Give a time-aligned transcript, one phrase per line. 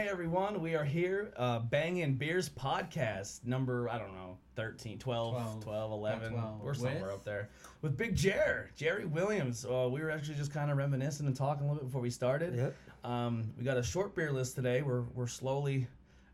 [0.00, 5.34] Hey everyone, we are here, uh, Bangin' Beers podcast, number, I don't know, 13, 12,
[5.34, 5.92] 12, 12.
[5.92, 6.32] 11.
[6.32, 6.60] 12.
[6.62, 7.10] We're somewhere With?
[7.12, 7.50] up there.
[7.82, 9.66] With Big Jer, Jerry Williams.
[9.66, 12.08] Uh, we were actually just kind of reminiscing and talking a little bit before we
[12.08, 12.56] started.
[12.56, 12.74] Yep.
[13.04, 14.80] Um, we got a short beer list today.
[14.80, 15.86] We're, we're slowly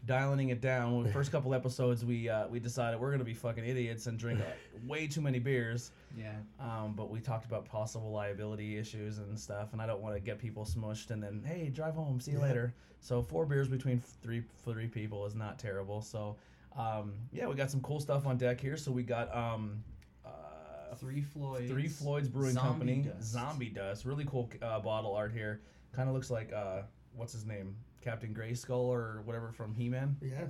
[0.07, 1.03] dialing it down.
[1.03, 4.19] The first couple episodes, we uh, we decided we're going to be fucking idiots and
[4.19, 4.45] drink uh,
[4.87, 5.91] way too many beers.
[6.17, 6.33] Yeah.
[6.61, 10.21] Um, but we talked about possible liability issues and stuff, and I don't want to
[10.21, 12.45] get people smushed and then hey, drive home, see you Yeah.
[12.45, 12.75] later.
[13.01, 16.01] So four beers between three three people is not terrible.
[16.01, 16.37] So
[16.77, 18.77] um, yeah, we got some cool stuff on deck here.
[18.77, 19.83] So we got um,
[20.25, 21.71] uh, Three Floyds.
[21.71, 23.33] Three Floyds Brewing Zombie Company, Dust.
[23.33, 25.61] Zombie Dust, really cool uh, bottle art here.
[25.93, 26.83] Kind of looks like uh,
[27.15, 27.75] what's his name,
[28.07, 30.17] Captain Grayskull or whatever from He Man.
[30.23, 30.45] Yeah.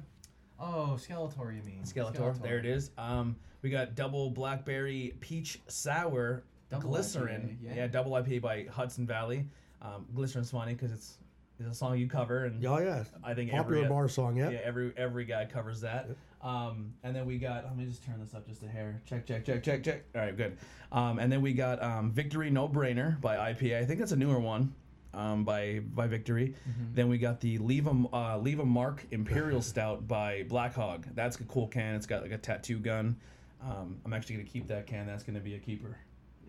[0.60, 1.82] Oh, Skeletor, you mean?
[1.84, 2.40] Skeletor.
[2.42, 2.90] There it is.
[2.98, 7.58] Um, we got double blackberry peach sour Double glycerin.
[7.62, 7.86] IPA, yeah.
[7.86, 9.46] double IPA by Hudson Valley.
[9.80, 11.16] Um, glycerin's funny because it's
[11.58, 13.04] it's a song you cover, and Oh yeah.
[13.24, 14.36] I think Popular every bar song.
[14.36, 14.50] Yeah.
[14.50, 16.10] yeah every every guy covers that.
[16.42, 19.00] Um, and then we got let me just turn this up just a hair.
[19.06, 20.04] Check check check check check.
[20.14, 20.58] All right, good.
[20.92, 23.78] Um, and then we got um, Victory No Brainer by IPA.
[23.78, 24.74] I think that's a newer one.
[25.16, 26.54] Um, by by Victory.
[26.68, 26.94] Mm-hmm.
[26.94, 31.06] Then we got the Leave a uh, Leave a Mark Imperial Stout by Black Hog.
[31.14, 31.94] That's a cool can.
[31.94, 33.16] It's got like a tattoo gun.
[33.62, 35.06] Um, I'm actually gonna keep that can.
[35.06, 35.96] That's gonna be a keeper.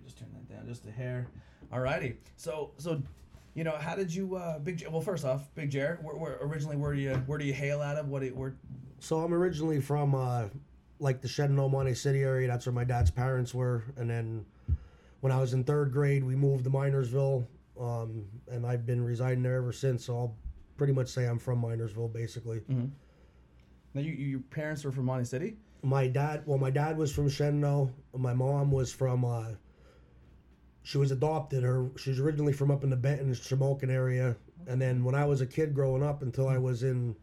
[0.04, 1.28] Just turn that down just a hair.
[1.72, 2.16] Alrighty.
[2.36, 3.02] So so,
[3.54, 4.78] you know, how did you uh, Big?
[4.78, 7.54] J- well, first off, Big Jer, where, where originally where do you where do you
[7.54, 8.10] hail out of?
[8.10, 8.56] What do you, where?
[9.00, 10.46] So I'm originally from uh,
[11.00, 12.48] like the Shenandoah Mahanoy City area.
[12.48, 13.84] That's where my dad's parents were.
[13.96, 14.46] And then
[15.22, 17.46] when I was in third grade, we moved to Minersville,
[17.80, 20.06] um, and I've been residing there ever since.
[20.06, 20.36] So I'll
[20.78, 22.62] pretty much say I'm from Minersville, basically.
[23.94, 25.58] Now, you, you, your parents were from Mahanoy City.
[25.84, 27.90] My dad, well, my dad was from Shenandoah.
[28.18, 29.26] My mom was from.
[29.26, 29.52] Uh,
[30.84, 31.64] she was adopted.
[31.64, 34.36] Her she was originally from up in the Benton, Shamokin area.
[34.68, 37.16] And then when I was a kid growing up, until I was in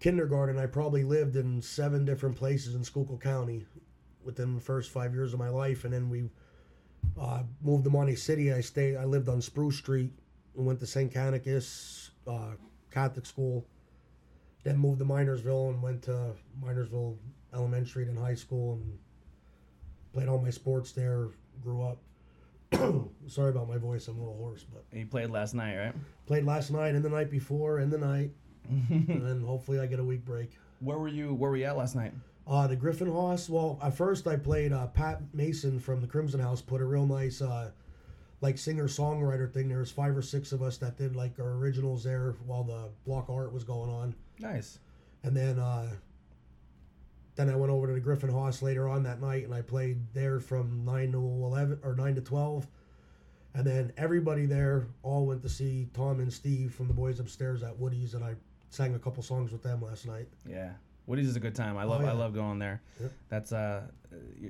[0.00, 3.66] kindergarten, I probably lived in seven different places in Schuylkill County
[4.24, 5.84] within the first five years of my life.
[5.84, 6.24] And then we
[7.20, 8.52] uh, moved to Mahanoy City.
[8.52, 8.96] I stayed.
[8.96, 10.12] I lived on Spruce Street
[10.56, 11.12] and went to St.
[11.12, 12.52] Canicus uh,
[12.90, 13.66] Catholic school.
[14.64, 17.16] Then moved to Minersville and went to Minersville
[17.52, 18.98] Elementary and high school and
[20.12, 21.28] played all my sports there.
[21.62, 21.98] Grew up.
[23.26, 24.08] Sorry about my voice.
[24.08, 25.94] I'm a little hoarse, but And you played last night, right?
[26.26, 28.30] played last night and the night before and the night,
[28.70, 30.52] and then hopefully I get a week break.
[30.80, 31.34] Where were you?
[31.34, 32.12] Where were you at last night?
[32.46, 33.48] Uh, the Griffin House.
[33.48, 36.60] Well, at first I played uh, Pat Mason from the Crimson House.
[36.60, 37.70] Put a real nice, uh,
[38.40, 39.68] like singer songwriter thing.
[39.68, 42.88] There was five or six of us that did like our originals there while the
[43.06, 44.14] block art was going on.
[44.40, 44.80] Nice.
[45.22, 45.88] And then, uh,
[47.36, 49.98] then I went over to the Griffin House later on that night, and I played
[50.12, 52.66] there from nine to eleven or nine to twelve.
[53.54, 57.62] And then everybody there all went to see Tom and Steve from the Boys Upstairs
[57.62, 58.34] at Woody's, and I
[58.70, 60.26] sang a couple songs with them last night.
[60.48, 60.72] Yeah.
[61.12, 61.76] Woody's is a good time.
[61.76, 62.10] I love Oh, yeah.
[62.10, 62.80] I love going there.
[63.28, 63.82] That's uh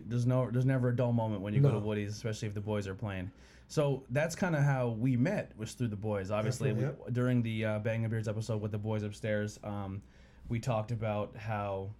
[0.06, 2.61] there's no there's never a dull moment when you go to Woody's, especially if the
[2.61, 3.33] boys are playing.
[3.67, 6.31] So that's kind of how we met was through the boys.
[6.31, 10.03] Obviously, we, during the uh, Bangin' Beers episode with the boys upstairs, um,
[10.49, 11.91] we talked about how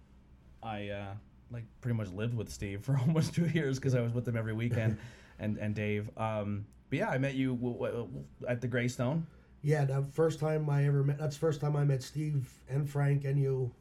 [0.61, 1.13] I uh,
[1.51, 4.37] like pretty much lived with Steve for almost two years because I was with him
[4.37, 4.97] every weekend,
[5.39, 6.09] and and Dave.
[6.15, 8.07] Um, but yeah, I met you w- w-
[8.47, 9.27] at the Greystone.
[9.61, 11.17] Yeah, the first time I ever met.
[11.17, 13.71] That's the first time I met Steve and Frank and you,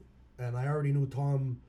[0.43, 1.61] and I already knew Tom.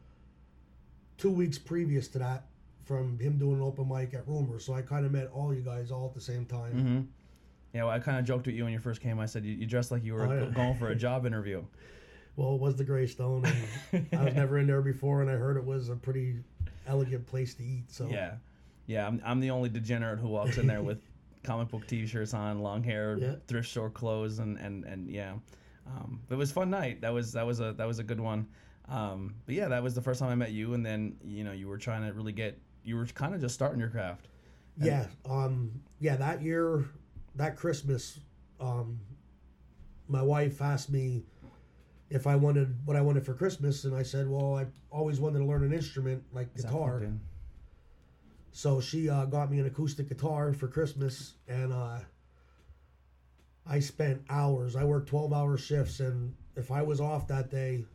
[1.18, 2.46] Two weeks previous to that,
[2.86, 5.62] from him doing an open mic at Rumor, so I kind of met all you
[5.62, 6.74] guys all at the same time.
[6.74, 7.02] Mm-hmm.
[7.74, 9.20] Yeah, well, I kind of joked with you when you first came.
[9.20, 10.50] I said you, you dressed like you were Oh, yeah.
[10.50, 11.64] going for a job interview.
[12.36, 13.46] Well, it was the Greystone,
[13.92, 16.38] and I was never in there before, and I heard it was a pretty
[16.88, 17.84] elegant place to eat.
[17.92, 18.32] So Yeah,
[18.88, 19.06] yeah.
[19.06, 20.98] I'm, I'm the only degenerate who walks in there with
[21.44, 23.36] comic book T-shirts on, long hair, Yeah.
[23.46, 25.34] thrift store clothes, and and and yeah.
[25.86, 27.02] Um, but it was a fun night.
[27.02, 28.48] That was that was a that was a good one.
[28.90, 31.52] Um, but yeah, that was the first time I met you, and then you know
[31.52, 34.28] you were trying to really get you were kind of just starting your craft.
[34.78, 36.16] yeah, um, yeah.
[36.16, 36.86] That year,
[37.36, 38.20] that Christmas,
[38.60, 39.00] um,
[40.08, 41.24] my wife asked me
[42.10, 45.40] if I wanted what I wanted for Christmas, and I said, well, I always wanted
[45.40, 47.00] to learn an instrument like guitar.
[48.52, 52.00] So she uh, got me an acoustic guitar for Christmas, and uh,
[53.66, 54.76] I spent hours.
[54.76, 57.86] I worked twelve hour shifts, and if I was off that day,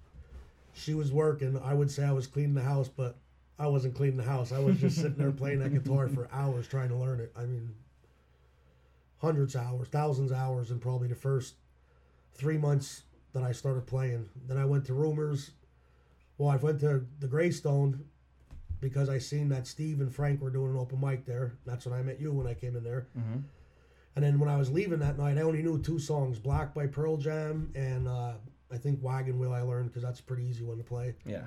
[0.74, 1.58] she was working.
[1.62, 3.16] I would say I was cleaning the house, but
[3.58, 4.52] I wasn't cleaning the house.
[4.52, 7.32] I was just sitting there playing that guitar for hours trying to learn it.
[7.36, 7.74] I mean,
[9.18, 11.54] hundreds of hours, thousands of hours, in probably the first
[12.34, 14.28] three months that I started playing.
[14.46, 15.50] Then I went to Rumors.
[16.38, 18.04] Well, I went to the Greystone
[18.80, 21.52] because I seen that Steve and Frank were doing an open mic there.
[21.66, 23.08] That's when I met you when I came in there.
[23.18, 23.42] Mhm.
[24.18, 26.88] And then when I was leaving that night, I only knew two songs: "Black" by
[26.88, 28.32] Pearl Jam and uh,
[28.68, 31.14] I think "Wagon Wheel." I learned because that's a pretty easy one to play.
[31.24, 31.44] Yeah.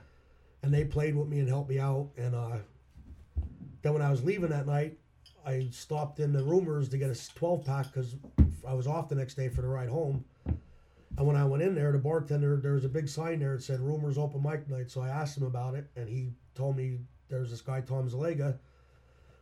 [0.63, 2.07] And they played with me and helped me out.
[2.15, 2.59] And uh,
[3.81, 4.97] then when I was leaving that night,
[5.45, 8.15] I stopped in the Rumors to get a 12 pack because
[8.65, 10.23] I was off the next day for the ride home.
[10.45, 13.63] And when I went in there, the bartender, there was a big sign there that
[13.63, 14.89] said Rumors Open Mic Night.
[14.89, 18.57] So I asked him about it, and he told me there's this guy, Tom Zalega,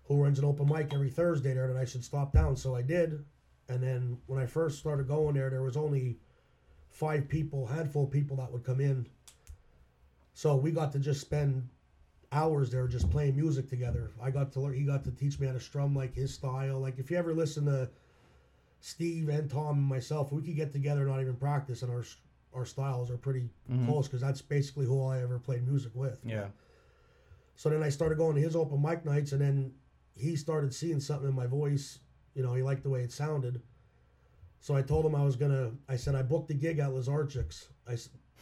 [0.09, 2.57] who runs an open mic every Thursday there that I should stop down.
[2.57, 3.23] So I did.
[3.69, 6.17] And then when I first started going there, there was only
[6.89, 9.05] five people, handful of people that would come in.
[10.33, 11.69] So we got to just spend
[12.31, 14.09] hours there just playing music together.
[14.21, 14.73] I got to learn.
[14.73, 16.79] He got to teach me how to strum like his style.
[16.79, 17.87] Like if you ever listen to
[18.81, 22.03] Steve and Tom and myself, we could get together and not even practice, and our
[22.55, 23.85] our styles are pretty Mhm.
[23.85, 26.19] close because that's basically who I ever played music with.
[26.25, 26.47] Yeah.
[27.55, 29.73] So then I started going to his open mic nights, and then
[30.15, 31.99] he started seeing something in my voice.
[32.35, 33.61] You know, he liked the way it sounded.
[34.61, 35.71] So I told him I was gonna.
[35.87, 37.69] I said I booked a gig at Lazarchik's.
[37.87, 37.95] I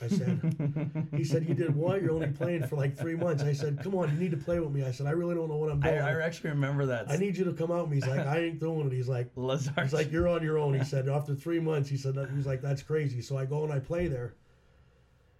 [0.07, 1.09] said.
[1.15, 2.01] he said you did what?
[2.01, 3.43] You're only playing for like three months.
[3.43, 4.83] I said, come on, you need to play with me.
[4.83, 5.97] I said I really don't know what I'm doing.
[5.97, 7.09] I actually remember that.
[7.09, 7.85] I need you to come out.
[7.85, 8.93] And he's like, I ain't doing it.
[8.93, 9.73] He's like, Lazar.
[9.81, 10.73] He's like, you're on your own.
[10.75, 13.21] He said, after three months, he said, that, he's like, that's crazy.
[13.21, 14.35] So I go and I play there.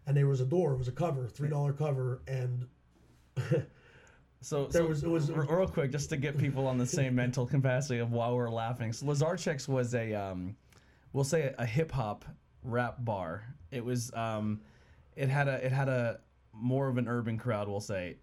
[0.07, 0.73] And there was a door.
[0.73, 2.21] It was a cover, $3 cover.
[2.27, 2.65] And
[4.41, 7.15] So, There so was- it was- real quick, just to get people on the same
[7.15, 8.93] mental capacity of while we're laughing.
[8.93, 10.55] So Lazarchik's was a, um,
[11.13, 12.23] we'll say a hip hop
[12.63, 13.43] rap bar.
[13.71, 14.61] It was, um,
[15.15, 16.19] it had a, it had a
[16.53, 17.67] more of an urban crowd.
[17.67, 18.17] We'll say.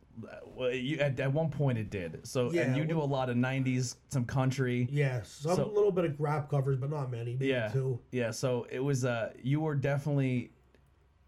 [0.47, 2.21] Well, you, at, at one point it did.
[2.25, 4.87] So and you do a lot of '90s, some country.
[4.91, 7.33] yeah, some So- little bit of rap covers, but not many.
[7.33, 7.69] Maybe Yeah.
[7.69, 7.99] two.
[8.13, 10.53] Yeah, so it was uh you were definitely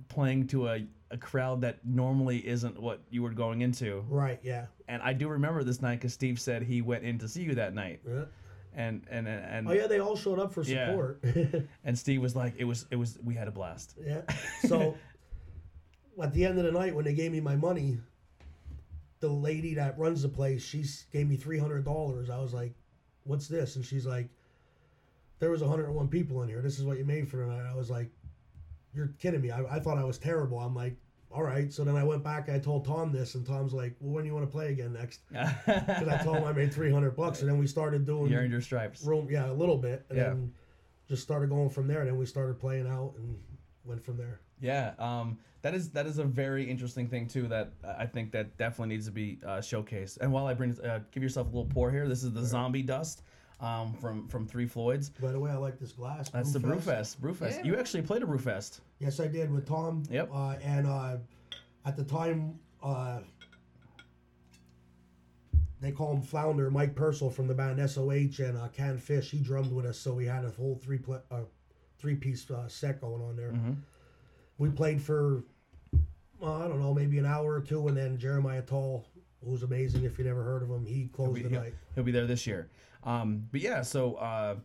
[0.08, 4.04] playing to a, a crowd that normally isn't what you were going into.
[4.08, 4.66] Right, yeah.
[4.88, 7.54] And I do remember this night because Steve said he went in to see you
[7.54, 8.24] that night, yeah.
[8.74, 10.88] and and and and, Oh, yeah, they all showed up for Yeah.
[10.88, 11.22] support.
[11.84, 13.96] and Steve was like, it was it was we had a blast.
[14.04, 14.22] yeah.
[14.68, 14.96] So
[16.22, 17.98] at the end of the night, when they gave me my money,
[19.20, 22.30] the lady that runs the place, she gave me $300.
[22.30, 22.74] I was like,
[23.24, 23.76] what's this?
[23.76, 24.28] And she's like,
[25.38, 26.62] there was 101 people in here.
[26.62, 27.70] This is what you made for tonight.
[27.70, 28.10] I was like,
[28.96, 29.50] you're kidding me.
[29.50, 30.58] I, I thought I was terrible.
[30.58, 30.96] I'm like,
[31.30, 31.70] all right.
[31.72, 32.48] So then I went back.
[32.48, 34.94] I told Tom this, and Tom's like, well, when do you want to play again
[34.94, 35.20] next?
[35.66, 38.50] Because I told him I made 300 bucks, and then we started doing you earned
[38.50, 39.04] your stripes.
[39.04, 40.24] room, yeah, a little bit, and Yeah.
[40.30, 40.52] then
[41.08, 42.00] just started going from there.
[42.00, 43.36] And Then we started playing out and
[43.84, 44.40] went from there.
[44.60, 47.46] Yeah, um, that is that is a very interesting thing too.
[47.48, 50.18] That I think that definitely needs to be uh, showcased.
[50.22, 52.08] And while I bring, uh, give yourself a little pour here.
[52.08, 53.22] This is the Zombie Dust
[53.60, 55.10] um, from from Three Floyds.
[55.10, 56.30] By the way, I like this glass.
[56.30, 57.18] That's the Brewfest.
[57.18, 57.36] Brewfest.
[57.38, 57.56] Brewfest.
[57.58, 58.80] Yeah, you actually played a Brewfest.
[58.98, 60.02] Yes, I did with Tom.
[60.10, 60.30] Yep.
[60.32, 61.16] Uh, and uh,
[61.84, 63.20] at the time, uh,
[65.80, 69.30] they call him Flounder, Mike Purcell from the band SOH and uh, Can Fish.
[69.30, 71.42] He drummed with us, so we had a whole three pla- uh,
[71.98, 73.52] three piece uh, set going on there.
[73.52, 73.76] Mhm.
[74.58, 75.44] We played for
[76.42, 79.06] uh, I don't know, maybe an hour or two, and then Jeremiah Tall,
[79.44, 80.04] who's amazing.
[80.04, 81.74] If you never heard of him, he closed be- the he'll- night.
[81.94, 82.68] He'll be there this year.
[83.04, 84.56] Um, but yeah, so uh,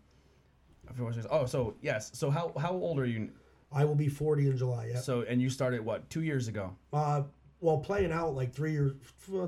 [0.87, 2.11] I forget what I was- oh, so yes.
[2.13, 3.29] So how how old are you?
[3.71, 4.89] I will be 40 in July.
[4.93, 4.99] Yeah.
[4.99, 6.75] So and you started what two years ago?
[6.91, 7.23] Uh,
[7.59, 8.93] well, playing out like three years,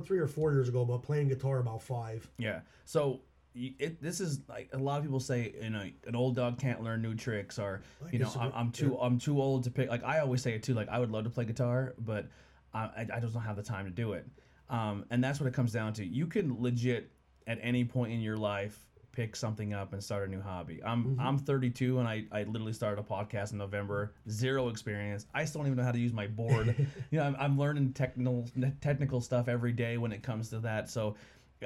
[0.06, 2.30] three or four years ago, but playing guitar about five.
[2.38, 2.62] Yeah.
[2.86, 3.22] So
[3.56, 6.84] it, this is like a lot of people say, you know, an old dog can't
[6.84, 7.82] learn new tricks, or
[8.12, 8.32] you know.
[8.40, 9.90] I'm, I'm too I'm too old to pick.
[9.90, 10.74] Like I always say it too.
[10.74, 12.28] Like I would love to play guitar, but
[12.74, 14.28] I, I, I just don't have the time to do it.
[14.70, 16.06] Um, and that's what it comes down to.
[16.06, 17.12] You can legit
[17.46, 18.80] at any point in your life
[19.14, 20.82] pick something up and start a new hobby.
[20.84, 21.20] I'm Mm-hmm.
[21.22, 24.14] I'm 32 and I, I literally started a podcast in November.
[24.30, 25.26] Zero experience.
[25.34, 26.76] I still don't even know how to use my board.
[27.12, 28.46] you know, I'm, I'm learning technical
[28.82, 30.90] technical stuff every day when it comes to that.
[30.90, 31.16] So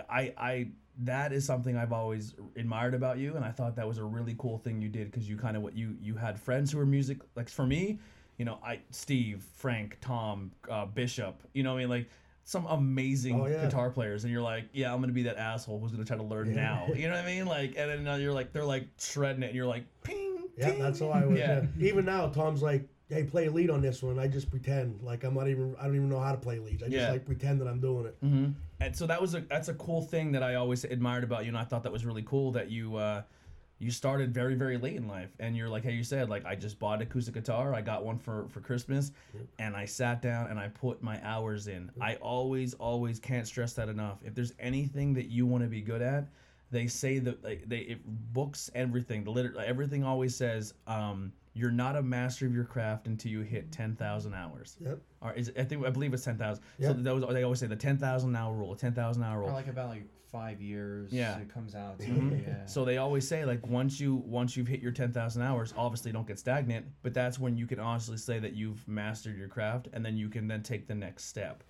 [0.10, 0.68] I I
[1.00, 4.36] that is something I've always admired about you, and I thought that was a really
[4.38, 6.86] cool thing you did because you kind of what you you had friends who were
[6.86, 8.00] music like for me,
[8.38, 12.10] you know, I Steve, Frank, Tom, uh, Bishop, you know, what I mean like
[12.48, 13.66] some amazing Oh, yeah.
[13.66, 16.24] guitar players, and you're like, yeah, I'm gonna be that asshole who's gonna try to
[16.24, 16.54] learn Yeah.
[16.56, 17.46] now, you know what I mean?
[17.58, 20.72] Like, and then now you're like, they're like shredding it, and you're like, ping, Yeah,
[20.80, 21.38] that's how I was.
[21.40, 21.64] Yeah.
[21.78, 21.88] Yeah.
[21.90, 25.26] Even now, Tom's like, "Hey, play a lead on this one." I just pretend like
[25.26, 25.76] I'm not even.
[25.78, 26.82] I don't even know how to play leads.
[26.84, 28.16] I just like pretend that I'm doing it.
[28.22, 31.44] hmm And so that was a that's a cool thing that I always admired about
[31.44, 33.24] you, and I thought that was really cool that you uh,
[33.80, 36.56] you started very very late in life, and you're like hey you said like I
[36.56, 39.12] just bought an acoustic guitar, I got one for for Christmas,
[39.60, 41.92] and I sat down and I put my hours in.
[42.02, 44.18] I always always can't stress that enough.
[44.24, 46.28] If there's anything that you want to be good at,
[46.72, 51.72] they say that like, they it, books everything the liter- everything always says um, you're
[51.72, 54.78] not a master of your craft until you hit 10,000 hours.
[54.80, 55.00] Yep.
[55.22, 56.62] Or is it, I think I believe it's 10,000.
[56.64, 56.98] So Yep.
[57.00, 59.54] that was, they always say the 10,000 hour rule, 10,000 hour For rule.
[59.54, 61.12] like about like five years.
[61.12, 61.38] Yeah.
[61.40, 62.46] It comes out to Mhm.
[62.48, 62.66] yeah.
[62.66, 66.28] So they always say like once you once you've hit your 10,000 hours, obviously don't
[66.28, 70.06] get stagnant, but that's when you can honestly say that you've mastered your craft and
[70.06, 71.64] then you can then take the next step.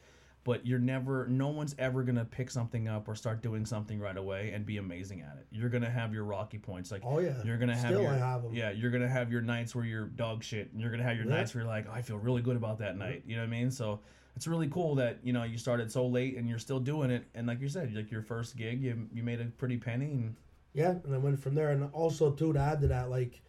[0.43, 3.99] But you're never no one's ever going to pick something up or start doing something
[3.99, 5.45] right away and be amazing at it.
[5.51, 7.43] You're going to have your rocky points like Oh yeah.
[7.43, 8.53] You're gonna have Still, your, I have 'em.
[8.53, 11.25] Yeah, you're gonna have your nights where you're dog shit, and you're gonna have your
[11.25, 11.35] Yeah.
[11.35, 13.23] nights where you're like, oh, I feel really good about that night.
[13.27, 13.71] You know what I mean?
[13.71, 13.99] So
[14.37, 17.25] it's really cool that you know you started so late and you're still doing it.
[17.33, 20.11] And like you said, like your first gig, you you made a pretty penny.
[20.11, 20.35] And
[20.75, 21.71] Yeah, and I went from there.
[21.71, 23.41] And also too to add to that, like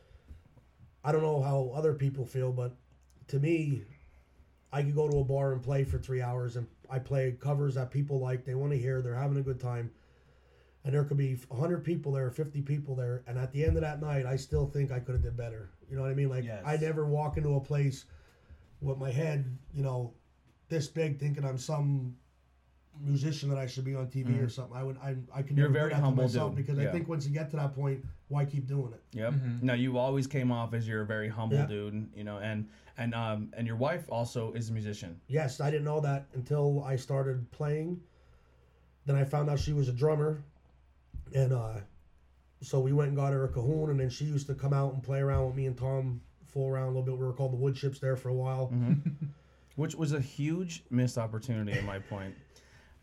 [1.04, 2.74] I don't know how other people feel, but
[3.26, 3.82] to me,
[4.72, 7.74] I could go to a bar and play for three hours, and I play covers
[7.74, 9.90] that people like, they want to hear, they're having a good time,
[10.84, 13.82] and there could be hundred people there, fifty people there, and at the end of
[13.82, 15.68] that night, I still think I could have did better.
[15.90, 16.30] You know what I mean?
[16.30, 16.62] Like Yes.
[16.64, 18.06] I never walk into a place
[18.80, 20.14] with my head, you know,
[20.68, 22.16] this big, thinking I'm some
[23.00, 24.76] musician that I should be on TV or something.
[24.76, 25.58] I would, I, I can Mm-hmm.
[25.58, 26.66] You're never do very that to humble myself dude.
[26.66, 26.88] because Yeah.
[26.88, 29.02] I think once you get to that point, why keep doing it?
[29.16, 29.32] yep.
[29.34, 29.62] Mhm.
[29.62, 31.66] Now you always came off as you're a very humble Yeah.
[31.66, 32.08] dude.
[32.14, 35.20] You know, and and um and your wife also is a musician.
[35.28, 38.00] Yes, I didn't know that until I started playing.
[39.06, 40.42] Then I found out she was a drummer,
[41.34, 41.74] and uh,
[42.60, 44.92] so we went and got her a cajon, and then she used to come out
[44.92, 47.16] and play around with me and Tom, fool around a little bit.
[47.16, 48.70] We were called the Wood Chips there for a while.
[49.78, 52.34] which was a huge missed opportunity at my point.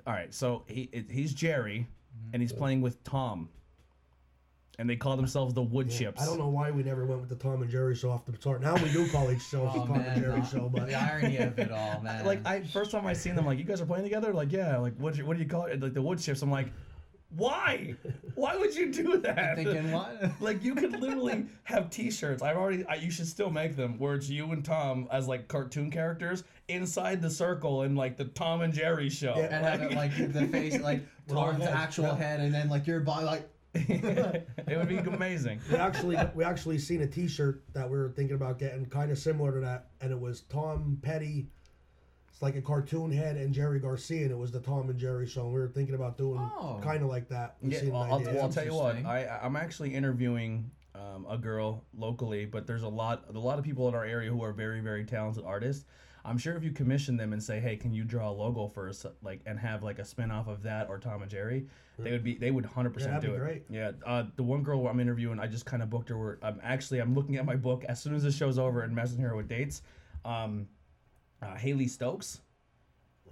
[0.06, 1.88] All right, so he it, he's Jerry,
[2.34, 3.48] and he's playing with Tom,
[4.78, 6.22] and they call themselves the Wood Chips.
[6.22, 8.36] I don't know why we never went with the Tom and Jerry show off the
[8.36, 8.62] start.
[8.62, 10.88] Now we do call each show Oh the Tom man, and Jerry the, show, but
[10.88, 12.26] the irony of it all, man.
[12.26, 14.34] Like I first time I seen them, like you guys are playing together.
[14.34, 15.80] Like yeah, like what what do you call it?
[15.82, 16.42] Like the Wood Chips.
[16.42, 16.74] I'm like,
[17.36, 17.96] why?
[18.36, 19.56] Why would you do that?
[19.56, 20.32] thinking what?
[20.40, 22.42] Like you could literally have T-shirts.
[22.42, 22.86] I've already.
[22.86, 26.44] I, you should still make them where it's you and Tom as like cartoon characters
[26.68, 29.36] inside the circle in like the Tom and Jerry show.
[29.38, 29.48] Yeah.
[29.52, 32.16] and have it like the face like Tom's actual yeah.
[32.16, 33.50] head, and then like your body like.
[33.78, 35.60] it would be amazing.
[35.70, 39.18] we actually we actually seen a T-shirt that we were thinking about getting, kind of
[39.18, 41.48] similar to that, and it was Tom Petty.
[42.36, 45.26] It's like a cartoon head and Jerry Garcia, and it was the Tom and Jerry
[45.26, 45.46] show.
[45.46, 46.82] And we were thinking about doing Oh.
[46.84, 47.56] kind of like that.
[47.62, 50.70] We Yeah, seen an well, I'll, well, I'll tell you what, I, I'm actually interviewing
[50.96, 54.30] um, a girl locally, but there's a lot a lot of people in our area
[54.30, 55.86] who are very very talented artists.
[56.26, 58.90] I'm sure if you commission them and say, "Hey, can you draw a logo for
[58.90, 61.68] us?" like and have like a spin off of that or Tom and Jerry,
[62.00, 63.40] they would be they would 100 Yeah, percent that'd do be it.
[63.40, 63.64] great.
[63.70, 66.18] Yeah, uh, the one girl I'm interviewing, I just kind of booked her.
[66.18, 68.94] Where I'm actually I'm looking at my book as soon as this show's over and
[68.94, 69.84] messaging her with dates.
[70.26, 70.68] Um,
[71.46, 72.42] uh, Haley Stokes.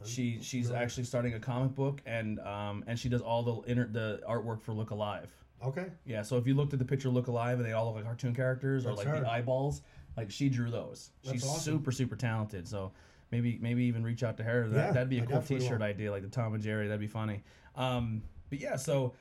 [0.05, 3.87] She she's actually starting a comic book and um and she does all the inner
[3.87, 5.29] the artwork for Look Alive.
[5.65, 5.85] Okay.
[6.05, 8.03] Yeah, so if you looked at the picture Look Alive and they all look like
[8.03, 9.19] cartoon characters or That's like her.
[9.21, 9.81] the eyeballs,
[10.17, 11.11] like she drew those.
[11.23, 11.73] That's She's awesome.
[11.75, 12.67] super super talented.
[12.67, 12.91] So
[13.31, 14.67] maybe maybe even reach out to her.
[14.67, 15.85] That Yeah, that'd be a I cool definitely T-shirt will.
[15.87, 16.87] idea, like the Tom and Jerry.
[16.87, 17.41] That'd be funny.
[17.77, 19.13] Um, but yeah, so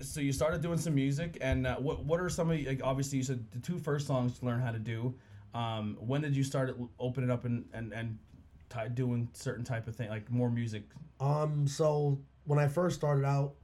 [0.00, 2.80] so you started doing some music, and uh, what what are some of the, like
[2.82, 5.14] obviously you said the two first songs to learn how to do.
[5.54, 8.18] Um, when did you start opening up and and and
[8.74, 10.84] ty- doing certain type of thing like more music?
[11.20, 11.66] Um.
[11.66, 13.54] So when I first started out,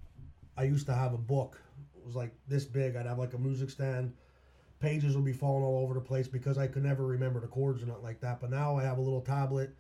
[0.57, 1.61] I used to have a book.
[1.97, 2.97] It was like this big.
[2.97, 4.13] I'd have like a music stand.
[4.79, 7.83] Pages would be falling all over the place because I could never remember the chords
[7.83, 8.41] or nothing like that.
[8.41, 9.75] But now I have a little tablet.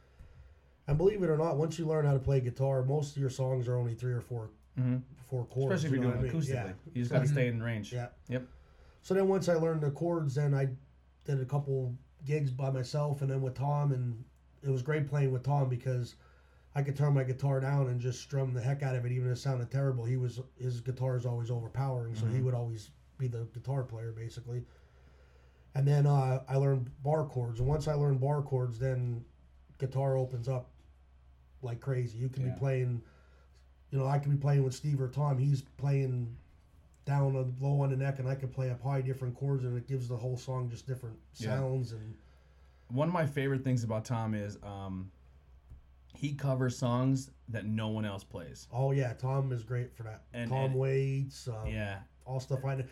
[0.87, 3.31] And believe it or not, once you learn how to play guitar, most of your
[3.31, 5.03] songs are only three or 4 Mhm.
[5.29, 5.75] four chords.
[5.77, 6.73] Especially if you're doing it acoustically, Yeah.
[6.93, 7.93] you just got to stay in range.
[7.93, 8.09] Yeah.
[8.29, 8.47] Yep.
[9.03, 10.69] So then once I learned the chords, then I
[11.25, 11.97] did a couple
[12.27, 14.23] gigs by myself, and then with Tom, and
[14.62, 16.17] it was great playing with Tom because
[16.75, 19.31] I could turn my guitar down and just strum the heck out of it, even
[19.31, 20.05] if it sounded terrible.
[20.05, 24.12] He was his guitar is always overpowering, so he would always be the guitar player
[24.12, 24.64] basically.
[25.75, 29.25] And then uh, I learned bar chords, and once I learned bar chords, then
[29.79, 30.71] guitar opens up
[31.62, 32.19] like crazy.
[32.19, 32.52] You can Yeah.
[32.52, 33.02] be playing,
[33.90, 35.38] you know, I could be playing with Steve or Tom.
[35.38, 36.37] He's playing
[37.05, 39.76] down a low on the neck, and I could play up high different chords, and
[39.76, 41.57] it gives the whole song just different Yeah.
[41.57, 41.93] sounds.
[41.93, 42.17] And
[42.91, 45.11] One of my favorite things about Tom is um,
[46.15, 48.67] he covers songs that no one else plays.
[48.73, 50.23] oh yeah, Tom is great for that.
[50.33, 52.01] And- Tom and- Waits, um, Yeah.
[52.25, 52.85] all stuff I.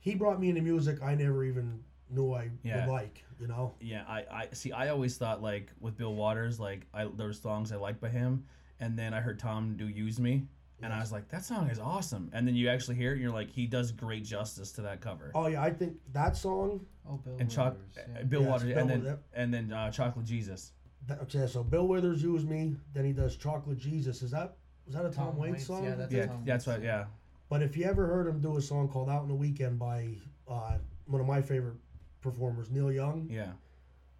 [0.00, 2.86] He brought me into music I never even knew I Yeah.
[2.86, 3.24] would like.
[3.38, 4.72] You know, Yeah, I, I see.
[4.72, 8.08] I always thought like with Bill Waters, like I there were songs I liked by
[8.10, 8.44] him,
[8.80, 10.46] and then I heard Tom do "Use Me,"
[10.82, 12.30] and I was like, that song is awesome.
[12.32, 15.00] And then you actually hear it, and you're like, he does great justice to that
[15.00, 15.32] cover.
[15.34, 16.84] oh yeah, I think that song.
[17.08, 18.22] Oh, Bill and Choc- Withers, uh, yeah.
[18.24, 19.18] Bill Yeah, Waters, Bill and then Withers.
[19.34, 20.72] and then uh, Chocolate Jesus.
[21.06, 22.76] That, yeah, so Bill Withers used me.
[22.92, 24.22] Then he does Chocolate Jesus.
[24.22, 24.56] Is that
[24.86, 25.84] is that a Tom, Tom Waits Waits, song?
[25.84, 26.84] yeah, that's- Yeah, Tom that's Waits, what.
[26.84, 27.04] Yeah,
[27.48, 30.14] But if you ever heard him do a song called "Out in the Weekend" by
[30.48, 31.76] uh, one of my favorite
[32.20, 33.26] performers, Neil Young.
[33.30, 33.52] Yeah.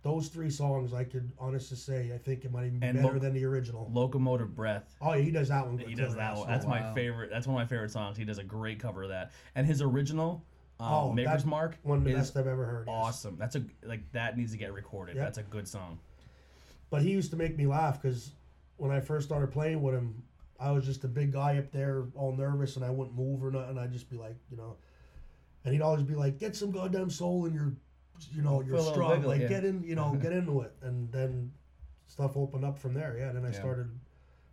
[0.02, 3.14] Those three songs, I could honestly say, I think it might even be And better
[3.14, 3.90] Lo- than the original.
[3.92, 4.84] Locomotive Breath.
[5.00, 5.76] Oh, yeah, he does that one.
[5.76, 6.48] good He does that one.
[6.48, 6.94] That's my wow.
[6.94, 7.28] favorite.
[7.30, 8.16] That's one of my favorite songs.
[8.16, 9.32] He does a great cover of that.
[9.54, 10.42] And his original,
[10.78, 12.84] um, Oh, Maker's Mark, One of the best I've ever heard.
[12.86, 12.96] yes.
[12.96, 13.36] awesome.
[13.38, 15.16] That's a like that needs to get recorded.
[15.16, 15.24] Yep.
[15.24, 15.98] That's a good song.
[16.88, 18.32] But he used to make me laugh because
[18.78, 20.22] when I first started playing with him,
[20.58, 23.50] I was just a big guy up there, all nervous, and I wouldn't move or
[23.50, 23.76] nothing.
[23.76, 24.76] I'd just be like, you know,
[25.64, 27.72] and he'd always be like, "Get some goddamn soul in your,
[28.34, 29.10] you know, Feel your a strong.
[29.10, 29.48] wiggle, like yeah.
[29.48, 31.52] get in, you know, get into it." And then
[32.06, 33.16] stuff opened up from there.
[33.18, 33.32] Yeah.
[33.32, 33.58] Then I Yeah.
[33.60, 33.90] started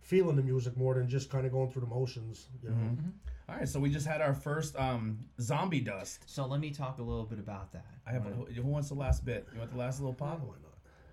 [0.00, 2.48] feeling the music more than just kind of going through the motions.
[2.62, 2.76] You know.
[2.76, 3.12] Mhm.
[3.48, 6.22] All right, so we just had our first um, zombie dust.
[6.26, 7.86] So let me talk a little bit about that.
[8.06, 8.24] I have.
[8.24, 9.46] Wanna- Who, who wants the last bit?
[9.52, 10.40] You want the last little pop?
[10.40, 10.54] Why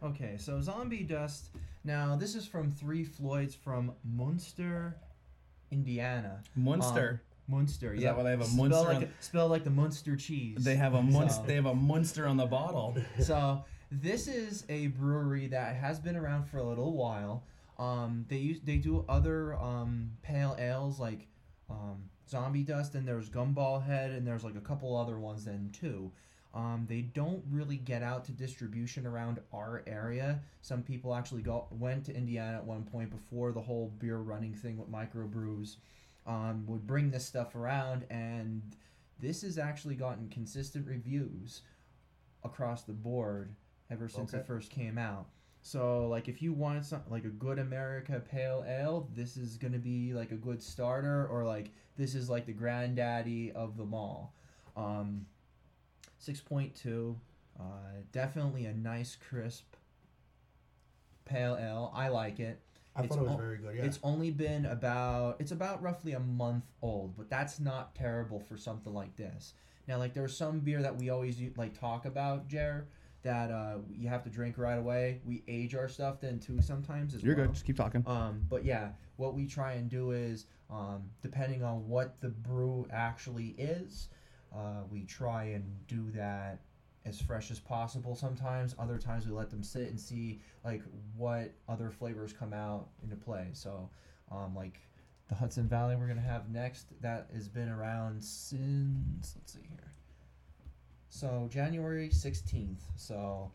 [0.01, 0.11] not?
[0.11, 1.49] Okay, so Zombie Dust.
[1.85, 4.97] Now, this is from Three Floyds from Munster,
[5.71, 6.41] Indiana.
[6.55, 7.21] Munster.
[7.47, 8.09] Munster, Is yeah.
[8.09, 10.63] that why they have a spell Munster Like a, spell like the Munster cheese.
[10.63, 11.41] they have a Munster.
[11.41, 12.97] So- They have a Munster on the bottle.
[13.21, 17.43] so this is a brewery that has been around for a little while.
[17.77, 21.27] Um, they use they do other um, pale ales like
[21.69, 25.71] um, Zombie Dust and there's Gumball Head and there's like a couple other ones then
[25.77, 26.11] too.
[26.53, 30.39] Um, they don't really get out to distribution around our area.
[30.61, 34.53] Some people actually go went to Indiana at one point before the whole beer running
[34.53, 35.75] thing with microbrews.
[36.25, 38.61] Um, would bring this stuff around, and
[39.19, 41.61] this has actually gotten consistent reviews
[42.43, 43.55] across the board
[43.91, 44.41] ever since Okay.
[44.41, 45.27] it first came out.
[45.61, 49.77] So, like, if you wanted something like a good America Pale Ale, this is gonna
[49.77, 54.33] be like a good starter, or like this is like the granddaddy of them all.
[54.75, 55.27] Um,
[56.17, 57.19] Six point two,
[57.59, 59.75] uh, definitely a nice crisp
[61.25, 61.91] pale ale.
[61.93, 62.61] I like it.
[62.95, 63.75] I It's thought it was all- very good.
[63.75, 63.83] Yeah.
[63.83, 68.55] It's only been about it's about roughly a month old, but that's not terrible for
[68.57, 69.53] something like this.
[69.87, 72.87] Now, like there's some beer that we always like talk about, Jer,
[73.23, 75.19] that uh, you have to drink right away.
[75.25, 77.47] We age our stuff then too sometimes as You're well.
[77.47, 77.53] Good.
[77.53, 78.03] Just keep talking.
[78.07, 82.87] Um, but yeah, what we try and do is, um, depending on what the brew
[82.91, 84.09] actually is,
[84.55, 86.59] uh, we try and do that
[87.05, 88.15] as fresh as possible.
[88.15, 90.81] Sometimes, other times we let them sit and see like
[91.15, 93.47] what other flavors come out into play.
[93.53, 93.89] So,
[94.31, 94.79] um, like
[95.27, 99.91] the Hudson Valley we're gonna have next, that has been around since let's see here.
[101.09, 102.83] So January sixteenth.
[102.95, 103.51] So.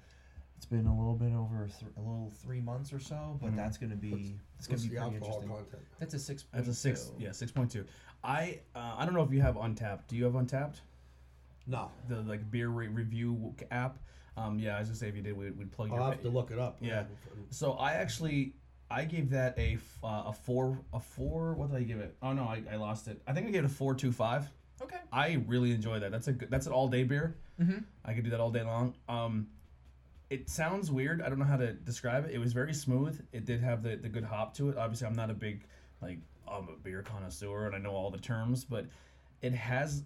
[0.56, 3.56] It's been a little bit over th- a little three months or so, but Mhm.
[3.56, 5.48] that's gonna be it's gonna be pretty alcohol interesting.
[5.48, 5.82] content?
[5.98, 6.44] That's a six.
[6.52, 7.10] That's a six.
[7.18, 7.86] Yeah, six point two.
[8.22, 10.06] I uh, I don't know if you have Untappd.
[10.08, 10.82] Do you have Untappd?
[11.70, 13.98] No, The like beer re- review app.
[14.36, 16.00] Um, yeah, I was gonna say if you did, we'd, we'd plug your.
[16.00, 16.78] I'll have to look it up.
[16.80, 17.04] Yeah.
[17.50, 18.54] So I actually
[18.90, 21.54] I gave that a f- uh, a four a four.
[21.54, 22.16] What did I give it?
[22.22, 23.20] Oh no, I, I lost it.
[23.26, 24.48] I think I gave it a four two five.
[24.82, 24.96] Okay.
[25.12, 26.10] I really enjoy that.
[26.10, 27.36] That's a good, that's an all day beer.
[27.60, 27.84] Mhm.
[28.04, 28.94] I could do that all day long.
[29.08, 29.48] Um,
[30.30, 31.20] it sounds weird.
[31.22, 32.30] I don't know how to describe it.
[32.30, 33.20] It was very smooth.
[33.32, 34.76] It did have the, the good hop to it.
[34.78, 35.66] Obviously, I'm not a big
[36.00, 38.86] like I'm a beer connoisseur and I know all the terms, but
[39.42, 40.04] it has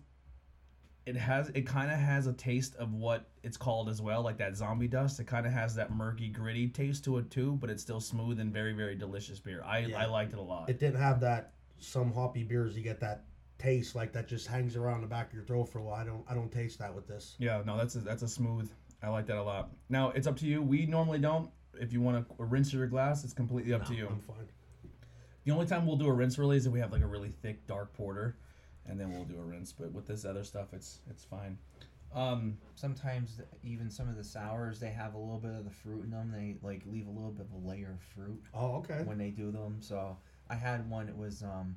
[1.06, 4.38] it has it kind of has a taste of what it's called as well, like
[4.38, 5.20] that zombie dust.
[5.20, 8.40] It kind of has that murky, gritty taste to it too, but it's still smooth
[8.40, 9.62] and very, very delicious beer.
[9.64, 10.02] I Yeah.
[10.02, 10.70] I liked it a lot.
[10.70, 11.52] It didn't have that.
[11.78, 13.24] Some hoppy beers, you get that
[13.58, 15.94] taste like that just hangs around the back of your throat for a while.
[16.00, 16.24] I don't.
[16.28, 17.36] I don't taste that with this.
[17.38, 18.70] Yeah, no, that's a, that's a smooth.
[19.02, 19.70] I like that a lot.
[19.90, 20.62] Now it's up to you.
[20.62, 21.50] We normally don't.
[21.78, 24.06] If you want to rinse your glass, it's completely up to you.
[24.06, 24.48] I'm fine.
[25.44, 27.32] The only time we'll do a rinse really is if we have like a really
[27.42, 28.36] thick dark porter,
[28.88, 29.72] and then we'll do a rinse.
[29.72, 31.58] But with this other stuff, it's it's fine.
[32.14, 35.70] Um, Sometimes th- even some of the sours they have a little bit of the
[35.70, 36.30] fruit in them.
[36.32, 39.02] They like leave a little bit of a layer of fruit Oh, okay.
[39.04, 39.78] when they do them.
[39.80, 40.16] So
[40.48, 41.08] I had one.
[41.08, 41.76] It was um,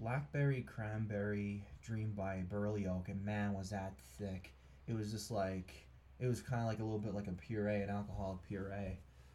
[0.00, 4.52] blackberry cranberry dream by Burley Oak, and man, was that thick.
[4.88, 5.72] It was just like
[6.18, 8.72] it was kind of like a little bit like a puree, an alcoholic puree.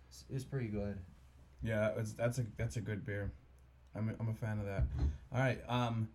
[0.10, 1.00] It's- It was pretty good.
[1.62, 3.32] yeah, it's, that's a that's a good beer.
[3.96, 4.84] I'm a, I'm a fan of that.
[5.32, 5.62] All right.
[5.70, 6.10] Um,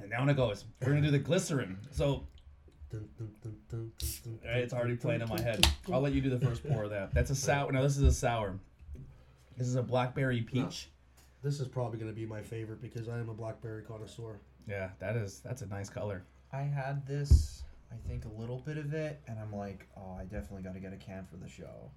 [0.00, 0.64] and down it goes.
[0.80, 1.78] We're gonna do the glycerin.
[1.90, 2.24] So
[2.92, 2.98] uh,
[4.44, 5.60] it's already playing in my head.
[5.60, 5.94] dun, dun.
[5.94, 7.12] I'll let you do the first pour of that.
[7.12, 7.70] That's a sour.
[7.72, 8.58] Now this is a sour.
[9.56, 10.88] This is a blackberry peach.
[11.42, 14.40] This is probably going to be my favorite because I am a blackberry connoisseur.
[14.68, 16.24] Yeah, that is that's a nice color.
[16.52, 20.24] I had this, I think, a little bit of it, and I'm like, oh, I
[20.24, 21.90] definitely got to get a can for the show.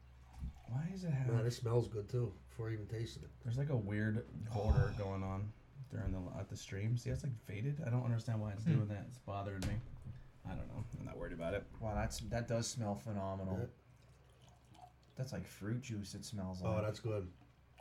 [0.68, 1.28] Why is it have?
[1.28, 3.30] Man, it smells good too before even tasting it.
[3.44, 5.52] There's like a weird border going on
[5.92, 6.98] during the at the stream.
[6.98, 7.82] See, it's like faded.
[7.86, 8.76] I don't understand why it's Hmm.
[8.76, 9.06] doing that.
[9.10, 9.76] It's bothering me.
[10.46, 10.84] I don't know.
[11.00, 11.64] I'm not worried about it.
[11.80, 13.58] Wow, that's that does smell phenomenal.
[13.60, 13.66] Yeah.
[15.16, 16.16] That's like fruit juice.
[16.16, 17.28] It smells Oh, that's good.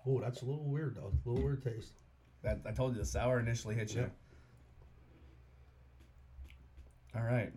[0.07, 1.13] Oh, that's a little weird though.
[1.25, 1.95] A little weird taste.
[2.43, 4.03] That I told you the sour initially hit you.
[4.03, 4.09] Yeah.
[7.21, 7.53] All right.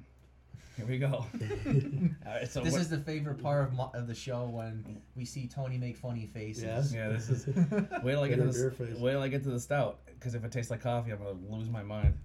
[0.77, 1.25] Here we go.
[2.25, 5.23] All right, so this is the favorite part of, mo- of the show when we
[5.23, 6.63] see Tony make funny faces.
[6.63, 6.93] Yes.
[6.93, 7.09] yeah.
[7.09, 7.45] This is
[8.03, 8.97] wait till I get to Beer- the face.
[8.97, 11.35] wait till I get to the stout because if it tastes like coffee, I'm gonna
[11.55, 12.17] lose my mind.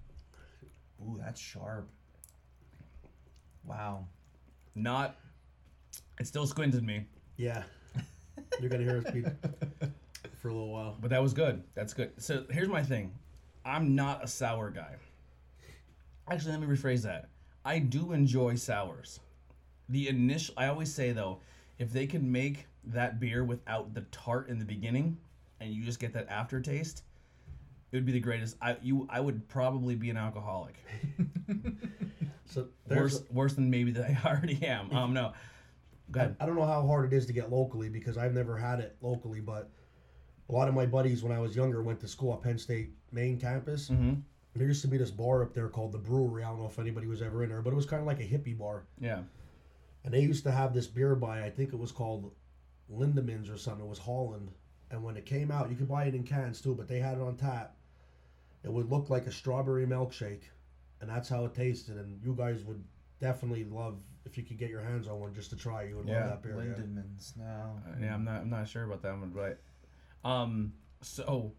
[1.01, 1.87] Ooh, that's sharp.
[3.65, 4.05] Wow.
[4.75, 5.15] Not.
[6.19, 7.05] It still squinted me,
[7.37, 7.63] Yeah.
[8.59, 9.25] You're gonna hear us beat
[10.41, 10.97] for a little while.
[10.99, 11.61] but that was good.
[11.75, 12.11] That's good.
[12.17, 13.13] So here's my thing.
[13.63, 14.95] I'm not a sour guy.
[16.29, 17.29] Actually, let me rephrase that.
[17.65, 19.19] I do enjoy sours.
[19.89, 21.39] The initial, I always say though,
[21.77, 25.17] if they can make that beer without the tart in the beginning,
[25.59, 27.03] and you just get that aftertaste,
[27.91, 28.55] it would be the greatest.
[28.61, 30.75] I you, I would probably be an alcoholic.
[32.49, 34.91] So Worse, worse than maybe that I already am.
[34.91, 35.33] Um, no.
[36.11, 36.43] Go I.
[36.43, 38.97] I don't know how hard it is to get locally because I've never had it
[39.01, 39.69] locally, but
[40.49, 42.89] a lot of my buddies when I was younger went to school at Penn State
[43.11, 43.89] main campus.
[43.89, 44.15] Mm-hmm.
[44.59, 46.43] There used to be this bar up there called the Brewery.
[46.43, 48.19] I don't know if anybody was ever in there, but it was kind of like
[48.19, 48.83] a hippie bar.
[48.99, 49.21] Yeah.
[50.03, 52.31] And they used to have this beer by, I think it was called
[52.93, 53.85] Lindemans or something.
[53.85, 54.51] It was Holland.
[54.91, 57.17] And when it came out, you could buy it in cans too, but they had
[57.17, 57.75] it on tap.
[58.63, 60.43] It would look like a strawberry milkshake.
[60.99, 61.95] And that's how it tasted.
[61.95, 62.83] And you guys would
[63.21, 66.07] definitely love, if you could get your hands on one just to try, you would
[66.07, 66.21] Yeah.
[66.27, 66.61] love that beer.
[66.61, 66.73] yeah.
[66.83, 67.81] Lindemans now.
[67.87, 68.41] Uh, yeah, I'm not.
[68.41, 69.61] I'm not sure about that one, but
[70.29, 71.53] um, so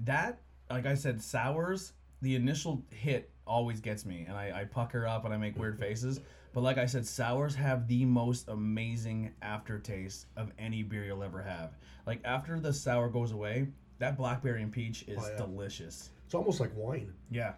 [0.00, 1.92] that, like I said, sours.
[2.22, 5.78] The initial hit always gets me, and I, I pucker up and I make weird
[5.78, 6.20] faces.
[6.52, 11.42] But like I said, sours have the most amazing aftertaste of any beer you'll ever
[11.42, 11.76] have.
[12.06, 15.36] Like after the sour goes away, that blackberry and peach is Oh, yeah.
[15.36, 16.10] delicious.
[16.24, 17.12] It's almost like wine.
[17.30, 17.52] Yeah,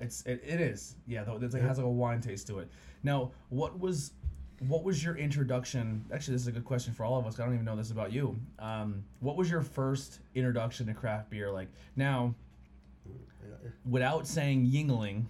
[0.00, 0.96] it's it, it is.
[1.06, 2.68] Yeah, though it like, has like a wine taste to it.
[3.02, 4.12] Now, what was
[4.68, 6.04] what was your introduction?
[6.12, 7.38] Actually, this is a good question for all of us.
[7.38, 8.38] I don't even know this about you.
[8.60, 11.50] Um, what was your first introduction to craft beer?
[11.50, 12.34] Like now,
[13.88, 15.26] without saying Yuengling,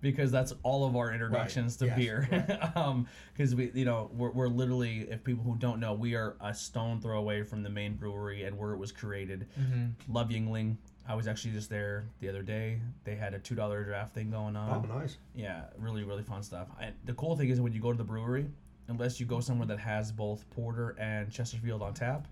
[0.00, 2.70] because that's all of our introductions to yes, beer.
[2.76, 6.36] um, because we, you know, we're, we're literally, if people who don't know, we are
[6.40, 9.46] a stone throw away from the main brewery and where it was created.
[9.58, 10.12] Mm-hmm.
[10.12, 10.76] Love Yuengling.
[11.08, 12.80] I was actually just there the other day.
[13.04, 14.88] They had a two dollar draft thing going Oh, on.
[14.88, 15.18] nice.
[15.34, 16.68] Yeah, really, really fun stuff.
[16.80, 18.46] And the cool thing is when you go to the brewery,
[18.88, 22.26] unless you go somewhere that has both porter and Chesterfield on tap,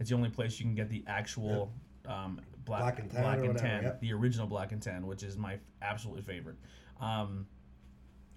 [0.00, 1.70] it's the only place you can get the actual
[2.06, 4.00] um, black, Black and tan black and whatever, tan, yep.
[4.00, 6.56] the original black and tan, which is my absolutely favorite.
[7.00, 7.46] Um,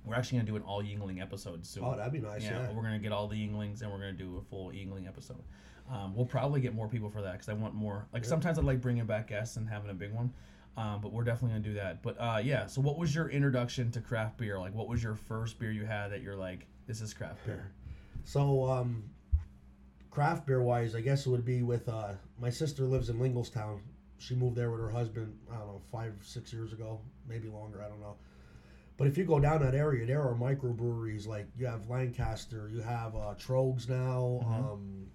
[0.05, 1.83] we're actually gonna do an all Yuengling episode soon.
[1.85, 2.43] Oh, that'd be nice.
[2.43, 2.71] yeah, Yeah.
[2.71, 5.43] we're gonna get all the Yuenglings and we're gonna do a full Yuengling episode.
[5.89, 8.07] Um, we'll probably get more people for that because I want more.
[8.13, 10.33] Like sometimes I like bringing back guests and having a big one.
[10.77, 12.03] Um, but we're definitely gonna do that.
[12.03, 14.59] But uh, yeah, so what was your introduction to craft beer?
[14.59, 17.71] Like, what was your first beer you had that you're like, this is craft beer?
[18.25, 19.03] So, um,
[20.11, 23.81] craft beer wise, I guess it would be with uh, my sister lives in Linglestown.
[24.19, 25.37] She moved there with her husband.
[25.51, 27.83] I don't know, five, six years ago, maybe longer.
[27.83, 28.15] I don't know.
[28.97, 32.81] But if you go down that area, there are microbreweries like you have Lancaster, you
[32.81, 34.39] have uh, Troegs now.
[34.43, 35.07] Um,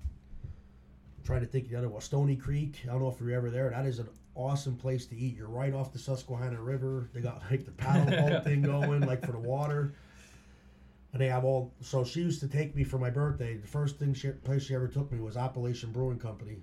[1.24, 2.80] trying to think of the other one, Stony Creek.
[2.84, 3.70] I don't know if you're ever there.
[3.70, 5.36] That is an awesome place to eat.
[5.36, 7.08] You're right off the Susquehanna River.
[7.12, 9.94] They got like the paddle boat thing going, like for the water.
[11.12, 11.72] And they have all.
[11.80, 13.56] So she used to take me for my birthday.
[13.56, 16.58] The first thing she, place she ever took me was Appalachian Brewing Company,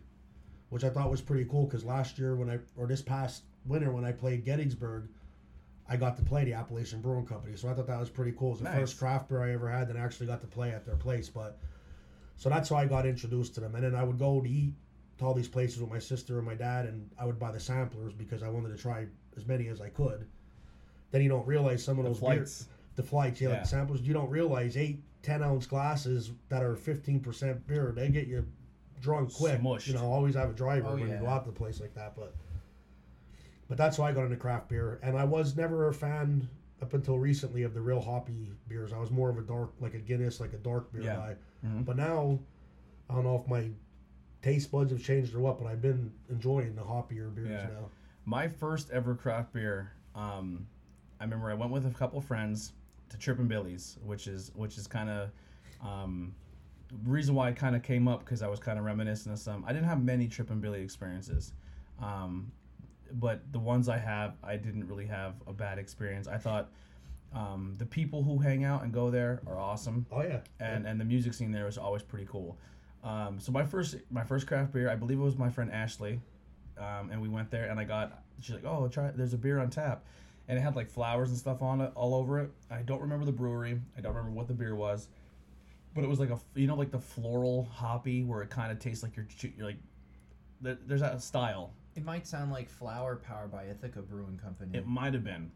[0.69, 3.91] which I thought was pretty cool because last year when I or this past winter
[3.91, 5.07] when I played Gettysburg,
[5.87, 7.55] I got to play the Appalachian Brewing Company.
[7.57, 8.49] So I thought that was pretty cool.
[8.49, 8.79] It was the Nice.
[8.79, 11.29] first craft beer I ever had that I actually got to play at their place.
[11.29, 11.57] But
[12.37, 13.73] so that's how I got introduced to them.
[13.75, 14.73] And then I would go to eat
[15.17, 17.59] to all these places with my sister and my dad, and I would buy the
[17.59, 20.25] samplers because I wanted to try as many as I could.
[21.11, 22.37] Then you don't realize some of The those flights.
[22.63, 24.01] beers, the flights, yeah, like the samples.
[24.01, 28.45] You don't realize eight, 10 ounce glasses that are fifteen percent beer, they get you
[29.01, 29.59] drunk quick.
[29.61, 29.87] Smushed.
[29.87, 31.93] You know, always have a driver Oh, when you go out to the place like
[31.95, 32.15] that.
[32.15, 32.35] But
[33.67, 36.47] but that's how I got into craft beer, and I was never a fan
[36.81, 38.93] up until recently of the real hoppy beers.
[38.93, 41.15] I was more of a dark, like a Guinness, like a dark beer Yeah.
[41.15, 41.35] guy.
[41.65, 41.85] Mhm.
[41.85, 42.39] But now,
[43.09, 43.69] I don't know if my
[44.41, 47.67] taste buds have changed or what, but I've been enjoying the hoppier beers Yeah.
[47.67, 47.89] now.
[48.25, 49.91] My first ever craft beer.
[50.15, 50.65] Um,
[51.19, 52.73] I remember I went with a couple friends
[53.09, 55.31] to Trippin' Billy's, which is which is kind of
[55.81, 56.33] um,
[57.05, 59.63] reason why it kind of came up because I was kind of reminiscent of some.
[59.67, 61.53] I didn't have many Trippin' Billy experiences,
[62.01, 62.51] um,
[63.13, 66.27] but the ones I have, I didn't really have a bad experience.
[66.27, 66.69] I thought
[67.33, 70.99] um, the people who hang out and go there are awesome Oh yeah, and and
[70.99, 72.57] the music scene there is always pretty cool.
[73.03, 76.19] Um, so my first my first craft beer, I believe it was my friend Ashley,
[76.77, 79.59] um, and we went there and I got she's like, oh, try there's a beer
[79.59, 80.05] on tap,
[80.47, 82.51] and it had like flowers and stuff on it all over it.
[82.71, 83.79] I don't remember the brewery.
[83.97, 85.07] I don't remember what the beer was,
[85.95, 88.79] but it was like a you know like the floral hoppy where it kind of
[88.79, 89.77] tastes like you're, you're like
[90.61, 91.73] there- there's that style.
[91.95, 94.77] It might sound like Flower Power by Ithaca Brewing Company.
[94.77, 95.51] It might have been.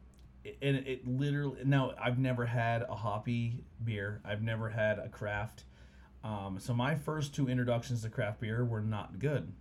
[0.61, 4.19] and it literally now I've never had a hoppy beer.
[4.25, 5.63] I've never had a craft.
[6.23, 9.51] Um, so my first two introductions to craft beer were not good.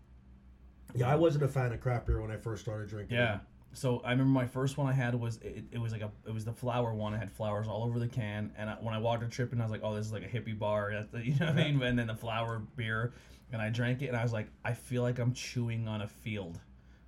[0.94, 3.16] Yeah, I wasn't a fan of craft beer when I first started drinking.
[3.16, 3.38] Yeah.
[3.74, 6.32] So I remember my first one I had was it, it was like a it
[6.34, 7.14] was the flower one.
[7.14, 9.60] It had flowers all over the can, and I, when I walked a trip, and
[9.62, 10.90] I was like, oh, this is like a hippie bar.
[10.92, 11.82] That's the- You know what I mean?
[11.82, 13.12] And then the flower beer,
[13.52, 16.06] and I drank it, and I was like, I feel like I'm chewing on a
[16.06, 16.60] field,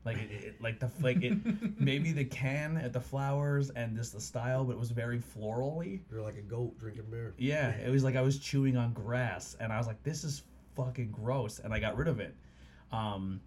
[0.06, 1.36] like it, it like the like it
[1.80, 6.00] maybe the can at the flowers and just the style, but it was very florally.
[6.10, 7.34] You're like a goat drinking beer.
[7.36, 10.42] Yeah, it was like I was chewing on grass, and I was like, "This is
[10.76, 12.34] fucking gross," and I got rid of it.
[12.90, 13.40] Um,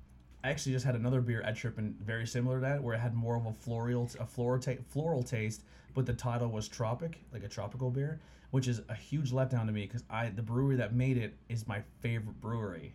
[0.48, 3.00] I actually just had another beer at Trip and very similar to that, where it
[3.00, 7.20] had more of a floral, a floral, ta- floral taste, but the title was Tropic,
[7.34, 10.78] like a tropical beer, which is a huge letdown to me because I the brewery
[10.78, 12.94] that made it is my favorite brewery.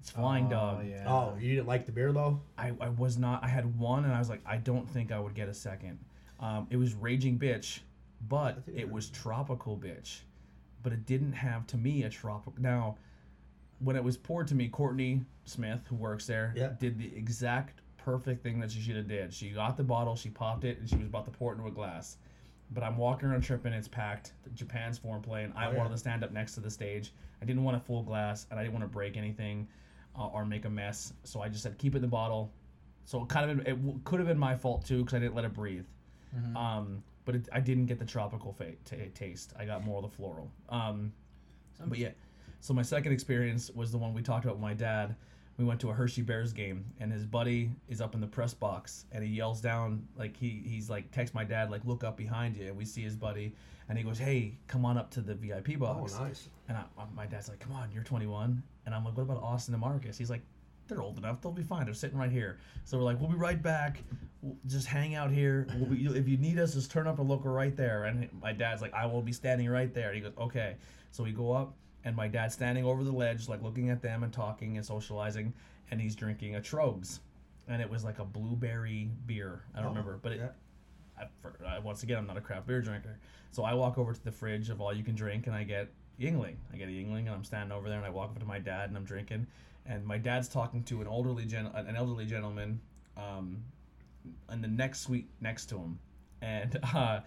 [0.00, 0.86] It's Flying Oh, Dog.
[0.88, 1.04] yeah.
[1.06, 2.40] Oh, you didn't like the beer though?
[2.56, 3.44] I, I was not.
[3.44, 5.98] I had one, and I was like, I don't think I would get a second.
[6.38, 7.80] Um, it was Raging Bitch,
[8.26, 10.20] but it was Tropical Bitch,
[10.82, 12.54] but it didn't have to me a tropical.
[12.58, 12.96] Now,
[13.80, 16.68] when it was poured to me, Courtney Smith, who works there, Yeah.
[16.78, 19.32] did the exact perfect thing that she should have did.
[19.32, 21.68] She got the bottle, she popped it, and she was about to pour it into
[21.68, 22.16] a glass.
[22.72, 24.32] But I'm walking around tripping, it's packed.
[24.54, 25.52] Japan's form playing.
[25.56, 25.78] I Oh, yeah.
[25.78, 27.12] wanted to stand up next to the stage.
[27.42, 29.66] I didn't want a full glass, and I didn't want to break anything
[30.16, 31.12] uh, or make a mess.
[31.24, 32.52] So I just said, keep it in the bottle.
[33.06, 35.34] So it kind of it w- could have been my fault too because I didn't
[35.34, 35.86] let it breathe.
[36.54, 39.52] Um, but it, I didn't get the tropical fa- ta taste.
[39.58, 40.50] I got more of the floral.
[40.68, 41.12] Um,
[41.86, 42.10] but yeah,
[42.60, 45.14] so my second experience was the one we talked about with my dad.
[45.56, 48.54] We went to a Hershey Bears game, and his buddy is up in the press
[48.54, 52.16] box, and he yells down like he he's like text my dad like look up
[52.16, 53.54] behind you, and we see his buddy,
[53.88, 56.14] and he goes, hey, come on up to the VIP box.
[56.14, 56.20] Oh, box.
[56.20, 56.48] nice.
[56.68, 56.84] And I,
[57.16, 60.16] my dad's like, "Come on, you're 21." And I'm like, "What about Austin and Marcus?"
[60.16, 60.42] He's like,
[60.86, 61.40] "They're old enough.
[61.40, 61.84] They'll be fine.
[61.84, 64.02] They're sitting right here." So we're like, "We'll be right back.
[64.40, 65.66] We'll just hang out here.
[65.76, 68.52] We'll be, if you need us, just turn up and look right there." And my
[68.52, 70.76] dad's like, "I will be standing right there." And he goes, "Okay."
[71.10, 74.22] So we go up, and my dad's standing over the ledge, like looking at them
[74.22, 75.52] and talking and socializing,
[75.90, 77.20] and he's drinking a Troegs,
[77.68, 79.62] and it was like a blueberry beer.
[79.74, 80.48] I don't Oh, remember, but it, yeah.
[81.18, 83.18] I, for, I, once again, I'm not a craft beer drinker.
[83.50, 85.88] So I walk over to the fridge of all you can drink and I get
[86.18, 86.54] Yuengling.
[86.72, 88.58] I get a Yuengling and I'm standing over there and I walk over to my
[88.58, 89.46] dad and I'm drinking.
[89.86, 92.80] And my dad's talking to an elderly gen- an elderly gentleman
[93.16, 93.58] um,
[94.52, 95.98] in the next suite next to him.
[96.42, 97.20] And uh,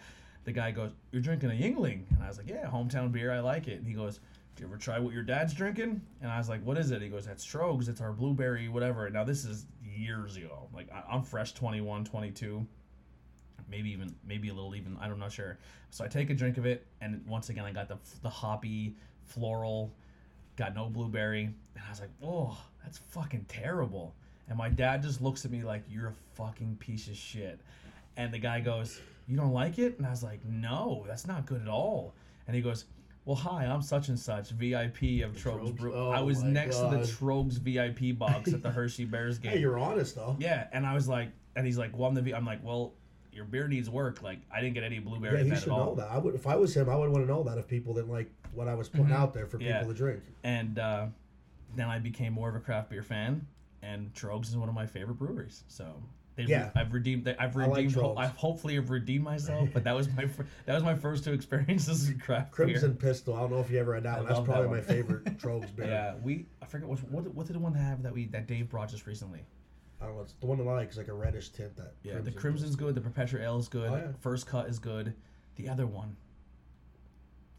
[0.45, 2.03] the guy goes, You're drinking a Yuengling?
[2.11, 3.31] And I was like, Yeah, hometown beer.
[3.31, 3.77] I like it.
[3.79, 4.19] And he goes,
[4.59, 6.01] you ever try what your dad's drinking?
[6.21, 7.01] And I was like, What is it?
[7.01, 7.89] He goes, That's Strogs.
[7.89, 9.09] It's our blueberry, whatever.
[9.09, 10.67] Now, this is years ago.
[10.73, 12.65] Like, I- I'm fresh 21, 22
[13.69, 15.57] maybe even maybe a little even I'm not know sure.
[15.89, 18.95] So I take a drink of it, and once again I got the the hoppy
[19.25, 19.91] floral,
[20.57, 24.13] got no blueberry, and I was like, oh, that's fucking terrible.
[24.49, 27.59] And my dad just looks at me like you're a fucking piece of shit.
[28.17, 29.97] And the guy goes, you don't like it?
[29.97, 32.13] And I was like, no, that's not good at all.
[32.47, 32.85] And he goes.
[33.25, 35.75] Well, hi, I'm such and such, VIP of Troegs Troegs?
[35.77, 35.93] Brew.
[35.95, 37.05] Oh I was next to the God.
[37.05, 39.51] Troegs VIP box at the Hershey Bears game.
[39.53, 40.35] Hey, you're honest though.
[40.39, 42.21] Yeah, and I was like, and he's like, well, I'm the.
[42.21, 42.33] V-.
[42.33, 42.93] I'm like, well,
[43.31, 44.21] your beer needs work.
[44.21, 45.85] Like, I didn't get any blueberry Yeah, he should at all.
[45.85, 46.11] know that.
[46.11, 48.11] I would, if I was him, I would want to know that if people didn't
[48.11, 49.67] like what I was putting out there for Mm-hmm.
[49.67, 49.77] Yeah.
[49.79, 50.23] people to drink.
[50.43, 51.05] And uh,
[51.75, 53.47] then I became more of a craft beer fan,
[53.81, 55.63] and Troegs is one of my favorite breweries.
[55.67, 55.85] So.
[56.35, 56.71] They've Yeah.
[56.75, 57.27] I've redeemed.
[57.27, 57.93] I've I like redeemed.
[57.93, 58.15] ho-.
[58.17, 61.31] I hopefully have redeemed myself, but that was my fir- that was my first two
[61.33, 63.09] experiences in craft Crimson beer.
[63.11, 63.35] Pistol.
[63.35, 64.25] I don't know if you ever had that I one.
[64.25, 64.77] That's love that probably one.
[64.77, 65.85] my favorite Troegs beer.
[65.87, 66.47] Yeah, we.
[66.61, 69.05] I forget what what what did the one have that we that Dave brought just
[69.05, 69.45] recently.
[70.01, 70.23] I don't know.
[70.23, 71.75] It's the one that I like is like a reddish tint.
[71.77, 72.95] That Yeah, the Crimson's good.
[72.95, 73.89] The Perpetua Ale is good.
[73.91, 74.11] Oh, yeah.
[74.19, 75.13] First Cut is good.
[75.55, 76.15] The other one,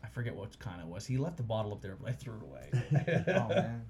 [0.02, 1.06] I forget what kind it was.
[1.06, 3.24] He left the bottle up there, but I threw it away.
[3.28, 3.82] Oh man.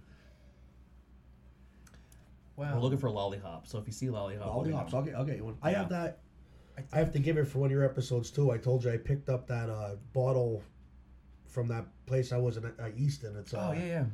[2.57, 3.67] Well, We're looking for lollipop.
[3.67, 4.77] So if you see lollipop, let me know.
[4.77, 4.95] Lollipops.
[4.95, 5.57] I'll get, I'll get you one.
[5.63, 5.79] I Yeah.
[5.79, 6.19] have that.
[6.93, 8.51] I have to give it for one of your episodes too.
[8.51, 10.63] I told you I picked up that uh, bottle
[11.47, 13.37] from that place I was in at uh, Easton.
[13.37, 14.05] It's uh, Oh yeah, yeah.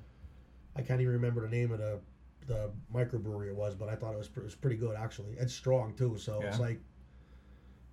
[0.76, 2.00] I can't even remember the name of the
[2.46, 5.33] the microbrewery it was, but I thought it was pre- it was pretty good actually.
[5.38, 6.81] It's strong too, so it's like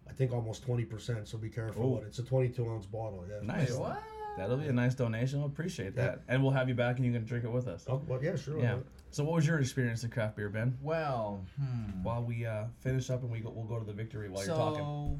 [0.09, 1.27] I think almost twenty percent.
[1.29, 1.85] So be careful.
[1.85, 1.89] Ooh.
[1.95, 2.07] with it.
[2.07, 3.23] It's a twenty-two ounce bottle.
[3.29, 3.39] Yeah.
[3.45, 3.71] Nice.
[3.71, 4.03] Wait, what?
[4.37, 5.39] That'll be a nice donation.
[5.39, 6.03] I'll appreciate Yeah.
[6.03, 7.85] that, and we'll have you back, and you can drink it with us.
[7.89, 8.59] Oh, well, yeah, sure.
[8.59, 8.77] Yeah.
[9.11, 10.77] So what was your experience in craft beer, Ben?
[10.81, 12.03] Well, hmm.
[12.03, 14.47] While we uh, finish up and we go, we'll go to the victory while so,
[14.47, 14.79] you're talking.
[14.79, 15.19] So,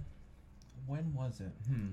[0.88, 1.52] when was it?
[1.67, 1.89] Hmm.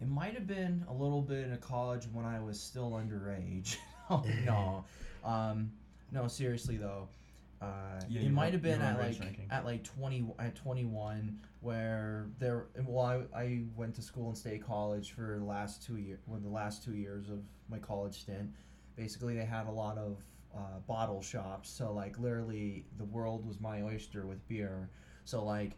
[0.00, 3.76] It might have been a little bit in college when I was still underage.
[4.10, 4.84] oh no,
[5.24, 5.72] um,
[6.12, 7.08] no, seriously though.
[7.60, 12.26] Uh, Yeah, it might have been at like at like twenty at twenty one where
[12.38, 12.66] there.
[12.84, 16.38] Well, I, I went to school and state college for the last two year, well,
[16.38, 18.50] the last two years of my college stint.
[18.94, 20.18] Basically, they had a lot of
[20.58, 21.70] uh, bottle shops.
[21.70, 24.90] So like literally, the world was my oyster with beer.
[25.24, 25.72] So like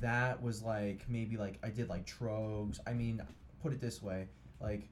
[0.00, 2.78] that was like maybe like I did like Troegs.
[2.86, 3.20] I mean,
[3.62, 4.28] put it this way,
[4.60, 4.88] like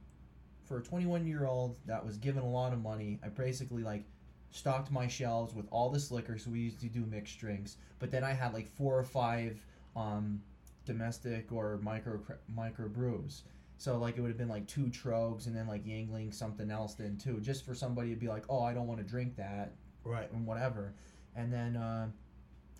[0.65, 4.03] for a 21 year old that was given a lot of money, I basically like
[4.51, 6.37] stocked my shelves with all this liquor.
[6.37, 9.59] So we used to do mixed drinks, but then I had like four or five
[9.95, 10.41] um,
[10.85, 12.19] domestic or micro
[12.53, 13.43] micro brews.
[13.81, 16.93] So like it would have been like two troegs and then like Yuengling something else
[16.93, 19.71] then too, just for somebody to be like, oh, I don't want to drink that
[20.03, 20.31] Right.
[20.31, 20.93] and whatever.
[21.35, 22.09] And then uh,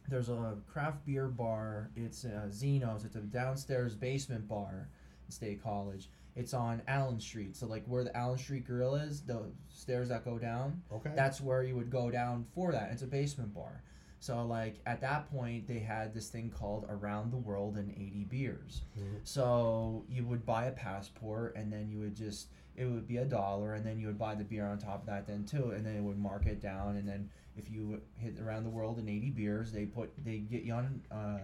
[0.09, 1.89] there's a craft beer bar.
[1.95, 3.03] It's uh, Zeno's.
[3.03, 4.89] It's a downstairs basement bar
[5.25, 6.07] in State College.
[6.35, 7.55] It's on Allen Street.
[7.55, 11.13] So like where the Allen Street Grill is, the stairs that go down, Okay.
[11.15, 12.91] that's where you would go down for that.
[12.91, 13.81] It's a basement bar.
[14.21, 18.25] So like at that point they had this thing called Around the World in 80
[18.29, 18.83] beers.
[18.97, 19.19] Mhm.
[19.23, 23.25] So you would buy a passport and then you would just it would be a
[23.25, 25.83] dollar and then you would buy the beer on top of that then too and
[25.85, 29.09] then it would mark it down and then if you hit around the world in
[29.09, 31.39] 80 beers they put they get you on uh,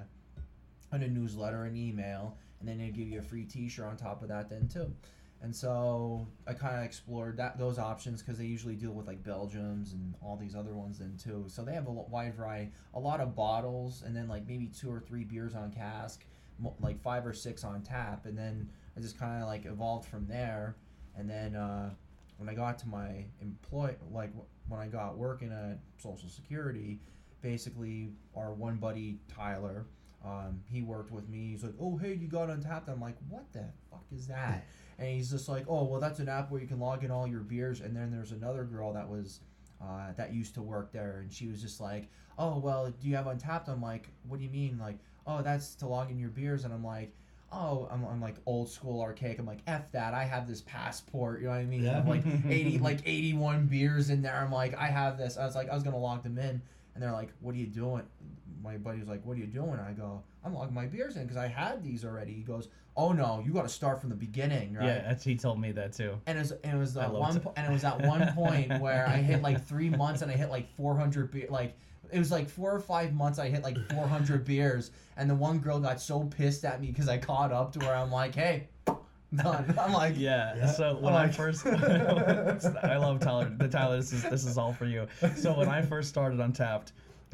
[0.93, 4.21] on a newsletter and email and then they give you a free t-shirt on top
[4.21, 4.93] of that then too
[5.41, 9.23] and so i kind of explored that those options because they usually deal with like
[9.23, 11.45] belgiums and all these other ones then too.
[11.47, 14.91] So they have a wide variety a lot of bottles and then like maybe two
[14.91, 16.25] or three beers on cask
[16.79, 18.25] like five or six on tap.
[18.25, 20.75] And then i just kind of like evolved from there.
[21.15, 21.91] And then uh,
[22.37, 24.31] when i got to my employ like
[24.67, 26.99] when i got working at social security
[27.41, 29.87] basically our one buddy tyler
[30.25, 31.51] um, he worked with me.
[31.51, 34.65] He's like oh hey you got Untappd i'm like what the fuck is that
[34.99, 37.27] and he's just like oh well that's an app where you can log in all
[37.27, 37.81] your beers.
[37.81, 39.39] And then there's another girl that was
[39.81, 42.07] uh, that used to work there and she was just like
[42.39, 43.69] oh well do you have Untappd?
[43.69, 44.77] I'm like what do you mean?
[44.79, 46.63] Like oh that's to log in your beers.
[46.65, 47.13] And i'm like
[47.51, 49.39] oh i'm, I'm like old school archaic.
[49.39, 51.41] I'm like f that i have this passport.
[51.41, 51.83] You know what i mean?
[51.83, 51.99] Yeah.
[51.99, 54.35] I'm like 80 like 81 beers in there.
[54.35, 55.37] I'm like i have this.
[55.37, 56.61] I was like i was gonna log them in.
[56.95, 58.03] And they're like what are you doing
[58.63, 61.23] my buddy was like what are you doing i go i'm logging my beers in
[61.23, 64.15] because i had these already he goes oh no you got to start from the
[64.15, 66.19] beginning right Yeah, that's, he told me that too.
[66.25, 69.07] and it was, and it was one po- and it was at one point where
[69.07, 71.75] I hit like three months and I hit like 400 beer like
[72.11, 75.59] it was like four or five months I hit like 400 beers and the one
[75.59, 78.69] girl got so pissed at me because I caught up to where I'm like hey
[79.35, 80.55] done I'm like Yeah.
[80.55, 80.71] Yeah.
[80.71, 83.53] So when Oh I first, I love Tyler.
[83.57, 85.05] The Tyler, this is this is all for you.
[85.35, 86.91] So when I first started Untappd,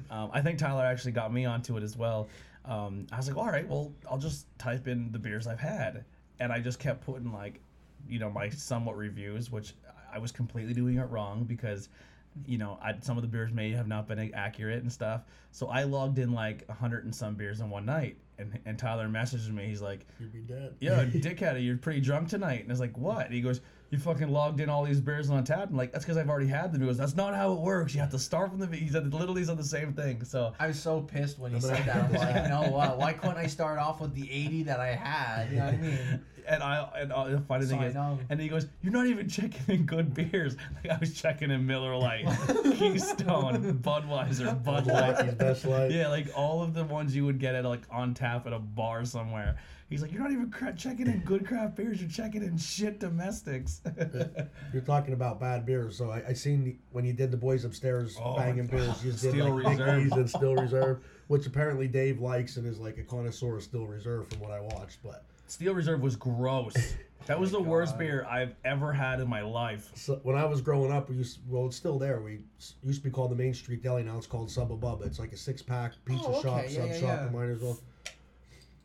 [0.10, 2.27] um, I think Tyler actually got me onto it as well.
[2.65, 6.06] Um, I was like, all right, well, I'll just type in the beers I've had,
[6.39, 7.60] and I just kept putting like,
[8.08, 9.73] you know, my somewhat reviews, which
[10.13, 11.89] I was completely doing it wrong because.
[12.47, 15.21] You know, I, some of the beers may have not been accurate and stuff.
[15.51, 18.75] So I logged in like a hundred and some beers in one night, and and
[18.75, 19.67] Tyler messages me.
[19.67, 20.73] He's like, You'd be dead.
[20.79, 22.62] yo, dickhead, you're pretty drunk tonight.
[22.62, 23.27] And I was like, what?
[23.27, 23.62] And he goes,
[23.93, 25.69] you fucking logged in all these beers on tap.
[25.69, 26.82] I'm like, that's because I've already had them.
[26.82, 27.93] He goes, that's not how it works.
[27.93, 28.67] You have to start from the.
[28.75, 30.23] He said literally said the same thing.
[30.25, 32.12] So I was so pissed when he Remember said that?
[32.12, 32.21] that.
[32.21, 32.97] I'm like, you know what?
[32.97, 35.51] Why couldn't I start off with the 80 that I had?
[35.51, 36.21] You know what I mean?
[36.47, 38.17] and I and uh, the funny So thing I is, know.
[38.29, 40.58] and he goes, you're not even checking in good beers.
[40.84, 42.25] Like I was checking in Miller Lite,
[42.75, 45.13] Keystone, Budweiser, Bud Light.
[45.17, 45.91] Lucky's best life.
[45.91, 48.60] Yeah, like all of the ones you would get at like on tap at a
[48.60, 49.58] bar somewhere.
[49.93, 52.01] He's like, you're not even cra- checking in good craft beers.
[52.01, 53.79] You're checking in shit domestics.
[54.73, 57.63] You're talking about bad beers, so I, I seen the, when you did the boys
[57.63, 59.95] upstairs Oh, Bangin' Beers, you just did Steel like Reserve.
[59.99, 63.86] Dickies and Steel Reserve, which apparently Dave likes and is like a connoisseur of Steel
[63.86, 64.97] Reserve from what I watched.
[65.03, 66.73] But Steel Reserve was gross.
[67.25, 69.91] That was the worst beer I've ever had in my life.
[69.95, 72.19] so, when I was growing up, we used well, it's still there.
[72.19, 72.39] We
[72.84, 74.03] used to be called the Main Street Deli.
[74.03, 75.01] Now it's called Sub Above.
[75.03, 76.41] It's like a six pack pizza Oh, okay.
[76.41, 77.23] shop, Yeah, sub yeah, shop, yeah.
[77.27, 77.79] and might as well.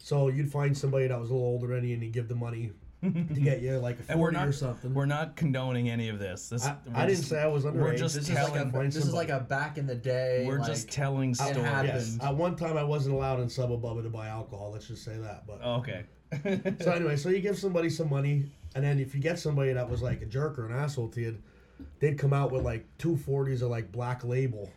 [0.09, 2.35] So you'd find somebody that was a little older than you, and you give the
[2.35, 4.95] money to get you like a And we're forty not or something.
[4.95, 6.49] we're not condoning any of this.
[6.49, 7.75] This I, we're I didn't just- say I was underage.
[7.75, 9.95] we're just This is like a telling- Find this is like a back in the
[9.95, 10.45] day.
[10.47, 11.59] we're like, just telling stories.
[11.59, 14.71] Yes, at one time I wasn't allowed in Sub Above to buy alcohol.
[14.73, 15.47] Let's just say that.
[15.47, 16.05] But Oh, okay.
[16.83, 19.91] so anyway, so you give somebody some money, and then if you get somebody that
[19.91, 21.39] was like a jerk or an asshole to you,
[22.01, 24.71] they'd come out with like two forties of like Black Label.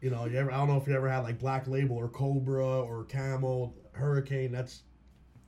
[0.00, 2.08] You know, you ever I don't know if you ever had like Black Label or
[2.08, 4.52] Cobra or Camel Hurricane.
[4.52, 4.82] That's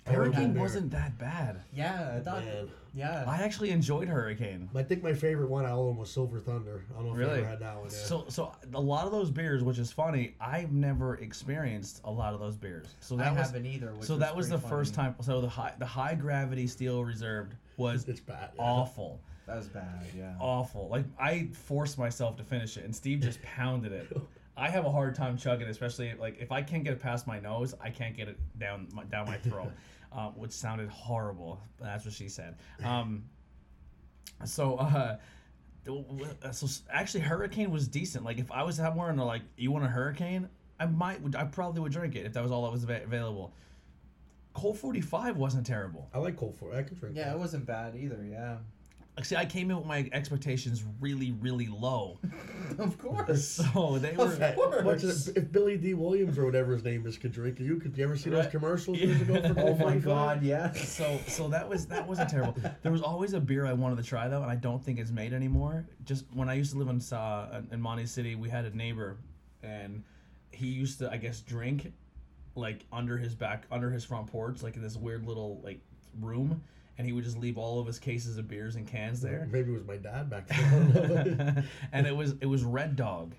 [0.06, 1.62] Hurricane horrible wasn't that bad.
[1.74, 2.68] yeah, I thought, Man.
[2.94, 3.24] yeah.
[3.26, 4.68] I actually enjoyed Hurricane.
[4.72, 6.85] I think my favorite one out of them was Silver Thunder.
[6.92, 7.32] I don't know if Really?
[7.32, 7.87] you ever had that one.
[7.87, 7.90] Yeah.
[7.90, 12.35] So, so a lot of those beers, which is funny, I've never experienced a lot
[12.35, 12.87] of those beers.
[13.00, 13.92] So I that was haven't either.
[13.94, 15.08] Which so that was the pretty first funny.
[15.14, 15.23] time.
[15.23, 18.50] So the high the high gravity steel reserved was it's bad.
[18.54, 18.62] yeah.
[18.62, 20.04] awful, That was bad.
[20.16, 20.35] Yeah.
[20.38, 20.87] awful.
[20.88, 24.16] Like I forced myself to finish it, and Steve just pounded it.
[24.57, 27.38] I have a hard time chugging, especially like if I can't get it past my
[27.40, 29.73] nose, I can't get it down my, down my throat,
[30.13, 31.61] uh, which sounded horrible.
[31.81, 32.57] That's what she said.
[32.83, 33.25] Um,
[34.44, 35.17] so, uh,
[36.52, 38.25] so actually, Hurricane was decent.
[38.25, 40.48] Like if I was somewhere and they're like, "You want a Hurricane?"
[40.79, 43.54] I might, I probably would drink it if that was all that was ava- available.
[44.52, 46.09] Colt 45 wasn't terrible.
[46.15, 47.17] I like cold for I can drink.
[47.17, 47.37] Yeah, that.
[47.37, 48.25] it wasn't bad either.
[48.29, 48.61] Yeah, Like,
[49.25, 52.19] see, I came in with my expectations really, really low,
[52.79, 53.48] of course.
[53.48, 54.37] so they Of were.
[54.37, 54.85] Hey, course.
[54.85, 57.96] what's it- if Billy Dee Williams or whatever his name is could drink, you could
[57.96, 60.88] you ever see those commercials years ago for oh my god, yes.
[60.90, 62.54] So, so that was that wasn't terrible.
[62.83, 65.10] There was always a beer I wanted to try though, and I don't think it's
[65.10, 65.87] made anymore.
[66.04, 69.17] Just when I used to live in uh, in Mahanoy City, we had a neighbor,
[69.62, 70.02] and
[70.50, 71.92] he used to, I guess, drink
[72.54, 75.81] like under his back, under his front porch, like in this weird little like
[76.21, 76.62] room,
[76.99, 79.49] and he would just leave all of his cases of beers and cans there.
[79.53, 81.65] Maybe it was my dad back then.
[81.92, 83.35] and it was it was Red Dog.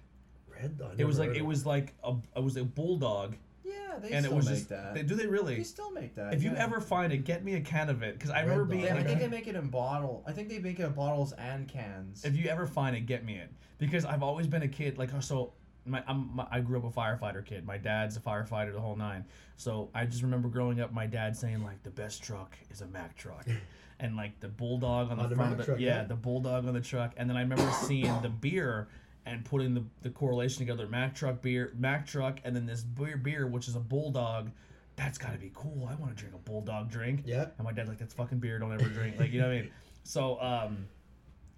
[0.50, 0.96] Red Dog.
[0.98, 4.26] It was like heard it was like a it was a bulldog, Yeah, they and
[4.26, 4.94] still it was make just that.
[4.96, 5.58] they, do they really?
[5.58, 6.34] They still make that.
[6.34, 8.74] If you ever find it, get me a can of it because I Red remember
[8.74, 8.82] Dog.
[8.84, 8.94] being.
[8.94, 10.24] They, I think they make it in bottle.
[10.28, 12.26] I think they make it in bottles and cans.
[12.26, 15.10] If you ever find it, get me it because I've always been a kid like
[15.16, 15.54] oh, so.
[15.88, 17.66] My, I'm, my I grew up a firefighter kid.
[17.66, 19.26] My dad's a firefighter, the whole nine.
[19.56, 22.88] So I just remember growing up, my dad saying like the best truck is a
[22.88, 23.46] Mack truck,
[24.00, 26.04] and like the bulldog on the On front of the truck, yeah, yeah.
[26.04, 27.14] the bulldog on the truck.
[27.18, 28.88] And then I remember seeing the beer
[29.26, 33.18] and putting the, the correlation together: Mack truck beer, Mack truck, and then this beer
[33.18, 34.52] beer which is a bulldog.
[34.96, 35.88] That's got to be cool.
[35.88, 37.22] I want to drink a bulldog drink.
[37.24, 37.46] Yeah.
[37.60, 38.58] And my dad's like, that's fucking beer.
[38.58, 39.20] Don't ever drink.
[39.20, 39.72] Like, you know what I mean?
[40.04, 40.88] So, um,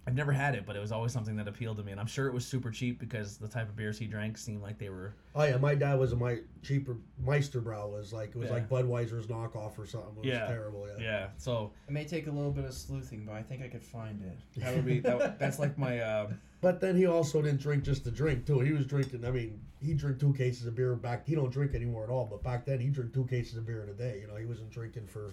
[0.06, 1.92] I've never had it, but it was always something that appealed to me.
[1.92, 4.62] And I'm sure it was super cheap because the type of beers he drank seemed
[4.62, 5.14] like they were.
[5.34, 8.54] Oh yeah, my dad was a my cheaper Meister Brau was like it was Yeah.
[8.54, 10.12] like Budweiser's knockoff or something.
[10.16, 10.46] It was Yeah.
[10.46, 10.88] terrible.
[10.88, 11.02] Yeah.
[11.04, 11.28] Yeah.
[11.36, 14.22] So it may take a little bit of sleuthing, but I think I could find
[14.22, 14.38] it.
[14.60, 16.30] that would be, that, that's like my, uh,
[16.62, 18.60] But then he also didn't drink just to drink too.
[18.60, 19.24] He was drinking.
[19.24, 21.26] I mean, he drank two cases of beer back.
[21.26, 22.26] He don't drink anymore at all.
[22.26, 24.20] But back then, he drank two cases of beer in a day.
[24.22, 25.30] You know, he wasn't drinking for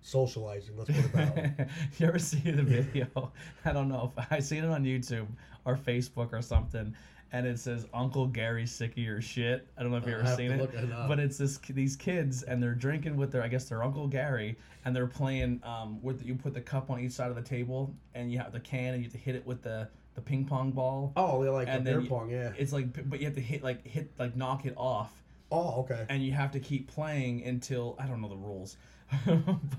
[0.00, 0.76] socializing.
[0.76, 1.66] Let's put it that way.
[1.98, 3.32] you ever see the video?
[3.64, 5.26] I don't know if I seen it on YouTube
[5.64, 6.94] or Facebook or something,
[7.32, 9.66] and it says Uncle Gary's sick of your shit.
[9.76, 12.62] I don't know if you ever seen it, it but it's this these kids and
[12.62, 16.34] they're drinking with their I guess their Uncle Gary, and they're playing um with you
[16.34, 18.98] put the cup on each side of the table, and you have the can and
[18.98, 21.12] you have to hit it with the the ping pong ball.
[21.16, 22.30] Oh, they like And the then beer you- pong.
[22.30, 22.52] Yeah.
[22.58, 25.12] It's like, but you have to hit like hit like knock it off
[25.52, 26.04] Oh, okay.
[26.08, 28.76] and you have to keep playing until I don't know the rules,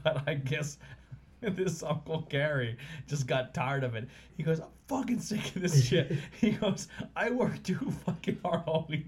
[0.03, 0.77] but I guess
[1.41, 2.77] this Uncle Gary
[3.07, 4.07] just got tired of it.
[4.36, 8.63] He goes, "I'm fucking sick of this shit." he goes, "I work too fucking hard
[8.67, 9.05] all week.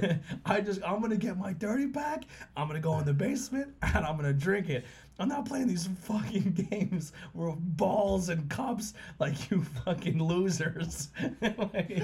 [0.44, 2.24] I just I'm gonna get my dirty pack.
[2.56, 4.84] I'm gonna go in the basement and I'm gonna drink it."
[5.18, 11.10] I'm not playing these fucking games with balls and cups like you fucking losers.
[11.40, 12.02] Like,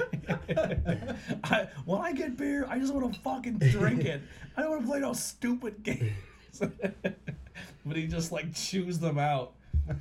[1.44, 4.20] I, when I get beer, I just want to fucking drink it.
[4.56, 6.12] I don't want to play no stupid games.
[6.60, 9.54] but he just like chews them out.
[9.88, 9.94] You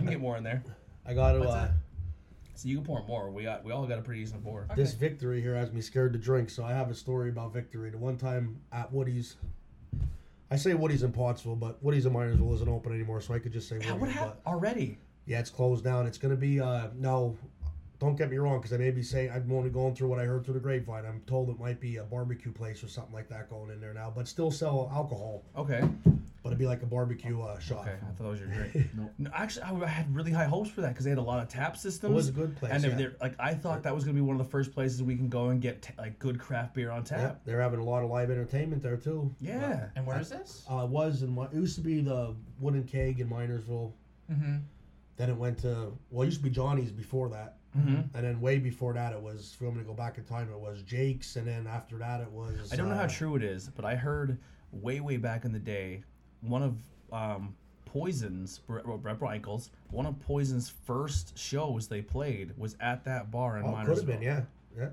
[0.00, 0.62] can get more in there,
[1.06, 1.40] I got to.
[1.40, 1.70] What's Uh, that?
[2.54, 3.30] so you can pour more.
[3.30, 4.66] We got we all got a pretty decent pour.
[4.76, 7.90] This victory here has me scared to drink, so I have a story about victory.
[7.90, 9.36] The one time at Woody's,
[10.50, 13.52] I say Woody's in Pottsville, but Woody's in Minersville isn't open anymore, so I could
[13.52, 14.00] just say Yeah, Woody's.
[14.00, 14.98] what but- happened already?
[15.26, 16.06] Yeah, it's closed down.
[16.06, 17.36] It's going to be uh no.
[18.00, 20.24] Don't get me wrong, because I may be saying I'm only going through what I
[20.24, 21.04] heard through the grapevine.
[21.04, 23.92] I'm told it might be a barbecue place or something like that going in there
[23.92, 25.44] now, but still sell alcohol.
[25.54, 25.86] Okay.
[26.42, 27.82] But it'd be like a barbecue uh, shop.
[27.82, 28.88] Okay, I thought that was your drink.
[29.18, 31.42] no, actually, I, I had really high hopes for that because they had a lot
[31.42, 32.10] of tap systems.
[32.10, 32.72] It was a good place.
[32.72, 32.96] and they're, yeah.
[32.96, 35.28] they're, like I thought that was gonna be one of the first places we can
[35.28, 37.40] go and get t- like good craft beer on Yeah, tap.
[37.44, 39.30] they're having a lot of live entertainment there too.
[39.38, 39.88] Yeah.
[39.94, 40.64] And where is this?
[40.70, 43.92] Uh, it was in it used to be the Wooden Keg in Minersville.
[44.32, 44.56] Mm-hmm.
[45.18, 48.40] Then it went to well, it used to be Johnny's before that, hmm and then
[48.40, 49.52] way before that it was.
[49.54, 52.30] If I'm gonna go back in time, it was Jake's, and then after that it
[52.30, 52.72] was.
[52.72, 54.38] I don't know how uh, true it is, but I heard
[54.72, 56.02] way way back in the day,
[56.40, 56.76] one of
[57.12, 57.54] um,
[57.86, 59.20] Poison's Brett, Brett
[59.90, 63.84] one of Poison's first shows they played was at that bar in Oh, Minersville.
[63.86, 64.42] could have been, yeah,
[64.76, 64.88] yeah.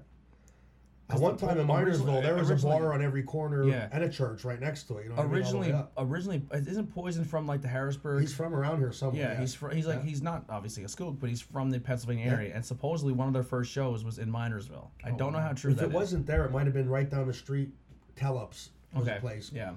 [1.10, 3.88] At one time in Minersville, there was a bar on every corner Yeah.
[3.94, 5.04] and a church right next to it.
[5.04, 5.32] You know, what I mean?
[5.46, 8.20] All Originally, originally, isn't Poison from like the Harrisburg?
[8.20, 9.22] he's from around here somewhere.
[9.34, 10.04] yeah, he's fr- he's like Yeah.
[10.06, 12.34] he's not obviously a skook, but he's from the Pennsylvania Yeah.
[12.34, 14.90] area, and supposedly one of their first shows was in Minersville.
[15.02, 15.94] I don't know how true If it is.
[15.94, 17.70] wasn't there, it might have been right down the street.
[18.18, 19.50] Tellups was okay, place.
[19.54, 19.76] yeah,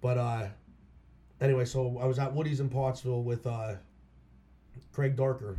[0.00, 0.48] But uh,
[1.40, 3.74] anyway, so I was at Woody's in Pottsville with uh,
[4.92, 5.56] Craig Darker,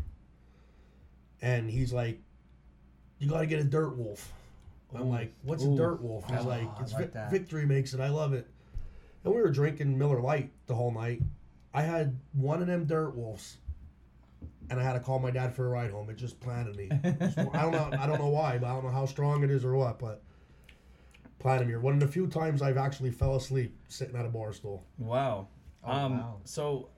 [1.41, 2.19] and he's like,
[3.19, 4.33] "You got to get a Dirt Wolf."
[4.93, 5.73] I'm like, "What's Ooh.
[5.73, 7.31] a Dirt Wolf?" He's Oh, like, I "It's like Vi- that.
[7.31, 7.99] Victory makes it.
[7.99, 8.47] I love it."
[9.23, 11.21] And we were drinking Miller Lite the whole night.
[11.73, 13.57] I had one of them Dirt Wolves,
[14.69, 16.09] and I had to call my dad for a ride home.
[16.09, 16.89] It just planted me.
[16.91, 17.89] I don't know.
[17.97, 20.23] I don't know why, but I don't know how strong it is or what, but.
[21.39, 21.75] Planted me.
[21.75, 24.85] One of the few times I've actually fell asleep sitting at a bar stool.
[24.99, 25.47] wow.
[25.83, 26.37] Oh, um, wow.
[26.43, 26.89] so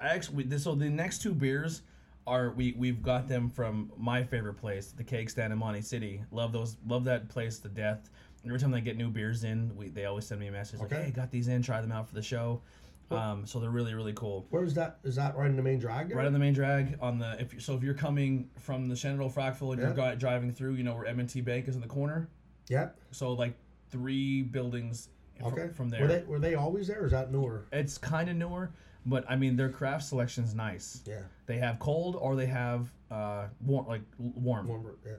[0.00, 1.82] I actually this so the next two beers
[2.26, 6.22] are we we've got them from my favorite place, the Cake Stand in Mahanoy City.
[6.30, 8.10] Love those, love that place to death.
[8.44, 10.92] Every time they get new beers in, we they always send me a message like,
[10.92, 11.04] Okay.
[11.04, 12.62] "Hey, got these in, try them out for the show."
[13.10, 14.46] Um, so they're really really cool.
[14.50, 14.98] Where is that?
[15.02, 16.14] Is that right in the main drag?
[16.14, 18.94] Right on the main drag on the if you so if you're coming from the
[18.94, 22.28] Shenandoah Frackville and you're driving through, you know where M&T Bank is in the corner.
[22.68, 22.96] Yep.
[23.10, 23.54] So like
[23.90, 25.08] three buildings
[25.42, 25.68] Okay.
[25.74, 26.02] from there.
[26.02, 27.02] Were they were they always there?
[27.02, 27.64] Or is that newer?
[27.72, 28.70] It's kind of newer,
[29.06, 31.02] but I mean their craft selection's nice.
[31.06, 31.22] Yeah.
[31.46, 34.68] They have cold or they have uh warm like warm.
[34.68, 35.14] Warmer, yeah.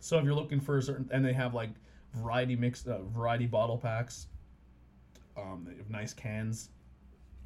[0.00, 1.70] So if you're looking for a certain and they have like
[2.14, 4.26] variety mixed uh, variety bottle packs.
[5.36, 6.70] Um, they have nice cans.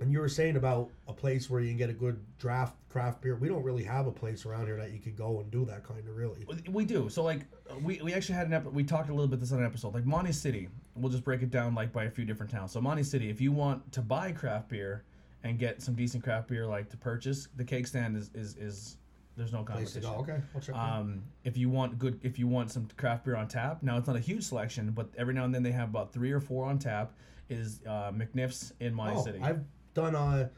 [0.01, 3.21] And you were saying about a place where you can get a good draft craft
[3.21, 3.35] beer.
[3.35, 5.83] We don't really have a place around here that you could go and do that
[5.83, 6.47] kind of really.
[6.71, 7.09] We do.
[7.09, 7.41] So like
[7.83, 8.75] we, we actually had an episode.
[8.75, 9.95] We talked a little bit this on an episode.
[9.95, 12.71] Like Mahanoy City, we'll just break it down like by a few different towns.
[12.71, 15.05] So Mahanoy City, if you want to buy craft beer
[15.49, 18.97] and get some decent craft beer like to purchase, the cake stand is is, is
[19.37, 20.05] there's no competition.
[20.05, 20.41] Okay.
[20.73, 24.07] Um, if you want good, if you want some craft beer on tap, now it's
[24.07, 26.67] not a huge selection, but every now and then they have about three or four
[26.67, 27.13] on tap.
[27.49, 29.39] Is uh, McNiff's in my oh, City?
[29.43, 30.49] I've done uh,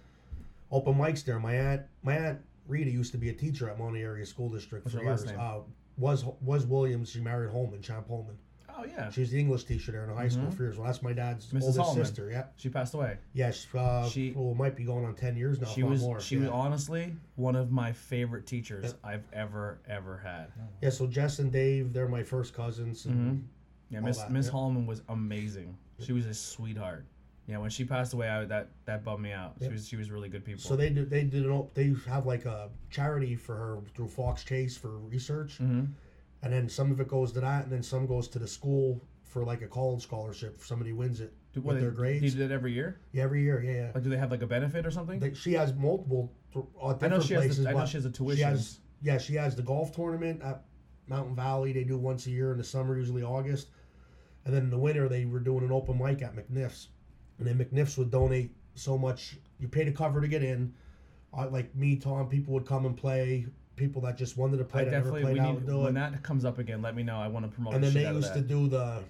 [0.72, 1.38] open mics there.
[1.38, 4.84] My aunt, my aunt Rita used to be a teacher at Mahanoy Area School District
[4.84, 5.24] What's for years.
[5.26, 5.61] Uh,
[5.99, 7.11] was was Williams?
[7.11, 8.36] She married Holman, Champ Holman.
[8.81, 10.76] Oh yeah, She's the English teacher there in the high school for years.
[10.76, 11.62] Well, that's my dad's Mrs.
[11.62, 12.05] oldest Holman.
[12.05, 12.31] sister.
[12.31, 12.45] Yeah.
[12.57, 13.18] she passed away.
[13.33, 13.66] Yes.
[13.74, 15.66] Uh, She- well, might be going on ten years now.
[15.68, 16.20] She if not was more.
[16.20, 16.43] she yeah.
[16.43, 20.53] was honestly one of my favorite teachers I've ever ever had.
[20.83, 20.91] Yeah.
[20.91, 23.07] So Jess and Dave, they're my first cousins.
[23.07, 23.45] And Mm-hmm.
[23.91, 24.53] Yeah, all Miss that, Miss yeah.
[24.53, 25.76] Hallman was amazing.
[25.99, 27.05] She was a sweetheart.
[27.49, 29.55] Yeah, when she passed away, I, that that bummed me out.
[29.59, 29.72] She Yep.
[29.72, 30.61] was she was really good people.
[30.61, 34.45] So they do they did an they have like a charity for her through Fox
[34.45, 35.87] Chase for research, hmm
[36.43, 39.03] and then some of it goes to that, and then some goes to the school
[39.24, 42.20] for like a college scholarship if somebody wins it do, with what, their grades.
[42.20, 43.01] They do that every year.
[43.12, 43.91] Yeah, every year, yeah, yeah.
[43.95, 45.18] Like, do they have like a benefit or something?
[45.20, 47.45] They, she has multiple th- uh, I know she has.
[47.45, 47.64] places.
[47.64, 48.49] The, I know she has a she tuition.
[48.49, 50.64] has yeah she has the golf tournament at
[51.07, 51.72] Mountain Valley.
[51.72, 53.68] They do once a year in the summer, usually August,
[54.45, 56.88] and then in the winter they were doing an open mic at McNiff's,
[57.38, 59.36] and then McNiff's would donate so much.
[59.59, 60.74] You pay to cover to get in.
[61.32, 63.47] Uh, like me, Tom, people would come and play.
[63.81, 65.78] People that just wanted to play I that never definitely played we out need do
[65.78, 66.12] when it.
[66.12, 66.83] that comes up again.
[66.83, 67.16] Let me know.
[67.16, 67.72] I want to promote.
[67.72, 69.03] And the then they used to do the.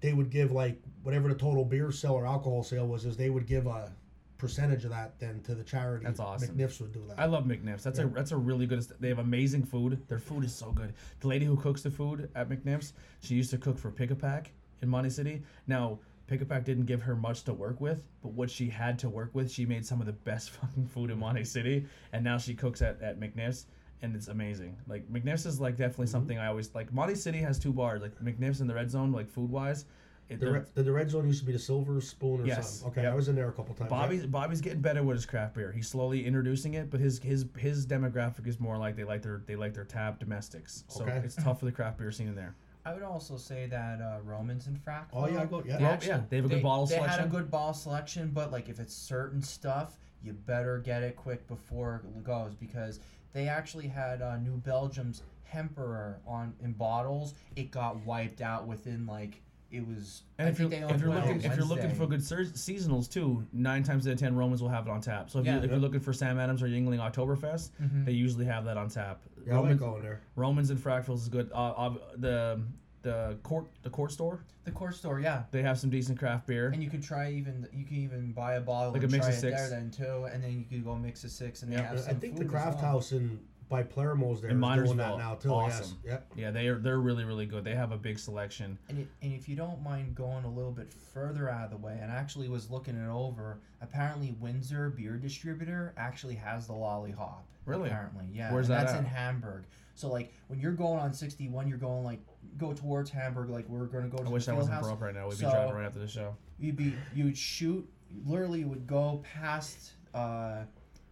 [0.00, 3.30] They would give like whatever the total beer sale or alcohol sale was, is they
[3.30, 3.92] would give a
[4.36, 6.06] percentage of that then to the charity.
[6.06, 6.56] That's awesome.
[6.56, 7.20] McNiff's would do that.
[7.20, 7.84] I love McNiff's.
[7.84, 8.84] That's a that's a really good.
[8.98, 10.02] They have amazing food.
[10.08, 10.92] Their food is so good.
[11.20, 14.16] The lady who cooks the food at McNiff's, she used to cook for Pick a
[14.16, 14.50] Pack
[14.82, 15.42] in Mahanoy City.
[15.68, 16.00] Now
[16.30, 19.08] Pick a Pack didn't give her much to work with, but what she had to
[19.08, 21.86] work with, she made some of the best fucking food in Mahanoy City.
[22.12, 23.66] And now she cooks at at McNiff's.
[24.02, 24.76] And it's amazing.
[24.86, 26.12] Like McNiff's is like definitely Mm-hmm.
[26.12, 26.92] something I always like.
[26.92, 29.84] Mahanoy City has two bars, like McNiff's and the Red Zone, like food wise.
[30.28, 32.46] It, The, they're- red, the, the red zone used to be the silver spoon or
[32.46, 32.70] Yes.
[32.78, 32.92] something.
[32.92, 33.12] Okay, Yep.
[33.12, 33.90] I was in there a couple times.
[33.90, 35.72] Bobby's Bobby's getting better with his craft beer.
[35.72, 39.42] He's slowly introducing it, but his his his demographic is more like they like their
[39.46, 40.84] they like their tap domestics.
[40.88, 41.20] So Okay.
[41.24, 42.54] it's tough for the craft beer scene in there.
[42.86, 45.06] I would also say that uh, Romans and Frack.
[45.12, 45.76] Oh yeah, go yeah.
[45.76, 48.30] They Yeah, actually- yeah, they have a good bottle they had a good bottle selection,
[48.32, 53.00] but like if it's certain stuff, you better get it quick before it goes because
[53.32, 57.34] they actually had uh, New Belgium's Hemperor on in bottles.
[57.56, 60.22] It got wiped out within like it was.
[60.38, 62.24] And I if you're, think they if only you're looking if you're looking for good
[62.24, 65.30] ser- seasonals too, nine times out of ten Romans will have it on tap.
[65.30, 65.52] So if, Yeah.
[65.52, 65.82] you, if you're Yep.
[65.82, 68.04] looking for Sam Adams or Yuengling Oktoberfest, Mhm.
[68.04, 69.20] they usually have that on tap.
[69.46, 70.20] Yeah, I like Romans, going there.
[70.36, 71.50] Romans and Frackville is good.
[71.52, 72.62] Uh, uh, the
[73.02, 75.44] the court the court store the court store, yeah.
[75.52, 76.68] they have some decent craft beer.
[76.68, 79.24] And you could try even you can even buy a bottle Like a and mix
[79.26, 79.60] try of it six.
[79.60, 81.78] there then too, and then you could go mix of six and Yeah.
[81.78, 82.92] they have I some think the food as craft well.
[82.92, 83.40] house in
[83.70, 85.48] by Palermo's there In is doing Minersville, that now too.
[85.50, 85.96] awesome.
[86.04, 86.12] Yes.
[86.12, 86.32] Yep.
[86.36, 87.64] Yeah, they are they're really really good.
[87.64, 88.76] They have a big selection.
[88.90, 91.76] And, it, and if you don't mind going a little bit further out of the
[91.78, 96.74] way, and I actually was looking it over, apparently Windsor Beer Distributor actually has the
[96.74, 97.46] Lolly Hop.
[97.64, 97.88] Really?
[97.88, 98.52] Apparently, yeah.
[98.52, 99.00] Where's and that That's at?
[99.00, 99.64] in Hamburg.
[99.94, 102.20] So like when you're going on 61, you're going like
[102.58, 104.84] go towards Hamburg, like we're going to go to I the wish I wasn't house.
[104.86, 105.28] broke right now.
[105.28, 106.36] We'd be driving right after the show.
[106.58, 107.88] You'd be you would shoot
[108.26, 110.62] literally you would go past uh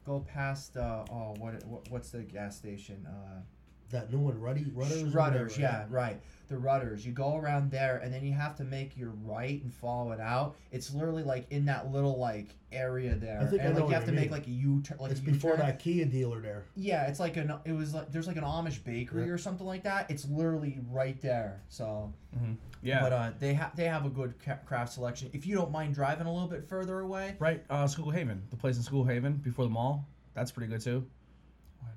[0.04, 3.40] go past uh oh what, what what's the gas station uh
[3.90, 5.02] That new one, Ruddy Rutter's.
[5.02, 6.20] or Rutter's, whatever, yeah, right.
[6.48, 7.06] The rudders.
[7.06, 10.20] You go around there, and then you have to make your right and follow it
[10.20, 10.56] out.
[10.72, 13.88] It's literally like in that little like area there, I think I and know like
[13.90, 14.98] you have to you make like a U turn.
[15.00, 15.66] Like It's before U-turn.
[15.66, 16.64] that Kia dealer there.
[16.76, 17.52] Yeah, it's like an.
[17.64, 19.32] It was like there's like an Amish bakery Yeah.
[19.32, 20.10] or something like that.
[20.10, 21.62] It's literally right there.
[21.70, 22.12] So,
[22.82, 23.00] Yeah.
[23.00, 25.30] but uh, they have they have a good ca- craft selection.
[25.32, 28.56] If you don't mind driving a little bit further away, right, uh, Schuylkill Haven, the
[28.56, 30.06] place in Schuylkill Haven before the mall.
[30.34, 31.06] That's pretty good too.
[31.80, 31.88] Why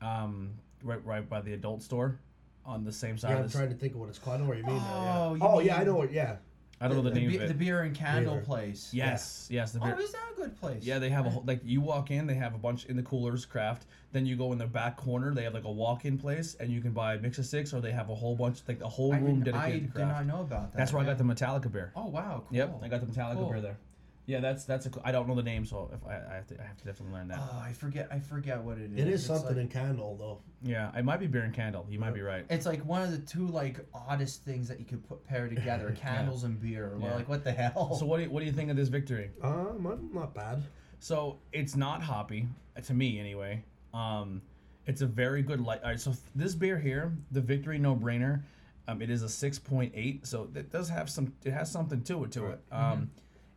[0.00, 0.24] not?
[0.24, 0.50] Um,
[0.84, 2.18] right, right by the adult store,
[2.64, 3.30] on the same side.
[3.30, 4.36] Yeah, I'm trying to think of what it's called.
[4.36, 4.76] I know what you mean.
[4.76, 5.34] now, Oh, yeah.
[5.34, 6.12] you oh yeah, I know what.
[6.12, 6.36] Yeah.
[6.80, 7.48] I don't know the, the, name be- of it.
[7.48, 8.42] the beer and candle Beer.
[8.42, 8.90] place.
[8.92, 9.96] yes, yes, the oh, beer.
[9.98, 10.82] Oh, is that a good place?
[10.82, 13.02] Yeah, they have a whole, like you walk in, they have a bunch in the
[13.02, 13.86] coolers craft.
[14.12, 16.80] Then you go in the back corner, they have like a walk-in place, and you
[16.80, 19.14] can buy a mix of six, or they have a whole bunch, like a whole
[19.14, 20.78] I, room didn't, I dedicated to did not know about that.
[20.78, 21.92] That's where oh, I got the Metallica beer.
[21.96, 22.56] Oh wow, cool.
[22.56, 23.50] Yep, I got the Metallica Cool.
[23.50, 23.78] beer there.
[24.26, 24.90] Yeah, that's that's a.
[24.90, 26.84] cool- I don't know the name, so if I, I have to, I have to
[26.84, 27.38] definitely learn that.
[27.40, 28.08] Oh, I forget.
[28.10, 28.98] I forget what it is.
[28.98, 30.40] It is It's something like- in candle though.
[30.62, 31.86] yeah, it might be beer and candle.
[31.90, 32.46] You might be right.
[32.48, 35.94] It's like one of the two like oddest things that you could put pair together:
[36.00, 36.92] candles and beer.
[36.96, 37.16] Well, Yeah.
[37.16, 37.96] Like what the hell?
[37.98, 39.30] So what do you, what do you think of this victory?
[39.42, 40.62] Um, not- not bad.
[41.00, 42.48] So it's not hoppy
[42.78, 43.62] uh, to me anyway.
[43.92, 44.40] Um,
[44.86, 45.82] it's a very good light.
[45.82, 48.42] All right, so this beer here, the Victory No Brainer,
[48.88, 50.26] um, it is a six point eight.
[50.26, 51.34] So it does have some.
[51.44, 52.32] It has something to it.
[52.32, 52.60] To it.
[52.72, 53.10] Um,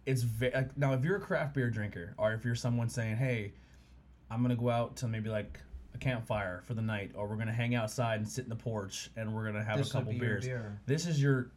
[0.08, 3.18] it's ve- like, now if you're a craft beer drinker, or if you're someone saying,
[3.18, 3.54] "Hey,
[4.32, 5.60] I'm gonna go out to maybe like
[5.94, 9.10] a campfire for the night, or we're gonna hang outside and sit in the porch,
[9.16, 10.80] and we're gonna have This a couple be beers." beer.
[10.86, 11.52] This is your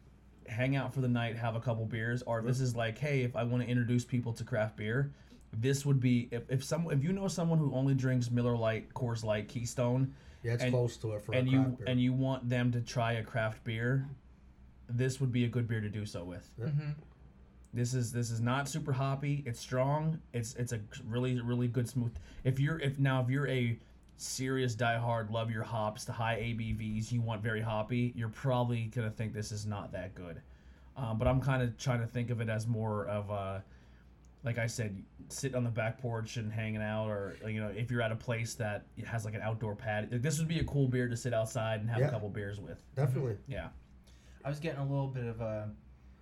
[0.47, 3.21] hang out for the night, have a couple beers, or if this is like, hey,
[3.21, 5.11] if I want to introduce people to craft beer,
[5.53, 8.93] this would be if, if some if you know someone who only drinks Miller Lite,
[8.93, 11.87] Coors Light, Keystone, Yeah, it's And- close to it for and a you craft beer.
[11.87, 14.07] and you want them to try a craft beer,
[14.89, 16.49] this would be a good beer to do so with.
[16.59, 16.95] Mhm.
[17.73, 19.43] This is this is not super hoppy.
[19.45, 20.19] It's strong.
[20.33, 22.13] It's it's a really really good smooth.
[22.43, 23.79] If you're if now if you're a
[24.17, 29.09] serious diehard, love your hops, the high ABVs, you want very hoppy, you're probably gonna
[29.09, 30.41] think this is not that good.
[30.97, 33.63] Um, but I'm kind of trying to think of it as more of a,
[34.43, 37.89] like I said, sit on the back porch and hanging out, or you know, if
[37.89, 40.63] you're at a place that has like an outdoor pad, like, this would be a
[40.65, 42.07] cool beer to sit outside and have Yeah.
[42.09, 42.77] a couple beers with.
[42.95, 43.37] Definitely.
[43.47, 43.69] Yeah.
[44.43, 45.69] I was getting a little bit of a.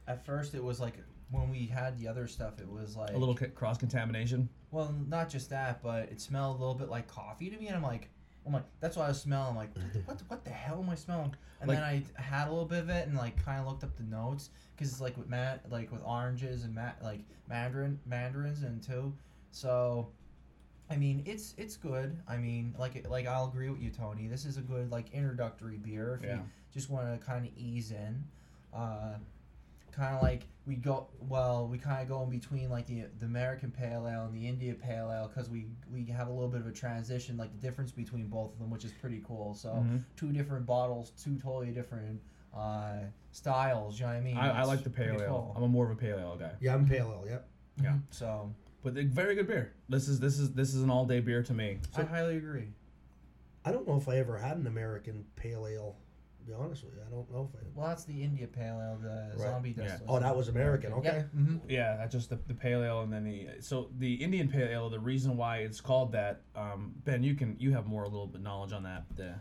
[0.08, 0.94] At first, it was like
[1.32, 2.60] when we had the other stuff.
[2.60, 4.50] It was like A little cross contamination.
[4.72, 7.76] Well, not just that, but it smelled a little bit like coffee to me, and
[7.76, 8.10] I'm like,
[8.46, 9.50] I'm like, that's what I was smelling.
[9.50, 11.36] I'm like, what, the, what, the, what the hell am I smelling?
[11.62, 11.84] And Like- then
[12.18, 14.50] I had a little bit of it, and like kind of looked up the notes
[14.76, 19.14] because it's like with mat, like with oranges and mat, like mandarin, mandarins and too.
[19.52, 20.08] So,
[20.90, 22.18] I mean, it's it's good.
[22.28, 24.28] I mean, like like I'll agree with you, Tony.
[24.28, 26.36] This is a good like introductory beer if Yeah.
[26.38, 26.42] you
[26.74, 28.24] just want to kind of ease in.
[28.74, 29.16] Uh,
[29.92, 33.26] kind of like we go well we kind of go in between like the the
[33.26, 36.62] American Pale Ale and the India Pale Ale because we we have a little bit
[36.62, 39.70] of a transition like the difference between both of them which is pretty cool so
[39.70, 40.04] Mhm.
[40.16, 42.22] two different bottles two totally different
[42.54, 42.98] uh,
[43.32, 45.28] styles you know what I mean I, I like the pale ale.
[45.28, 45.54] cool.
[45.56, 46.52] I'm a more of a pale ale guy.
[46.60, 47.30] Yeah, I'm pale ale.
[47.30, 47.48] Yep.
[47.84, 47.92] Yeah.
[47.94, 48.02] Mhm.
[48.10, 49.74] so But the, very good beer.
[49.88, 51.78] This is this is this is an all day beer to me.
[51.96, 52.70] I highly agree
[53.66, 55.96] I don't know if I ever had an American pale ale.
[56.50, 57.64] To be honest with you, I don't know if I.
[57.76, 59.50] well that's the India Pale Ale the Right.
[59.50, 59.98] zombie Yeah.
[60.08, 60.94] Oh, that was American.
[60.94, 61.08] Okay.
[61.18, 61.32] Yep.
[61.32, 64.68] hmm Yeah, that's just the, the pale ale and then the so the Indian pale
[64.68, 64.90] ale.
[64.90, 68.28] The reason why it's called that, um, Ben, you can you have more a little
[68.28, 69.06] bit knowledge on that.
[69.16, 69.36] The,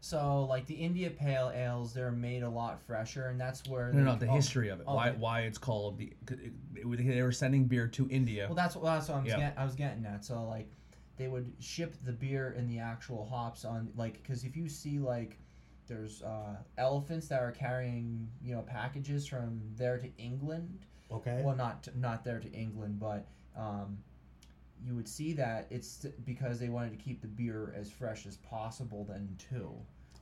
[0.00, 3.98] So like the India Pale Ales, they're made a lot fresher, and that's where no,
[3.98, 4.84] they- no, the oh, history of it.
[4.88, 8.46] oh, why the- why it's called the it, it, they were sending beer to India.
[8.46, 9.38] Well, that's what that's what I'm Yeah.
[9.38, 10.24] get, I was getting at.
[10.24, 10.70] So like,
[11.16, 14.98] they would ship the beer and the actual hops on like because if you see
[15.00, 15.38] like,
[15.92, 20.86] there's uh, elephants that are carrying you know packages from there to England.
[21.10, 21.42] Okay.
[21.44, 23.26] Well, not not there to England, but
[23.56, 23.98] um,
[24.84, 28.36] you would see that it's because they wanted to keep the beer as fresh as
[28.38, 29.72] possible then too.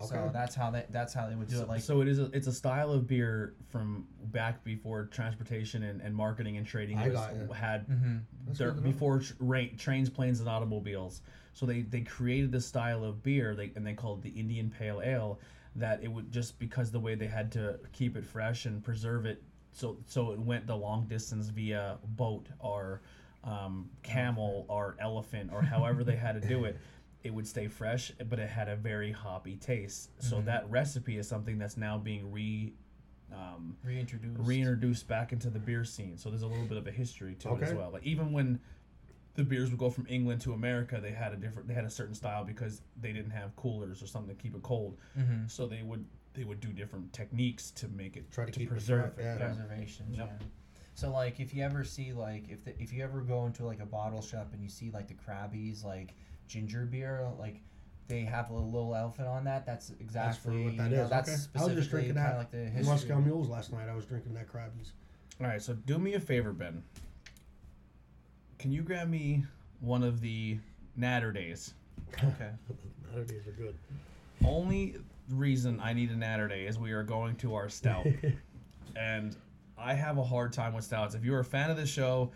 [0.03, 0.15] Okay.
[0.15, 1.69] So that's how they that's how they would do so, it.
[1.69, 6.01] Like so it is a, it's a style of beer from back before transportation and,
[6.01, 7.15] and marketing and trading was,
[7.55, 8.17] had hmm
[8.47, 8.93] That's They're- good to know.
[8.93, 11.21] before tr- ra- trains, planes, and automobiles.
[11.53, 14.71] So they, they created this style of beer, they, and they called it the Indian
[14.71, 15.39] Pale Ale.
[15.77, 19.25] That it would just because the way they had to keep it fresh and preserve
[19.27, 19.43] it,
[19.73, 23.03] so so it went the long distance via boat or
[23.45, 26.77] um, camel or elephant or however they had to do it.
[27.23, 30.09] It would stay fresh, but it had a very hoppy taste.
[30.23, 30.47] So Mhm.
[30.47, 32.73] that recipe is something that's now being re
[33.31, 34.41] um, reintroduced.
[34.41, 36.17] reintroduced back into the beer scene.
[36.17, 37.91] So there's a little bit of a history to it as well.
[37.91, 38.59] Like even when
[39.35, 41.91] the beers would go from England to America, they had a different they had a
[41.91, 44.97] certain style because they didn't have coolers or something to keep it cold.
[45.15, 46.05] hmm So they would
[46.35, 49.39] they would do different techniques to make it Try to keep preserve fresh, it.
[49.41, 49.47] yeah.
[49.47, 50.17] reservations.
[50.17, 50.37] Yep.
[50.41, 50.47] Yeah.
[50.95, 53.81] So like, if you ever see like, if the, if you ever go into like
[53.81, 56.15] a bottle shop and you see like the Crabbie's like
[56.47, 57.61] ginger beer, like
[58.09, 59.65] they have a little elephant on that.
[59.65, 61.37] That's exactly what that you know, is, That's okay.
[61.57, 62.93] I was just specifically drinking kind that of like the In history.
[62.93, 63.89] Moscow Mules last night.
[63.89, 64.93] I was drinking that Crabbie's.
[65.41, 66.83] All right, so do me a favor, Ben.
[68.61, 69.43] Can you grab me
[69.81, 70.59] one of the
[70.97, 71.75] Natter Days?
[72.19, 72.51] Okay.
[73.09, 73.75] Saturdays are good.
[74.45, 74.97] Only
[75.29, 78.07] reason I need a Natter Day is we are going to our stout.
[78.97, 79.37] and
[79.79, 81.15] I have a hard time with stouts.
[81.15, 82.33] If you're a fan of the show,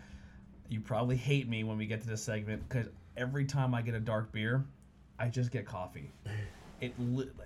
[0.69, 3.95] you probably hate me when we get to this segment because every time I get
[3.95, 4.63] a dark beer,
[5.19, 6.09] I just get coffee.
[6.81, 6.93] it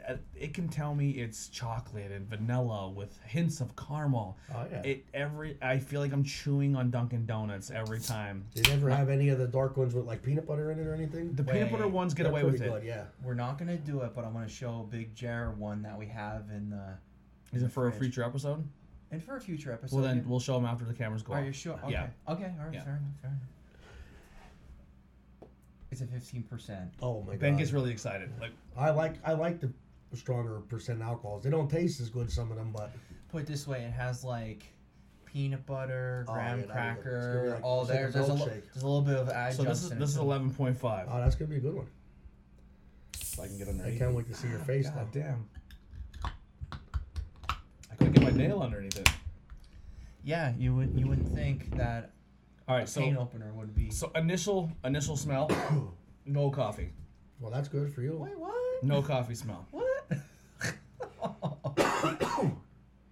[0.07, 4.37] uh, it can tell me it's chocolate and vanilla with hints of caramel.
[4.53, 4.81] Oh, yeah.
[4.83, 8.45] It every I feel like I'm chewing on Dunkin' Donuts every time.
[8.55, 10.87] Did you ever have any of the dark ones with like peanut butter in it
[10.87, 11.33] or anything?
[11.33, 12.83] The peanut butter ones get away with pretty it.
[12.83, 13.05] yeah.
[13.23, 16.49] We're not gonna do it, but I'm gonna show Big Jer one that we have
[16.49, 16.97] in the.
[17.53, 18.67] Is it for a future episode?
[19.11, 19.95] And for a future episode.
[19.95, 20.23] Well, then yeah.
[20.27, 21.45] we'll show them after the cameras go Are off.
[21.45, 21.79] you sure?
[21.83, 21.91] Okay.
[21.91, 22.07] Yeah.
[22.27, 22.51] Okay.
[22.59, 22.73] All right.
[22.73, 22.83] Yeah.
[22.83, 23.21] Fair enough.
[23.21, 23.41] Fair enough.
[25.91, 26.91] It's a fifteen percent.
[27.01, 27.39] Oh my god.
[27.39, 27.59] Ben god.
[27.59, 28.29] gets really excited.
[28.39, 29.71] Like I like I like the
[30.15, 31.43] stronger percent alcohols.
[31.43, 32.91] They don't taste as good some of them, but
[33.29, 34.65] Put it this way, it has like
[35.25, 37.13] peanut butter, Oh, graham yeah, that'd be good.
[37.13, 38.07] It's gonna be cracker, like- all it's like there.
[38.07, 38.63] a there's, a, li- milkshake.
[38.73, 40.21] there's a little bit of adjuncts so, this is in it, this is too.
[40.21, 41.07] eleven point five.
[41.11, 41.87] oh, that's gonna be a good one.
[43.21, 43.83] So I can get under.
[43.83, 43.99] I underneath.
[43.99, 45.19] can't wait to see your ah, face God though.
[45.21, 45.49] damn.
[46.23, 49.09] I couldn't get my nail underneath it.
[50.23, 52.11] Yeah, you would you wouldn't think that
[52.69, 53.89] All a right, cane so opener would be.
[53.89, 55.49] so initial initial smell,
[56.25, 56.91] no coffee,
[57.39, 58.15] Well, that's good for you.
[58.17, 58.83] Wait, what?
[58.83, 59.65] no coffee smell.
[59.71, 59.85] What?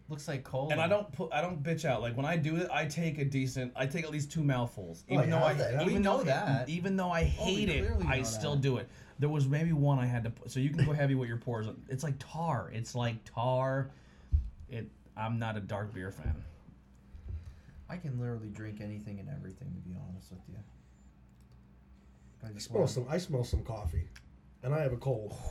[0.10, 0.72] Looks like cola.
[0.72, 2.02] And I don't put I don't bitch out.
[2.02, 5.04] Like when I do it, I take a decent I take at least two mouthfuls.
[5.10, 5.84] Oh, Even though yeah, I yeah.
[5.84, 6.70] We even know though that.
[6.70, 8.62] even though I Oh, hate it, I know still that.
[8.62, 8.88] do it.
[9.20, 11.38] There was maybe one I had to put so you can go heavy with your
[11.40, 11.68] pours.
[11.90, 12.72] It's like tar.
[12.74, 13.90] It's like tar.
[14.70, 14.88] It
[15.18, 16.36] I'm not a dark beer fan.
[17.90, 19.74] I can literally drink anything and everything.
[19.74, 20.58] To be honest with you.
[22.44, 23.06] I I smell wanna- some.
[23.10, 24.08] I smell some coffee,
[24.64, 25.34] and I have a cold.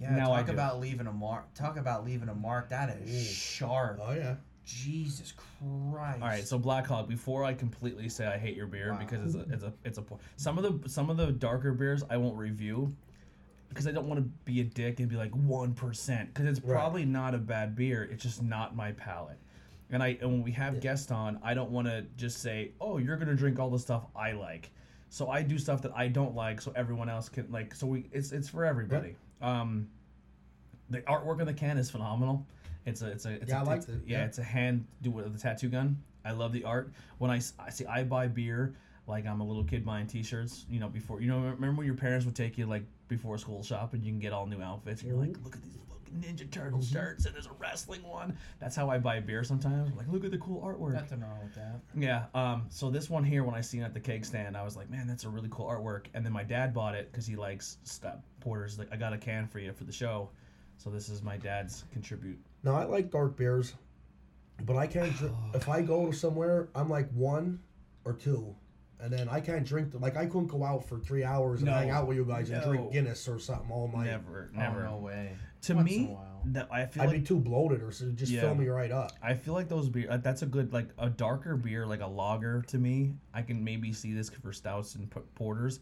[0.00, 0.52] Yeah, Now talk do.
[0.52, 1.52] about leaving a mark.
[1.54, 2.68] Talk about leaving a mark.
[2.68, 3.34] That is Ooh.
[3.34, 3.98] sharp.
[4.00, 4.36] Oh yeah.
[4.64, 6.22] Jesus Christ.
[6.22, 7.08] All right, so Black Hog.
[7.08, 8.98] Before I completely say I hate your beer Wow.
[9.00, 11.72] because it's a it's a it's a pour- some of the some of the darker
[11.72, 12.94] beers I won't review
[13.70, 16.60] because I don't want to be a dick and be like one percent because it's
[16.64, 16.74] Right.
[16.74, 18.04] probably not a bad beer.
[18.04, 19.38] It's just not my palate.
[19.90, 22.98] And I and when we have guests on, I don't want to just say, "Oh,
[22.98, 24.70] you're gonna drink all the stuff I like."
[25.08, 27.74] So I do stuff that I don't like, so everyone else can like.
[27.74, 29.16] So we it's it's for everybody.
[29.40, 29.88] Um,
[30.90, 32.46] the artwork on the can is phenomenal.
[32.84, 34.24] It's a it's a it's Yeah, a, I like it, Yeah, yeah.
[34.26, 36.02] it's a hand do with the tattoo gun.
[36.24, 36.92] I love the art.
[37.18, 38.74] When I, I see I buy beer
[39.06, 40.66] like I'm a little kid buying T-shirts.
[40.68, 43.62] You know, before you know, remember when your parents would take you like before school
[43.62, 45.00] shop and you can get all new outfits.
[45.02, 45.78] And you're like, look at these
[46.12, 48.36] Ninja Turtle shirts and there's a wrestling one.
[48.60, 49.94] That's how I buy beer sometimes.
[49.96, 50.92] Like, look at the cool artwork.
[50.94, 51.80] Nothing wrong with that.
[51.96, 52.24] Yeah.
[52.34, 52.66] Um.
[52.70, 54.90] So this one here, when I seen it at the cake stand, I was like,
[54.90, 56.06] man, that's a really cool artwork.
[56.14, 58.18] And then my dad bought it because he likes stuff.
[58.40, 60.30] Porter's like, I got a can for you for the show.
[60.76, 62.38] So this is my dad's contribute.
[62.62, 63.74] Now I like dark beers,
[64.64, 65.14] but I can't.
[65.16, 67.58] Dr- if I go somewhere, I'm like one
[68.04, 68.54] or two,
[69.00, 69.90] and then I can't drink.
[69.90, 71.74] The, like I couldn't go out for three hours and No.
[71.76, 72.68] hang out with you guys and No.
[72.68, 74.06] drink Guinness or something all night.
[74.06, 74.84] Never, Oh, never.
[74.84, 75.36] no way.
[75.62, 78.42] To Once me, that I feel I'd like be too bloated or so just Yeah.
[78.42, 79.12] fill me right up.
[79.22, 80.06] I feel like those beer.
[80.10, 82.62] uh, That's a good like a darker beer, like a lager.
[82.62, 85.80] To me, I can maybe see this for stouts and p- porters.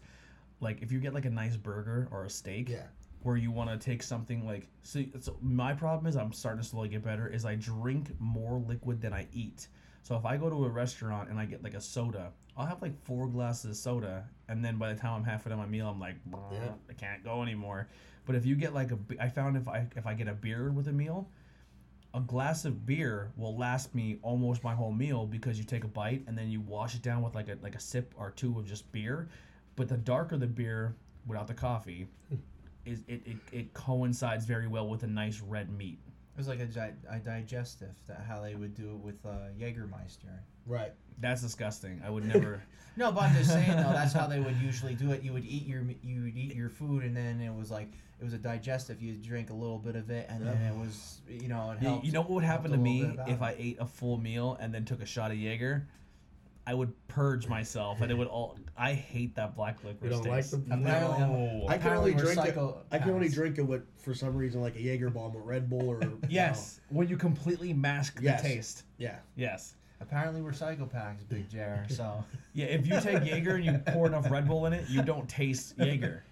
[0.59, 2.87] Like if you get like a nice burger or a steak, Yeah.
[3.21, 4.67] where you want to take something like.
[4.81, 7.27] So, so my problem is I'm starting to slowly get better.
[7.27, 9.67] Is I drink more liquid than I eat.
[10.01, 12.81] So if I go to a restaurant and I get like a soda, I'll have
[12.81, 15.87] like four glasses of soda, and then by the time I'm halfway done my meal,
[15.87, 16.15] I'm like,
[16.51, 16.71] Yeah.
[16.89, 17.87] I can't go anymore.
[18.27, 20.69] But if you get like a, I found if I if I get a beer
[20.69, 21.29] with a meal,
[22.13, 25.87] a glass of beer will last me almost my whole meal because you take a
[25.87, 28.59] bite and then you wash it down with like a like a sip or two
[28.59, 29.29] of just beer.
[29.77, 30.93] But the darker the beer
[31.25, 32.07] without the coffee,
[32.85, 35.99] is it, it, it coincides very well with a nice red meat.
[36.35, 37.95] It was like a, di- a digestive.
[38.07, 40.39] That how they would do it with uh, Jägermeister.
[40.67, 40.91] Right.
[41.19, 42.01] That's disgusting.
[42.05, 42.61] I would never.
[42.95, 43.93] No, but I'm just saying though.
[43.93, 45.21] That's how they would usually do it.
[45.23, 47.89] You would eat your you would eat your food, and then it was like
[48.19, 49.01] it was a digestive.
[49.01, 51.87] You drink a little bit of it, and then it was you know it you,
[51.89, 52.05] helped.
[52.05, 53.77] you know what would happen to helped a little me bit of if I ate
[53.79, 55.87] a full meal and then took a shot of Jaeger?
[56.65, 58.57] I would purge myself, and it would all.
[58.75, 60.05] I hate that black liquor.
[60.05, 60.51] You don't like taste.
[60.67, 60.81] them?
[60.83, 61.65] Apparently- No.
[61.69, 62.45] I can only drink it.
[62.47, 65.41] psycho- I can only drink it with for some reason like a Jaeger bomb or
[65.41, 68.41] Red Bull or Yes, when you completely mask Yes.
[68.41, 68.83] the taste.
[68.97, 69.19] Yeah.
[69.37, 69.75] Yes.
[69.99, 71.85] Apparently we're psychopaths, Big Jer.
[71.89, 72.23] So
[72.53, 75.27] Yeah, if you take Jaeger and you pour enough Red Bull in it, you don't
[75.27, 76.23] taste Jaeger.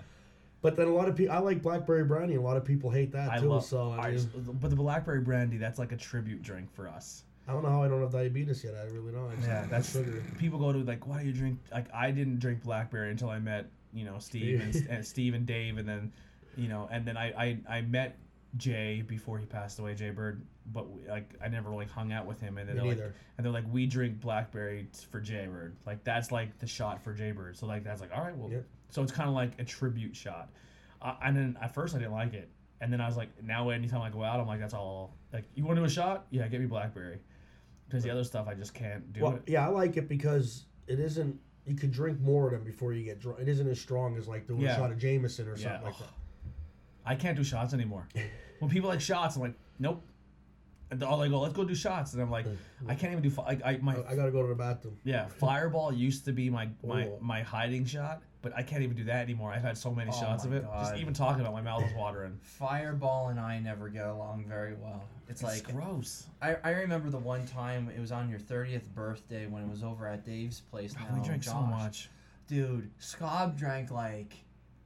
[0.62, 2.36] But then a lot of people, I like blackberry brandy.
[2.36, 3.50] A lot of people hate that I too.
[3.50, 3.66] love.
[3.66, 6.88] so I, I mean, just- but the blackberry brandy, that's like a tribute drink for
[6.88, 7.24] us.
[7.48, 8.74] I don't know how I don't have diabetes yet.
[8.74, 9.30] I really don't.
[9.32, 10.24] I just Yeah, have that's sugar.
[10.40, 11.60] people go to like, why do you drink?
[11.72, 15.46] Like, I didn't drink blackberry until I met you know Steve and, and Steve and
[15.46, 16.12] Dave, and then
[16.58, 18.18] you know, and then I I, I met
[18.58, 20.46] Jay before he passed away, Jay Bird.
[20.72, 23.46] But we, like, I never like hung out with him, and then they're like, and
[23.46, 25.76] they're like, we drink blackberry for Jay Bird.
[25.86, 27.56] Like that's like the shot for Jay Bird.
[27.58, 28.66] So like that's like, all right, well, Yep.
[28.90, 30.50] so it's kind of like a tribute shot.
[31.02, 32.50] Uh, and then at first I didn't like it,
[32.82, 35.16] and then I was like, now anytime I go out, I'm like, that's all.
[35.34, 36.26] Like, you want to do a shot?
[36.32, 37.20] Yeah, get me blackberry.
[37.88, 39.44] Because the other stuff I just can't do Well, it.
[39.48, 43.04] yeah, I like it because it isn't you can drink more of them before you
[43.04, 43.40] get drunk.
[43.40, 44.74] It isn't as strong as like doing Yeah.
[44.74, 45.64] a shot of Jameson or Yeah.
[45.74, 46.10] something like that.
[47.06, 48.08] I can't do shots anymore.
[48.60, 50.04] when people like shots, I'm like, nope.
[50.92, 52.46] And all they go, let's go do shots, and I'm like,
[52.88, 53.32] I can't even do.
[53.32, 54.98] fi- Like I my I, I gotta go to the bathroom.
[55.04, 57.18] yeah, Fireball used to be my my Oh.
[57.22, 59.52] my hiding shot, but I can't even do that anymore.
[59.52, 60.62] I've had so many Oh shots of my it.
[60.62, 61.00] Just God.
[61.00, 62.38] even talking about it, my mouth is watering.
[62.44, 65.04] Fireball and I never get along very well.
[65.28, 66.28] It's like it's gross.
[66.40, 69.84] I, I remember the one time it was on your 30th birthday when it was
[69.84, 70.94] over at Dave's place.
[70.94, 71.70] God, now, we drink so Josh.
[71.72, 72.10] much.
[72.48, 74.36] Dude, Scob drank like,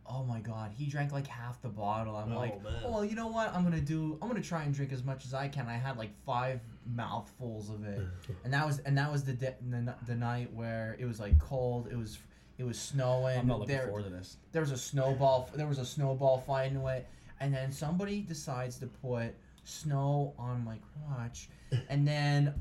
[0.10, 2.16] oh my god, he drank like half the bottle.
[2.16, 2.74] I'm Oh, like, man.
[2.86, 3.54] oh, well, you know what?
[3.54, 4.18] I'm gonna do.
[4.22, 5.68] I'm gonna try and drink as much as I can.
[5.68, 8.02] I had like five mouthfuls of it,
[8.44, 11.38] and that was and that was the de- the, the night where it was like
[11.40, 11.88] cold.
[11.92, 12.18] It was
[12.58, 13.38] it was snowing.
[13.40, 14.38] I'm not looking there, forward to this.
[14.52, 17.06] there was a snowball there was a snowball flying away
[17.40, 19.34] and then somebody decides to put
[19.64, 21.48] snow on my crotch
[21.90, 22.54] and then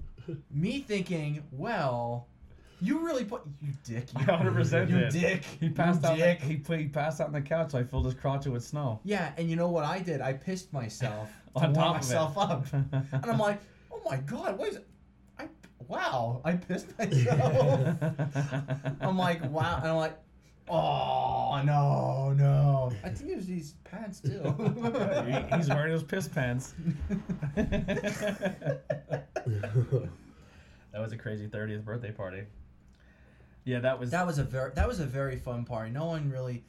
[0.53, 2.29] me thinking well
[2.81, 5.11] you really put you dick you, I 100% you did.
[5.13, 6.17] dick He passed you out.
[6.17, 6.41] dick.
[6.41, 7.73] He, put, he passed out on the couch.
[7.73, 9.01] So I filled his crotch with snow.
[9.05, 12.11] yeah and you know what i did i pissed myself to On warm top of
[12.11, 12.15] it.
[12.17, 12.67] I pissed myself up
[13.23, 13.61] and i'm like
[13.93, 14.87] oh my god what is it
[15.39, 15.49] i
[15.89, 17.97] wow i pissed myself
[19.01, 20.17] i'm like wow and i'm like
[20.71, 24.43] oh no no i think it was these pants too
[25.27, 26.75] He- He's wearing those piss pants.
[30.93, 32.43] That was a crazy 30th birthday party.
[33.69, 34.11] Yeah, that was.
[34.13, 35.91] That was a very that was a very fun party.
[35.91, 36.65] No one really,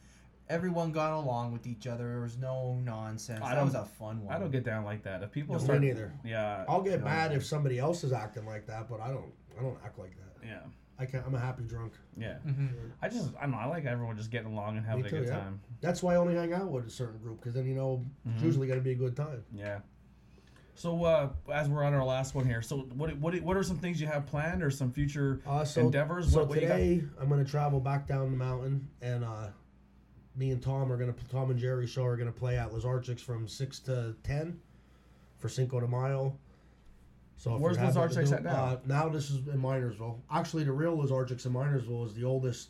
[0.49, 2.09] everyone got along with each other.
[2.09, 3.39] There was no nonsense.
[3.41, 4.35] I that was a fun one.
[4.35, 5.23] I don't get down like that.
[5.23, 6.13] If people No, me neither.
[6.25, 7.05] yeah, I'll get No.
[7.05, 9.31] mad if somebody else is acting like that, but I don't.
[9.57, 10.45] I don't act like that.
[10.45, 10.59] yeah,
[10.97, 11.25] I can't.
[11.25, 11.93] I'm a happy drunk.
[12.17, 12.35] yeah.
[12.39, 12.67] hmm
[13.01, 13.57] I just, I don't know.
[13.59, 15.37] I like everyone just getting along and having Me a good yeah.
[15.39, 15.61] time.
[15.79, 18.41] That's why I only hang out with a certain group because then you know it's
[18.41, 18.45] Mhm.
[18.45, 19.43] usually gonna be a good time.
[19.53, 19.79] Yeah.
[20.79, 23.77] So uh, as we're on our last one here, so what what what are some
[23.77, 26.31] things you have planned or some future Uh, so endeavors?
[26.31, 29.47] so what, what today I'm gonna travel back down the mountain and uh,
[30.37, 33.45] me and Tom are gonna Tom and Jerry show are gonna play at Lazarchik's from
[33.45, 34.57] six to ten
[35.37, 36.37] for Cinco de Mayo.
[37.35, 38.51] So Where's you have nothing to Lazarchik's at now?
[38.51, 40.21] Uh, now this is in Minersville.
[40.31, 42.69] Actually, the real Lazarchik's in Minersville is the oldest.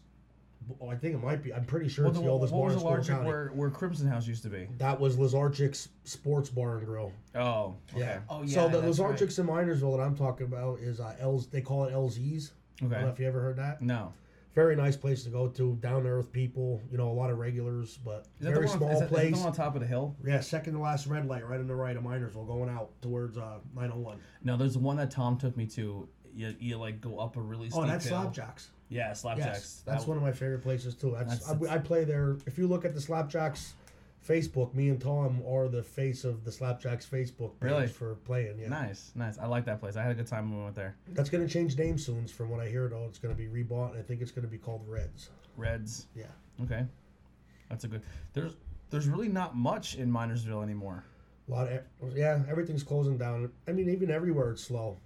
[0.81, 1.53] Oh, I think it might be.
[1.53, 3.27] I'm pretty sure Well, it's the, the, what oldest bar was in the County.
[3.27, 4.67] where, where Crimson House used to be?
[4.77, 7.11] That was Lazarchik's Sports Bar and Grill.
[7.35, 8.01] Oh, okay.
[8.01, 8.19] Yeah.
[8.29, 8.53] Oh yeah.
[8.55, 9.11] so the that's right.
[9.15, 11.47] Lazarchik's in Minersville that I'm talking about is uh, L's.
[11.47, 12.53] They call it LZ's.
[12.81, 12.93] Okay.
[12.95, 13.81] I don't know if you ever heard that.
[13.81, 14.13] No.
[14.55, 15.75] Very nice place to go to.
[15.75, 16.81] Down to earth people.
[16.91, 19.09] You know, a lot of regulars, but Is very the one, small is that, is
[19.11, 19.31] that place.
[19.33, 20.15] the one on top of the hill?
[20.25, 23.37] yeah, second to last red light, right on the right of Minersville, going out towards
[23.37, 24.17] uh, 901.
[24.43, 26.09] No, there's one that Tom took me to.
[26.33, 28.17] You, you like go up a really steep Oh, that's hill.
[28.35, 28.67] Slapjacks.
[28.89, 29.37] Yeah, Slapjacks.
[29.37, 31.11] Yes, that's That- one of my favorite places too.
[31.17, 32.37] That's, That's- I, I play there.
[32.45, 33.73] If you look at the Slapjacks
[34.27, 37.87] Facebook, me and Tom are the face of the Slapjacks Facebook page Really?
[37.87, 38.59] for playing.
[38.59, 39.37] Yeah, Nice, nice.
[39.37, 39.95] I like that place.
[39.95, 40.95] I had a good time when we went there.
[41.09, 42.27] that's gonna change name soon.
[42.27, 44.57] From what I hear, though, it's gonna be rebought, and I think it's gonna be
[44.57, 45.29] called Reds.
[45.55, 46.07] Reds.
[46.15, 46.25] Yeah.
[46.63, 46.85] Okay.
[47.69, 48.01] That's a good.
[48.33, 48.55] There's
[48.89, 51.03] there's really not much in Minersville anymore.
[51.47, 53.51] A lot of yeah, everything's closing down.
[53.67, 54.97] I mean, even everywhere it's slow.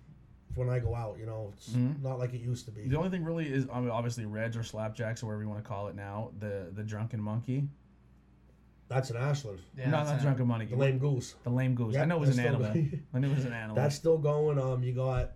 [0.56, 2.01] When I go out, you know, it's Mhm.
[2.04, 2.88] not like it used to be.
[2.88, 5.64] The only thing really is I mean, obviously Reds or Slapjacks or whatever you want
[5.64, 6.32] to call it now.
[6.39, 7.68] The the Drunken Monkey.
[8.89, 10.22] That's an Ashland, Yeah, no, not it.
[10.22, 10.66] Drunken Monkey.
[10.68, 11.36] the lame goose.
[11.43, 11.95] The lame goose.
[11.95, 12.68] I know it was an animal.
[12.68, 13.04] going.
[13.14, 13.76] I knew it was an animal.
[13.76, 14.60] That's still going.
[14.60, 15.32] Um, you got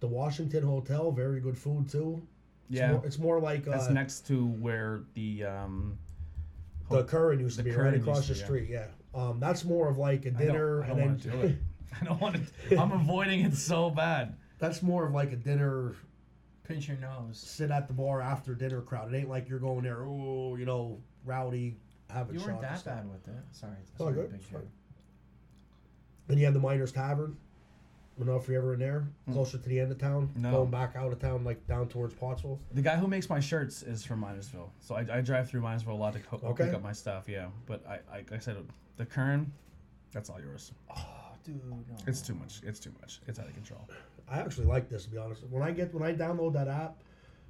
[0.00, 2.22] the Washington Hotel, very good food too.
[2.70, 2.92] It's yeah.
[2.92, 5.98] more, it's more like That's uh, next to where the um.
[6.88, 8.44] the Curran used to be Curran right across the to, yeah.
[8.46, 8.68] street.
[8.70, 8.86] Yeah.
[9.14, 11.40] Um, that's more of like a I don't- dinner, I don't, and want to then
[11.40, 11.56] do it.
[12.00, 12.36] I don't want
[12.70, 12.76] to.
[12.78, 14.36] I'm avoiding it so bad.
[14.64, 15.94] That's more of like a dinner.
[16.64, 17.38] Pinch your nose.
[17.38, 19.12] Sit at the bar after dinner crowd.
[19.12, 20.02] It ain't like you're going there.
[20.04, 21.76] Oh, you know, rowdy.
[22.10, 23.34] Having You weren't that bad with it.
[23.52, 23.72] Sorry.
[24.00, 24.32] Oh, good.
[24.32, 24.40] Big
[26.26, 27.36] Then you have the Miners Tavern.
[28.16, 29.32] I don't know if you're ever in there, Mm.
[29.32, 30.52] closer to the end of town, No.
[30.52, 32.60] going back out of town, like down towards Pottsville.
[32.72, 35.88] The guy who makes my shirts is from Minersville, so I, I drive through Minersville
[35.88, 36.66] a lot to co- Okay.
[36.66, 37.28] pick up my stuff.
[37.28, 38.56] Yeah, but I, I, like I said,
[38.98, 39.50] the Kern,
[40.12, 40.70] that's all yours.
[40.96, 41.04] Oh,
[41.42, 41.60] dude.
[41.68, 41.76] No.
[42.06, 42.62] It's too much.
[42.62, 43.20] It's too much.
[43.26, 43.84] It's out of control.
[44.28, 45.42] I actually like this to be honest.
[45.50, 46.96] When I get when I download that app,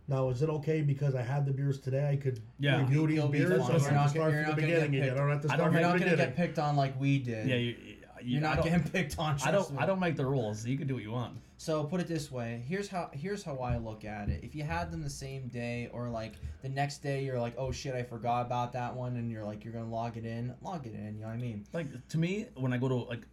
[0.09, 2.09] now is it okay because I had the beers today?
[2.11, 2.81] I could Yeah.
[2.81, 3.51] review these You'll be beers.
[3.51, 3.61] fine.
[3.61, 5.03] I don't You're have not to start gonna- from the gonna beginning get again.
[5.03, 5.17] I picked.
[5.17, 6.27] don't have to I start don't- from You're the not gonna beginning.
[6.27, 7.49] get picked on like we did.
[7.49, 7.67] Yeah, you.
[7.67, 9.35] you You're I not don't- getting picked on.
[9.35, 9.73] I trust don't.
[9.73, 9.79] me.
[9.83, 10.67] I don't make the rules.
[10.67, 11.37] You can do what you want.
[11.59, 12.63] So put it this way.
[12.67, 14.43] Here's how here's how I look at it.
[14.43, 17.71] If you had them the same day or like the next day you're like, "Oh
[17.71, 20.55] shit, I forgot about that one." And you're like you're going to log it in.
[20.63, 21.65] Log it in, you know what I mean?
[21.73, 23.27] Like to me, when I go to like,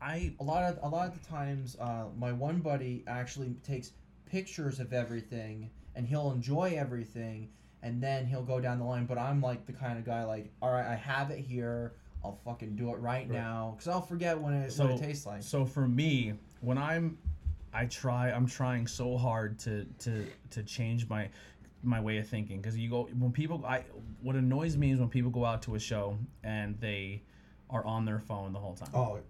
[0.00, 3.92] I A lot of a lot of the times uh, my one buddy actually takes
[4.26, 7.48] pictures of everything and he'll enjoy everything
[7.82, 10.50] and then he'll go down the line, but I'm like the kind of guy like,
[10.60, 11.92] "All right, I have it here.
[12.24, 13.30] I'll fucking do it right, Right.
[13.30, 17.18] now cuz I'll forget when it what it tastes like." So for me, when I'm,
[17.72, 18.30] I try.
[18.30, 21.28] I'm trying so hard to to to change my.
[21.82, 23.84] my way of thinking because you go when people I
[24.20, 27.22] what annoys me is when people go out to a show and they
[27.70, 28.88] are on their phone the whole time.
[28.92, 29.20] Oh,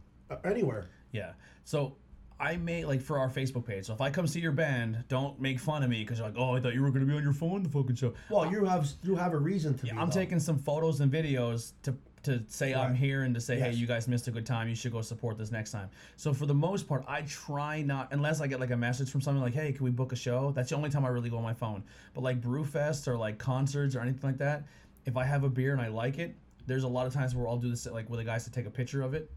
[0.45, 0.89] anywhere.
[1.13, 1.33] Yeah.
[1.65, 1.97] So
[2.39, 3.87] I may like for our Facebook page.
[3.87, 6.37] So if I come see your band, don't make fun of me because you're like,
[6.39, 8.13] oh, I thought you were gonna be on your phone the fucking show.
[8.29, 9.85] Well, you have you have a reason to.
[9.85, 10.13] be, I'm though.
[10.13, 13.87] taking some photos and videos to to say I'm here and to say, hey, you
[13.87, 14.69] guys missed a good time.
[14.69, 15.89] You should go support this next time.
[16.17, 19.21] So for the most part, I try not unless I get like a message from
[19.21, 20.51] someone like, hey, can we book a show?
[20.51, 21.85] That's the only time I really go on my phone.
[22.15, 24.65] But like Brewfest or like concerts or anything like that,
[25.05, 26.35] if I have a beer and I like it,
[26.67, 28.67] there's a lot of times where I'll do this like with the guys to take
[28.67, 29.31] a picture of it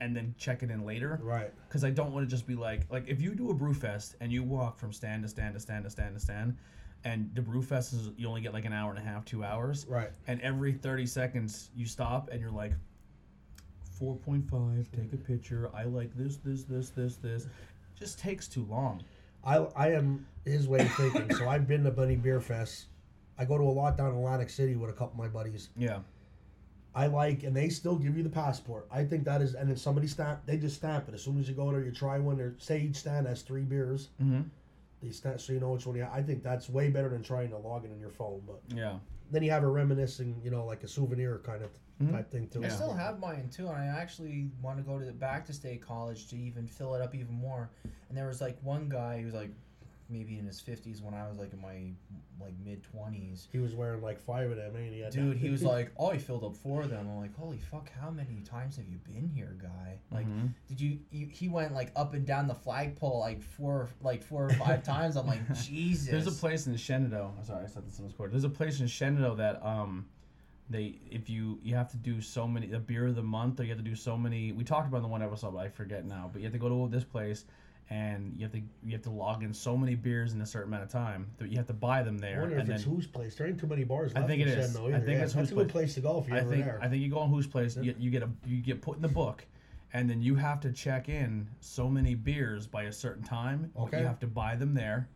[0.00, 1.52] and then check it in later Right.
[1.68, 4.16] because I don't want to just be like like if you do a brew fest
[4.20, 6.56] and you walk from stand to stand to stand to stand to stand,
[7.04, 9.44] and the brew fest is you only get like an hour and a half, two
[9.44, 10.10] hours, Right.
[10.26, 12.72] and every thirty seconds you stop and you're like,
[13.92, 15.70] four point five, take a picture.
[15.74, 17.46] I like this, this, this, this, this.
[17.98, 19.02] Just takes too long.
[19.44, 21.34] I I am his way of thinking.
[21.36, 22.86] so I've been to Bunny Beer Fest.
[23.38, 25.70] I go to a lot down in Atlantic City with a couple of my buddies.
[25.76, 26.00] Yeah,
[26.94, 28.86] I like, and they still give you the passport.
[28.90, 31.48] I think that is, and then somebody stamp, they just stamp it as soon as
[31.48, 31.82] you go there.
[31.84, 32.36] You try one.
[32.36, 34.08] There, say each stand has three beers.
[34.20, 34.42] mm-hmm.
[35.02, 35.96] They stamp so you know which one.
[35.96, 38.42] You I think that's way better than trying to log it in your phone.
[38.46, 38.94] But yeah,
[39.30, 41.70] then you have a reminiscing, you know, like a souvenir kind of
[42.02, 42.12] Mhm.
[42.12, 42.62] type thing too.
[42.64, 42.74] I Yeah.
[42.74, 45.80] still have mine too, and I actually want to go to the back to state
[45.82, 47.70] college to even fill it up even more.
[48.08, 49.50] And there was like one guy who was like
[50.10, 51.92] maybe in his fifties when I was like in my
[52.40, 53.48] like mid twenties.
[53.52, 56.10] He was wearing like five of them, and he had Dude, he was like, "Oh,
[56.10, 57.90] he filled up four of them." I'm like, "Holy fuck!
[58.00, 59.98] How many times have you been here, guy?
[60.10, 60.50] Like, Mhm.
[60.68, 61.26] did you, you?
[61.26, 65.16] He went like up and down the flagpole like four, like four or five times.
[65.16, 66.08] I'm like, Jesus.
[66.10, 67.32] There's a place in Shenandoah.
[67.38, 68.32] I'm sorry, I said this in Discord.
[68.32, 70.06] There's a place in Shenandoah that um,
[70.68, 73.64] they if you you have to do so many the beer of the month or
[73.64, 74.52] you have to do so many.
[74.52, 76.30] We talked about in the one episode, but I forget now.
[76.32, 77.44] But you have to go to this place.
[77.92, 80.68] And you have to you have to log in so many beers in a certain
[80.68, 82.30] amount of time that you have to buy them there.
[82.30, 82.40] I there.
[82.42, 83.34] wonder and if it's then whose place.
[83.34, 84.30] There ain't too many bars I left.
[84.30, 84.72] think in it is.
[84.72, 85.82] Shenandoah I think yeah, it's that's whose a good place.
[85.86, 86.78] place to go if you're I think there.
[86.80, 89.02] I think you go on whose place you, you get a you get put in
[89.02, 89.44] the book,
[89.92, 93.72] and then you have to check in so many beers by a certain time.
[93.76, 93.98] Okay.
[93.98, 95.08] You have to buy them there,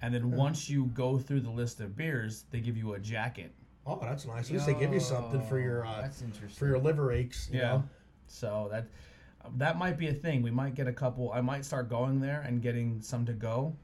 [0.00, 3.50] and then once you go through the list of beers, they give you a jacket.
[3.84, 4.46] oh, that's nice.
[4.46, 6.56] At least they give you something for your uh, That's interesting.
[6.56, 7.48] for your liver aches.
[7.52, 7.82] You know?
[8.28, 8.86] So that
[9.56, 10.42] that might be a thing.
[10.42, 11.32] We might get a couple.
[11.32, 13.76] I might start going there and getting some to go,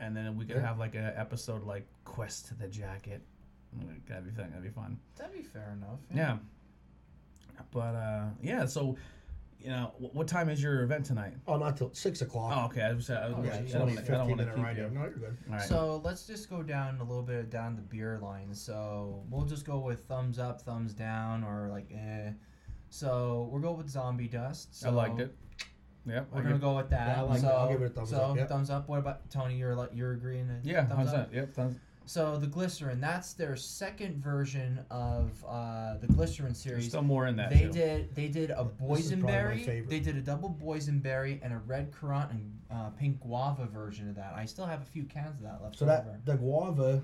[0.00, 0.66] and then we could Yeah.
[0.66, 3.22] have like an episode like Quest to the Jacket.
[4.06, 4.50] That'd be fun.
[4.50, 4.98] That'd be fun.
[5.16, 6.00] That'd be fair enough.
[6.14, 6.38] Yeah.
[7.70, 8.66] But uh, yeah.
[8.66, 8.96] So,
[9.60, 11.34] you know, what time is your event tonight?
[11.46, 12.52] Oh, not till six o'clock.
[12.56, 12.82] Oh, okay.
[12.82, 13.08] I was.
[13.08, 14.76] I, was, Oh, yeah, yeah, I don't, wanna- I don't want to keep ride.
[14.76, 14.82] you.
[14.82, 14.90] there.
[14.90, 15.36] No, you're good.
[15.48, 15.62] All right.
[15.68, 18.52] So let's just go down a little bit down the beer line.
[18.52, 22.32] So we'll just go with thumbs up, thumbs down, or like eh.
[23.02, 24.78] So we're going with zombie dust.
[24.78, 25.34] So I liked it.
[26.04, 27.08] Yeah, We're gonna give- go with that.
[27.16, 27.52] Yeah, I like so, it.
[27.52, 28.48] I'll give it a thumbs so, up, yep.
[28.50, 28.86] thumbs up.
[28.86, 29.56] What about Tony?
[29.56, 30.48] You're like you're agreeing?
[30.48, 30.84] To Yeah.
[30.84, 31.30] thumbs How's up?
[31.30, 31.34] that?
[31.36, 31.54] Yep.
[31.54, 36.64] Thumbs, So the glycerin, that's their second version of uh, the glycerin series.
[36.64, 36.88] there's series.
[36.88, 37.48] still more in that.
[37.48, 37.72] They too.
[37.72, 38.14] did.
[38.14, 39.88] They did a This is probably my boysenberry.
[39.88, 44.16] They did a double boysenberry and a red currant and uh, pink guava version of
[44.16, 44.34] that.
[44.34, 45.94] I still have a few cans of that left So over.
[45.94, 47.00] that the guava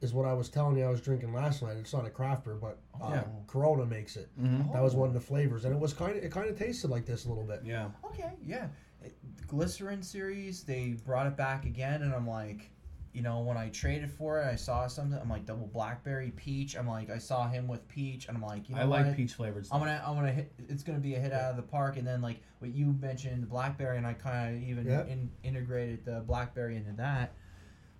[0.00, 1.76] is what I was telling you I was drinking last night.
[1.76, 3.24] It's not a craft beer, but uh, Yeah.
[3.46, 4.28] Corona makes it.
[4.40, 4.72] Mhm.
[4.72, 6.90] That was one of the flavors, and it was kind of it kind of tasted
[6.90, 7.60] like this a little bit.
[7.64, 7.90] Yeah.
[8.06, 8.68] Okay, yeah.
[9.02, 12.70] It, the glycerin series, they brought it back again, and I'm like,
[13.12, 15.18] you know, when I traded for it, I saw something.
[15.20, 16.76] I'm like double blackberry peach.
[16.76, 19.16] I'm like, I saw him with peach, and I'm like, you know I like what?
[19.16, 19.68] peach flavors.
[19.72, 20.52] I'm gonna, I'm gonna hit.
[20.68, 23.42] It's gonna be a hit out of the park, and then like what you mentioned,
[23.42, 25.04] the blackberry, and I kind of even Yeah.
[25.06, 27.32] in, integrated the blackberry into that.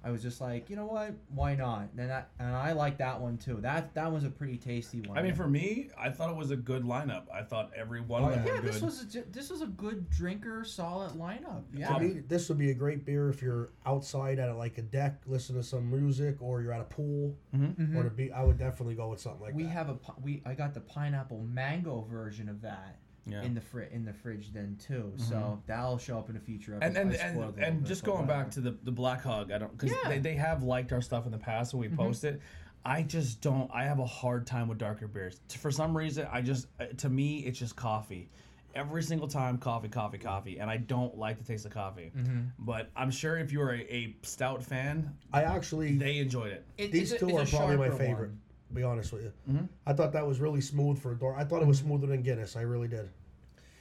[0.02, 1.12] I was just like, you know what?
[1.28, 1.88] Why not?
[1.98, 3.58] And that, and I like that one too.
[3.60, 5.18] That that was a pretty tasty one.
[5.18, 7.24] I mean, for me, I thought it was a good lineup.
[7.32, 8.72] I thought every one Oh, of them yeah, were good.
[8.72, 11.70] this was a, j- this was a good drinker, solid lineup.
[11.72, 11.98] To Yeah.
[11.98, 15.60] me, this would be a great beer if you're outside at like a deck, listening
[15.60, 17.94] to some music, or you're at a pool, Mhm.
[17.94, 18.32] or to be.
[18.32, 19.68] I would definitely go with something like we that.
[19.68, 22.96] We have a pi- we I got the pineapple mango version of that
[23.32, 23.42] yeah.
[23.42, 25.12] in the fri- in the fridge then too.
[25.16, 27.00] So that'll show up in a future and episode.
[27.00, 28.50] and I and, spoiled a little and just going back whatever.
[28.52, 29.96] to the the Black Hog, I don't because Yeah.
[29.98, 30.10] Mm-hmm.
[30.10, 32.40] they, they have liked our stuff in the past when we post it.
[32.84, 33.70] I just don't.
[33.74, 35.40] I have a hard time with darker beers.
[35.58, 38.30] For some reason, I just uh, to me it's just coffee.
[38.72, 42.12] Every single time, coffee, coffee, coffee, and I don't like the taste of coffee.
[42.16, 42.40] Mm-hmm.
[42.60, 46.64] But I'm sure if you're a, a stout fan, I actually they enjoyed it.
[46.78, 48.28] It- these it's a- two are probably my favorite.
[48.30, 48.40] one.
[48.68, 49.68] To be honest with you, Mhm.
[49.84, 51.34] I thought that was really smooth for a door.
[51.36, 52.54] I thought it was smoother than Guinness.
[52.54, 53.08] I really did.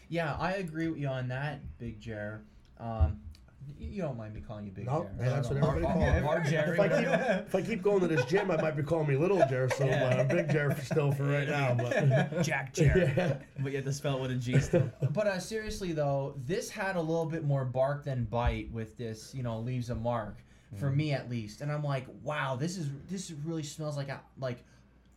[0.09, 2.41] Yeah, I agree with you on that, Big Jer.
[2.79, 3.19] Um,
[3.77, 5.23] you don't mind me calling you Big No, Jer.
[5.23, 6.27] yeah, that's what everybody calls me.
[6.27, 7.43] Our Jerry, If I keep whatever.
[7.47, 9.69] if I keep going to this gym, I might be calling me Little Jer.
[9.77, 11.75] So I'm Big Jer still for right now.
[11.75, 13.37] But Jack Jerry, yeah.
[13.59, 14.89] but you have to spell it with a G still.
[15.11, 19.33] But uh, seriously though, this had a little bit more bark than bite with this.
[19.35, 20.37] You know, leaves a mark.
[20.79, 21.61] for me at least.
[21.61, 24.63] And I'm like, wow, this is this really smells like a- like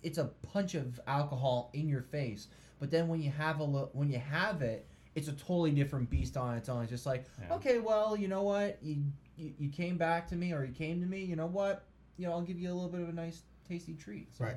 [0.03, 2.49] it's a punch of alcohol in your face.
[2.83, 6.11] But then when you have a lo- when you have it, it's a totally different
[6.11, 6.83] beast on its own.
[6.83, 7.55] It's just like, Yeah.
[7.55, 9.05] okay, well, you know what, you,
[9.37, 11.23] you you came back to me or you came to me.
[11.23, 11.85] You know what,
[12.17, 14.35] you know, I'll give you a little bit of a nice tasty treat.
[14.37, 14.57] So, Right.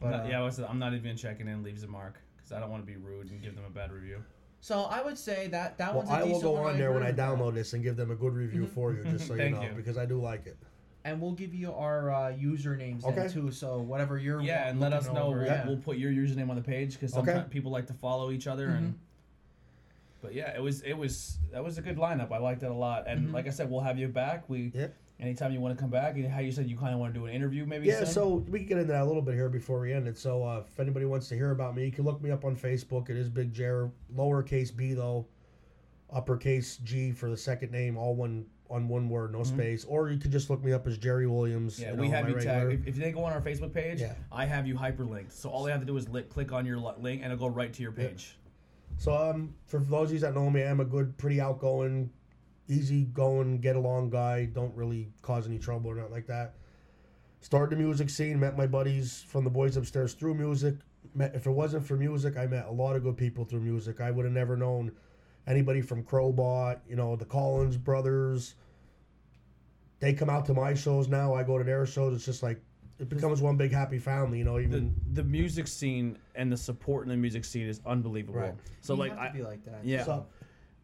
[0.00, 1.62] But, Not- uh, yeah, I was, I'm not even checking in.
[1.62, 3.92] Leaves a mark because I don't want to be rude and give them a bad
[3.92, 4.24] review.
[4.60, 7.04] So I would say that that Well, one's a I will go on there when
[7.04, 8.70] I download this and give them a good review Mhm.
[8.70, 9.70] for you, just so you know, you.
[9.76, 10.56] because I do like it.
[11.06, 13.50] And we'll give you our uh, usernames then too.
[13.52, 15.28] So whatever you're Yeah, and let us know.
[15.28, 15.66] over, We'll, yeah.
[15.66, 17.26] we'll put your username on the page because Okay.
[17.26, 18.66] sometimes people like to follow each other.
[18.66, 18.76] Mm-hmm.
[18.76, 18.98] And
[20.20, 22.32] but yeah, it was it was that was a good lineup.
[22.32, 23.04] I liked it a lot.
[23.06, 23.32] And Mhm.
[23.32, 24.48] like I said, we'll have you back.
[24.48, 24.88] We Yeah.
[25.20, 26.16] anytime you want to come back.
[26.16, 27.86] And how you said you kind of want to do an interview, maybe.
[27.86, 28.06] Yeah, soon?
[28.06, 30.18] so we can get into that a little bit here before we end it.
[30.18, 32.56] So uh, if anybody wants to hear about me, you can look me up on
[32.56, 33.10] Facebook.
[33.10, 35.26] It is Big Jer, lowercase b though,
[36.10, 39.84] uppercase G for the second name, all one on one word, no space.
[39.84, 41.78] Or you could just look me up as Jerry Williams.
[41.80, 42.72] Yeah, you we have you tagged.
[42.72, 44.14] If, if they go on our Facebook page, Yeah.
[44.32, 45.32] I have you hyperlinked.
[45.32, 47.54] So all they have to do is li- click on your link and it'll go
[47.54, 48.08] right to your Yeah.
[48.08, 48.36] page.
[48.98, 52.10] So um, for those of you that know me, I'm a good, pretty outgoing,
[52.68, 54.46] easy going, get along guy.
[54.46, 56.54] Don't really cause any trouble or nothing like that.
[57.40, 60.76] Started the music scene, met my buddies from the boys upstairs through music.
[61.14, 64.00] Met, if it wasn't for music, I met a lot of good people through music.
[64.00, 64.90] I would have never known
[65.46, 68.54] anybody from Crobot, you know, the Collins brothers.
[70.00, 71.34] They come out to my shows now.
[71.34, 72.14] I go to their shows.
[72.14, 72.60] It's just like
[72.98, 74.58] it becomes one big happy family, you know.
[74.58, 78.40] Even the music scene and the support in the music scene is unbelievable.
[78.40, 78.54] Right.
[78.80, 79.80] So You like have I, to be like that.
[79.84, 80.26] yeah, So-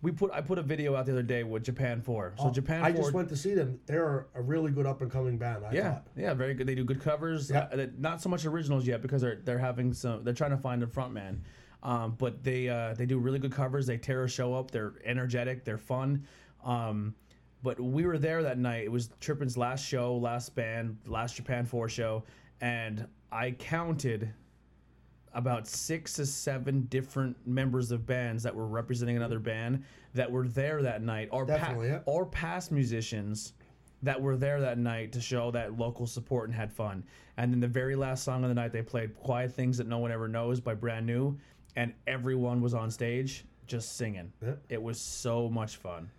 [0.01, 2.33] we put I put a video out the other day with Japan Four.
[2.37, 3.03] So Oh, Japan I Four.
[3.03, 3.79] just went to see them.
[3.87, 5.65] They're a really good up and coming band.
[5.65, 6.07] I yeah, thought.
[6.17, 6.67] yeah, very good.
[6.67, 7.49] They do good covers.
[7.51, 7.69] Yeah.
[7.73, 10.25] Uh, not so much originals yet because they're they're having some.
[10.25, 11.45] They're trying to find a front man,
[11.83, 13.87] um, but they uh, they do really good covers.
[13.87, 14.71] They tear a show up.
[14.71, 15.65] They're energetic.
[15.65, 16.27] They're fun.
[16.65, 17.15] Um,
[17.63, 18.85] but we were there that night.
[18.85, 22.25] It was Trippin's last show, last band, last Japan Four show,
[22.61, 24.33] and I counted
[25.35, 29.83] about six to seven different members of bands that were representing another band
[30.15, 32.01] that were there that night, or pa- yeah.
[32.05, 33.55] or past musicians
[34.03, 37.05] that were there that night to show that local support and had fun.
[37.37, 39.99] And then the very last song of the night, they played "Quiet Things That No
[39.99, 41.39] One Ever Knows" by Brand New,
[41.77, 44.33] and everyone was on stage just singing.
[44.43, 44.55] Yeah.
[44.69, 46.11] It was so much fun.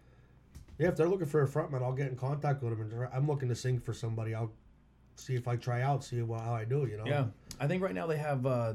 [0.80, 2.92] Yeah, if they're looking for a frontman, I'll get in contact with them.
[2.92, 4.34] And I'm looking to sing for somebody.
[4.34, 4.52] I'll
[5.16, 6.88] see if I try out, see how I do.
[6.90, 7.06] You know.
[7.06, 7.26] Yeah,
[7.60, 8.74] I think right now they have uh,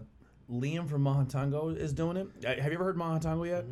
[0.50, 2.28] Liam from Mahantango is doing it.
[2.44, 3.64] Uh, Have you ever heard Mahantango yet?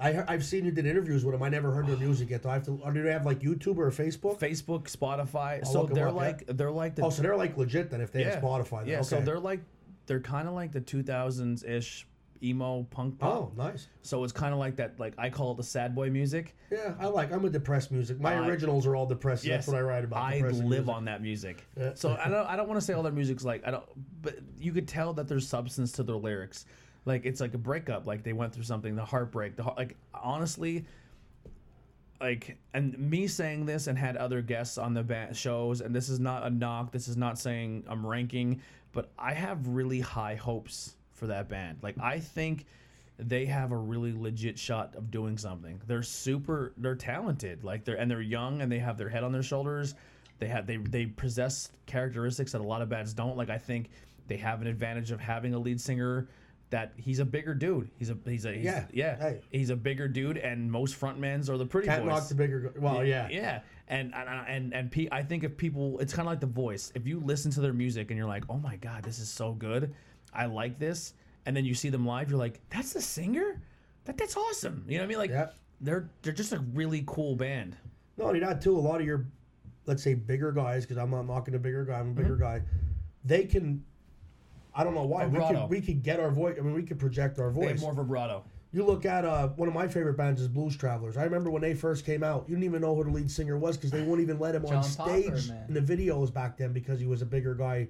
[0.00, 1.42] I he- I've seen you did interviews with them.
[1.42, 2.42] I never heard their music yet.
[2.42, 2.80] Do I have to?
[2.82, 4.40] Or do they have like YouTube or Facebook?
[4.40, 5.58] Facebook, Spotify.
[5.58, 6.12] I'll so they're yeah.
[6.12, 8.80] like they're like the Oh, so they're like legit then if they have Spotify.
[8.80, 8.88] Then.
[8.88, 9.04] Yeah, okay.
[9.04, 9.60] so they're like
[10.06, 12.06] they're kind of like the 2000s ish
[12.42, 13.32] emo punk pop.
[13.34, 13.88] Oh, nice.
[14.02, 14.98] So it's kind of like that.
[14.98, 16.54] Like I call it the sad boy music.
[16.70, 17.32] Yeah, I like.
[17.32, 18.20] I'm a depressed music.
[18.20, 19.50] My I- originals are all depressing.
[19.50, 20.22] Yes, That's what I write about.
[20.22, 20.88] I live music.
[20.88, 21.66] on that music.
[21.78, 21.92] Yeah.
[21.94, 22.46] So I don't.
[22.50, 23.84] I don't want to say all their music's like I don't.
[24.22, 26.66] But you could tell that there's substance to their lyrics.
[27.06, 28.06] Like it's like a breakup.
[28.06, 28.96] Like they went through something.
[28.96, 29.56] The heartbreak.
[29.56, 30.86] The like honestly.
[32.20, 36.08] Like and me saying this and had other guests on the ba- shows and this
[36.08, 36.92] is not a knock.
[36.92, 38.62] This is not saying I'm ranking,
[38.92, 41.78] but I have really high hopes for that band.
[41.82, 42.66] Like I think
[43.18, 45.80] they have a really legit shot of doing something.
[45.86, 47.64] They're super they're talented.
[47.64, 49.94] Like they're and they're young and they have their head on their shoulders.
[50.40, 53.36] They have they they possess characteristics that a lot of bands don't.
[53.36, 53.90] Like I think
[54.26, 56.28] they have an advantage of having a lead singer
[56.70, 57.88] that he's a bigger dude.
[57.98, 58.86] He's a he's a he's, Yeah.
[58.92, 59.16] yeah.
[59.16, 59.40] Hey.
[59.52, 62.72] He's a bigger dude and most frontmans are the pretty Can't knock the bigger.
[62.76, 63.28] Well, yeah.
[63.30, 66.46] Yeah, and and and and P, I think if people, it's kind of like the
[66.46, 66.90] voice.
[66.96, 69.52] If you listen to their music and you're like, oh my god, this is so
[69.52, 69.94] good,
[70.34, 71.14] I like this,
[71.46, 73.60] and then you see them live, you're like, that's the singer,
[74.04, 74.84] that that's awesome.
[74.88, 75.30] You know what I mean?
[75.36, 77.76] Like they're they're just a really cool band.
[78.16, 78.76] No, only that too.
[78.76, 79.26] A lot of your,
[79.86, 81.98] let's say, bigger guys, because I'm not mocking a bigger guy.
[81.98, 82.62] I'm a bigger guy.
[83.24, 83.84] They can.
[84.74, 86.56] I don't know why we could we could get our voice.
[86.58, 87.68] I mean, we could project our They voice.
[87.70, 88.44] have more vibrato.
[88.72, 91.16] You look at uh, one of my favorite bands is Blues Travelers.
[91.16, 93.56] I remember when they first came out, you didn't even know who the lead singer
[93.56, 95.64] was because they wouldn't even let him on John Popper, stage man.
[95.68, 97.86] in the videos back then because he was a bigger guy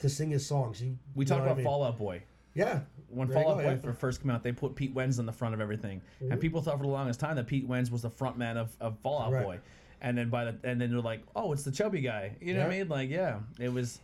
[0.00, 0.78] to sing his songs.
[0.78, 1.64] He, We you talked about I mean?
[1.64, 2.22] Fall Out Boy.
[2.54, 3.76] Yeah, When There you Fall Out Boy yeah.
[3.76, 3.92] Mm-hmm.
[3.92, 6.78] first came out, they put Pete Wentz on the front of everything, and people thought
[6.78, 9.32] for the longest time that Pete Wentz was the front man of, of Fall Out
[9.32, 9.44] Right.
[9.44, 9.60] Boy.
[10.00, 12.36] And then by the and then they're like, oh, it's the chubby guy.
[12.40, 12.88] You know what I mean?
[12.88, 14.00] Like, yeah, it was.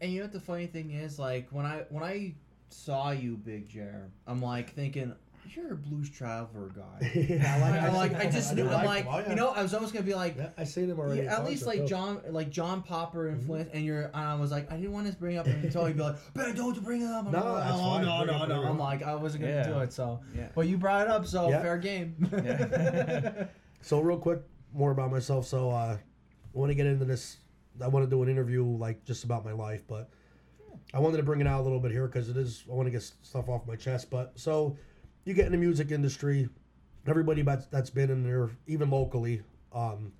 [0.00, 2.34] And you know what the funny thing is, like when I when I
[2.70, 5.14] saw you, Big Jer, I'm like thinking
[5.50, 7.10] you're a blues traveler guy.
[7.14, 7.82] yeah, I like.
[7.82, 8.68] I'm like I just knew.
[8.68, 9.14] I'm like like them.
[9.14, 9.28] Oh, yeah.
[9.30, 11.22] you know I was almost gonna be like Yeah, I seen him already.
[11.22, 11.86] yeah, at least like too.
[11.88, 15.12] John like John Popper influence, and you're and I was like I didn't want to
[15.18, 17.26] bring it up until you'd be like Ben don't bring it up.
[17.26, 18.04] I'm No, like, that's oh, fine.
[18.04, 18.68] no Bring no no.
[18.68, 19.68] I'm like I wasn't gonna Yeah.
[19.68, 20.20] do it so.
[20.34, 20.48] Yeah.
[20.54, 21.60] But you brought it up, so Yeah.
[21.62, 22.16] fair game.
[23.84, 24.40] So real quick,
[24.72, 25.44] more about myself.
[25.46, 25.98] So uh, I
[26.52, 27.38] want to get into this.
[27.82, 30.08] I want to do an interview like just about my life, but
[30.94, 32.62] I wanted to bring it out a little bit here because it is.
[32.70, 34.08] I want to get stuff off my chest.
[34.08, 34.76] But so,
[35.24, 36.48] you get in the music industry.
[37.06, 39.42] Everybody that's been in there, even locally,
[39.72, 40.12] um,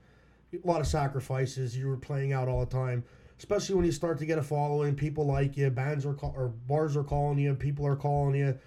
[0.53, 1.77] a lot of sacrifices.
[1.77, 3.05] You were playing out all the time,
[3.39, 4.95] especially when you start to get a following.
[4.95, 5.71] People like you.
[5.71, 7.55] Bands are call, or bars are calling you.
[7.55, 8.59] People are calling you.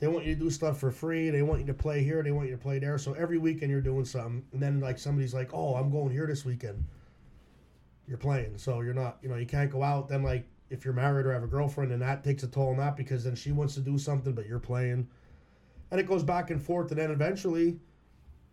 [0.00, 1.30] They want you to do stuff for free.
[1.30, 2.22] They want you to play here.
[2.22, 2.98] They want you to play there.
[2.98, 6.26] So every weekend you're doing something, and then like somebody's like, "Oh, I'm going here
[6.26, 6.84] this weekend."
[8.06, 9.18] You're playing, so you're not.
[9.22, 10.08] You know, you can't go out.
[10.08, 12.78] Then like if you're married or have a girlfriend, and that takes a toll on
[12.78, 15.06] that because then she wants to do something, but you're playing,
[15.92, 16.90] and it goes back and forth.
[16.90, 17.78] And then eventually,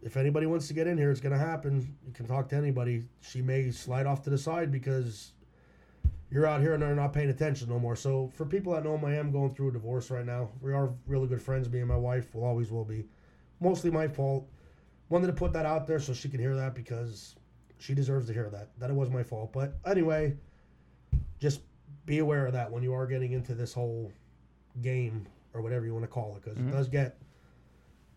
[0.01, 1.95] if anybody wants to get in here, it's gonna happen.
[2.05, 3.05] You can talk to anybody.
[3.21, 5.31] She may slide off to the side because
[6.29, 7.95] you're out here and they're not paying attention no more.
[7.95, 10.49] So for people that know him, I am going through a divorce right now.
[10.61, 12.35] We are really good friends, me and my wife.
[12.35, 13.05] Will always will be.
[13.61, 14.45] Mostly my fault.
[15.07, 17.35] Wanted to put that out there so she can hear that because
[17.79, 18.77] she deserves to hear that.
[18.79, 19.53] That it was my fault.
[19.53, 20.35] But anyway,
[21.39, 21.61] just
[22.05, 24.11] be aware of that when you are getting into this whole
[24.81, 26.67] game or whatever you want to call it because Mhm.
[26.67, 27.17] it does get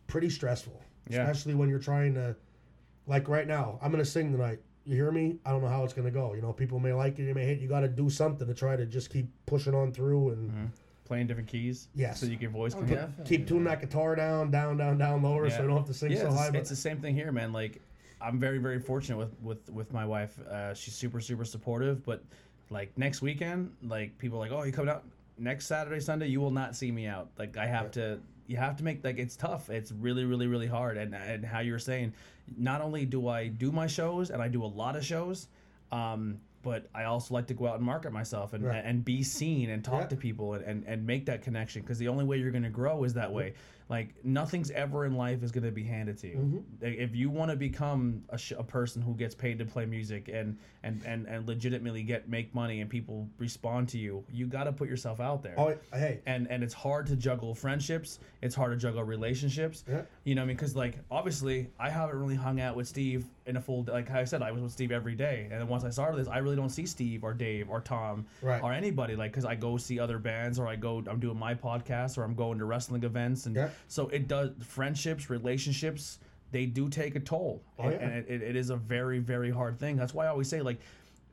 [0.07, 0.81] pretty stressful.
[1.09, 1.23] Yeah.
[1.23, 2.37] Especially when you're trying to,
[3.07, 4.61] like right now, I'm going to sing tonight.
[4.85, 5.37] You hear me?
[5.47, 6.35] I don't know how it's going to go.
[6.35, 7.59] You know, people may like it, they may hate.
[7.59, 7.61] It.
[7.61, 10.69] You got to do something to try to just keep pushing on through and Mhm.
[11.05, 11.89] Playing different keys.
[11.95, 12.21] Yes.
[12.21, 13.07] So you can voice Oh, can yeah.
[13.27, 15.63] keep tuning that guitar down, down, down, down, lower, so Yeah.
[15.63, 16.51] you don't have to sing yeah, so it's, high.
[16.51, 17.53] But it's the same thing here, man.
[17.53, 17.81] Like,
[18.21, 20.39] I'm very, very fortunate with with with my wife.
[20.41, 22.05] Uh, she's super, super supportive.
[22.07, 22.23] But
[22.71, 25.05] like next weekend, like people are like, oh, you coming out
[25.39, 26.29] next Saturday, Sunday?
[26.29, 27.29] You will not see me out.
[27.37, 28.19] Like I have to.
[28.53, 29.71] You have to make like it's tough.
[29.71, 30.99] It's really, really, really hard.
[30.99, 32.13] And and how you were saying,
[32.59, 35.49] not only do I do my shows and I do a lot of shows,
[35.91, 38.83] um, but I also like to go out and market myself and, Right.
[38.85, 40.07] and be seen and talk Yeah.
[40.09, 42.69] to people and, and, and make that connection because the only way you're going to
[42.69, 43.55] grow is that way.
[43.93, 46.37] Like nothing's ever in life is going to be handed to you.
[46.37, 47.03] Mm-hmm.
[47.03, 50.31] If you want to become a, sh- a person who gets paid to play music
[50.33, 54.65] and, and, and, and legitimately get make money and people respond to you, you got
[54.65, 55.57] to put yourself out there.
[55.59, 58.19] oh, hey, And and it's hard to juggle friendships.
[58.41, 59.85] It's hard to juggle relationships.
[59.87, 60.03] Yeah.
[60.25, 63.57] You know, I mean, because like obviously I haven't really hung out with Steve in
[63.57, 65.91] a full like I said I was with Steve every day, and then once I
[65.91, 68.63] started this, I really don't see Steve or Dave or Tom Right.
[68.63, 71.55] or anybody like because I go see other bands or I go I'm doing my
[71.55, 73.71] podcast or I'm going to wrestling events, and Yeah.
[73.89, 76.19] so it does friendships, relationships.
[76.53, 77.99] They do take a toll, Oh, and, yeah.
[78.09, 79.97] and it, it is a very very hard thing.
[79.97, 80.81] That's why I always say like.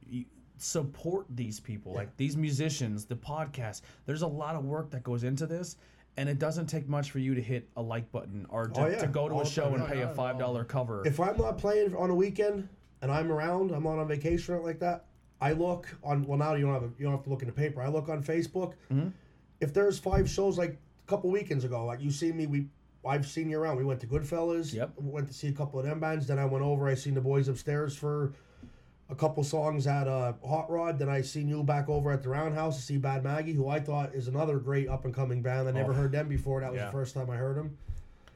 [0.09, 0.25] You,
[0.61, 5.23] support these people like these musicians the podcast there's a lot of work that goes
[5.23, 5.77] into this
[6.17, 8.87] and it doesn't take much for you to hit a like button or to, Oh,
[8.87, 8.97] yeah.
[8.99, 11.57] to go to All a show and pay a five dollar cover if I'm not
[11.57, 12.67] playing on a weekend
[13.01, 15.05] and I'm around, I'm not on vacation or like that.
[15.41, 16.23] I look on.
[16.23, 17.81] Well, now you don't have a, you don't have to look in the paper.
[17.81, 18.73] I look on Facebook.
[18.91, 19.13] Mhm.
[19.61, 22.67] If there's five shows like a couple weekends ago, like you see me, we
[23.05, 23.77] I've seen you around.
[23.77, 24.73] We went to Goodfellas.
[24.73, 24.95] Yep.
[25.01, 26.27] We went to see a couple of them bands.
[26.27, 26.89] Then I went over.
[26.89, 28.33] I seen the boys upstairs for
[29.09, 30.99] a couple songs at uh, Hot Rod.
[30.99, 33.79] Then I seen you back over at the Roundhouse to see Bad Maggie, who I
[33.79, 35.67] thought is another great up and coming band.
[35.67, 35.95] I never Oh.
[35.95, 36.61] heard them before.
[36.61, 36.85] That was Yeah.
[36.87, 37.77] the first time I heard them.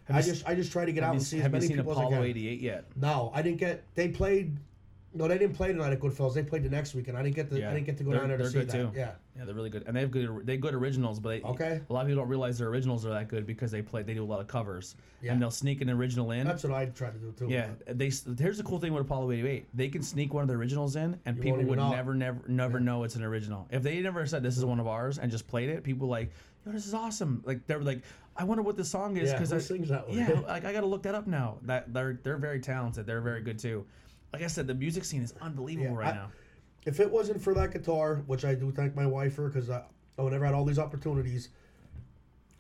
[0.06, 1.92] Have I just I just try to get out you, and see as many people
[1.92, 2.12] as I can.
[2.14, 2.58] Have you seen apollo can.
[2.58, 3.84] 88 yet No, I didn't get.
[3.96, 4.58] They played.
[5.16, 6.34] No, they didn't play tonight at Goodfellas.
[6.34, 7.60] They played the next week, and I didn't get to.
[7.60, 7.70] Yeah.
[7.70, 8.74] I didn't get to go They're- down there to see good that.
[8.74, 8.92] too.
[8.96, 11.82] Yeah, yeah they're really good and they have good they good originals but they, Okay.
[11.90, 14.14] a lot of people don't realize their originals are that good because they play they
[14.14, 15.34] do a lot of covers Yeah.
[15.34, 17.48] and they'll sneak an original in that's what I try to do too.
[17.50, 19.66] Yeah, they here's the cool thing with Apollo 88.
[19.74, 21.92] They can sneak one of the originals in, and You people would know.
[21.92, 23.68] never, never, never know it's an original.
[23.72, 26.32] If they never said this is one of ours and just played it, people like,
[26.66, 27.42] yo, this is awesome.
[27.46, 28.02] Like they're like,
[28.36, 30.18] I wonder what this song is because who I sings that one?
[30.18, 31.58] Yeah, like I gotta look that up now.
[31.64, 33.06] That they're they're very talented.
[33.08, 33.86] They're very good too.
[34.34, 36.32] Like I said, the music scene is unbelievable Yeah, right I- now.
[36.86, 39.84] If it wasn't for that guitar, which I do thank my wife for, because I,
[40.18, 41.48] I would never had all these opportunities,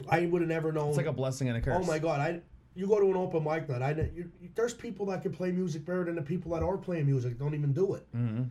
[0.10, 0.90] I would have never known.
[0.90, 1.76] It's like a blessing and a curse.
[1.78, 2.20] oh my god!
[2.22, 2.42] I
[2.76, 3.82] you go to an open mic night.
[3.82, 6.78] I you, you- there's people that can play music better than the people that are
[6.78, 8.08] playing music don't even do it.
[8.14, 8.44] hmm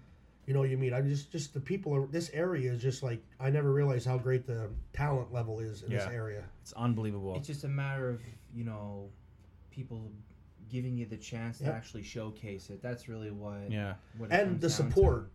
[0.46, 0.92] You know what you mean?
[0.92, 1.94] I just just the people.
[1.94, 5.82] Are, this area is just like I never realized how great the talent level is
[5.84, 6.44] in this area.
[6.60, 7.34] It's unbelievable.
[7.36, 8.20] It's just a matter of
[8.54, 9.08] you know,
[9.70, 10.10] people
[10.72, 11.74] giving you the chance to Yep.
[11.74, 12.82] actually showcase it.
[12.82, 13.70] That's really what.
[13.70, 14.94] yeah, what it and comes the down to.
[14.94, 15.30] support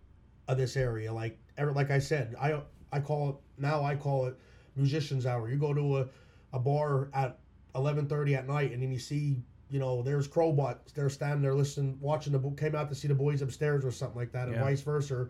[0.47, 1.14] of this area.
[1.14, 2.59] Like ever, like I said, I
[2.91, 3.84] I call it now.
[3.84, 4.35] I call it
[4.76, 5.47] musicians hour.
[5.49, 6.07] You go to a,
[6.53, 7.38] a bar at
[7.76, 9.41] eleven thirty at night, and then you see.
[9.69, 10.93] You know, there's Crobot.
[10.95, 12.39] They're standing there listening, watching the.
[12.39, 14.64] bo- Came out to see the boys upstairs or something like that, and Yeah.
[14.64, 15.27] vice versa.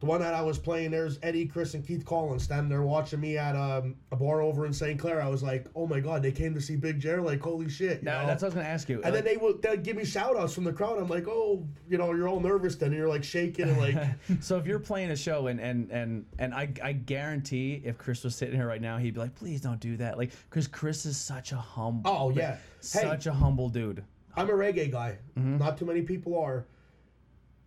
[0.00, 3.20] The one that I was playing, there's Eddie, Chris, and Keith Collins standing there watching
[3.20, 4.98] me at um, a bar over in St.
[4.98, 5.22] Clair.
[5.22, 7.22] I was like, oh my god, they came to see Big Jer.
[7.22, 8.00] Like, holy shit!
[8.00, 8.26] you now, know?
[8.26, 8.96] that's what I was gonna ask you.
[8.96, 10.98] And Like- then they would they'd give me shout outs from the crowd.
[10.98, 12.88] I'm like, oh, you know, you're all nervous then.
[12.88, 13.96] And you're like shaking and like,
[14.40, 18.24] so if you're playing a show and and and and I I guarantee if Chris
[18.24, 20.18] was sitting here right now, he'd be like, please don't do that.
[20.18, 22.10] Like, because Chris is such a humble.
[22.10, 22.56] oh yeah.
[22.56, 22.58] Hey,
[23.00, 24.04] Such a humble dude.
[24.36, 25.16] I'm a reggae guy.
[25.38, 25.58] Mm-hmm.
[25.58, 26.66] Not too many people are.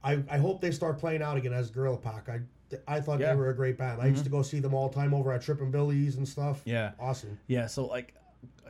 [0.08, 2.30] I, I hope they start playing out again as Gorilla Pack.
[2.30, 2.40] I
[2.88, 3.32] I thought Yeah.
[3.32, 4.02] they were a great band.
[4.02, 6.62] I used to go see them all the time over at Trippin' Billy's and stuff.
[6.66, 6.92] Yeah.
[7.00, 7.38] Awesome.
[7.48, 8.14] Yeah, so like,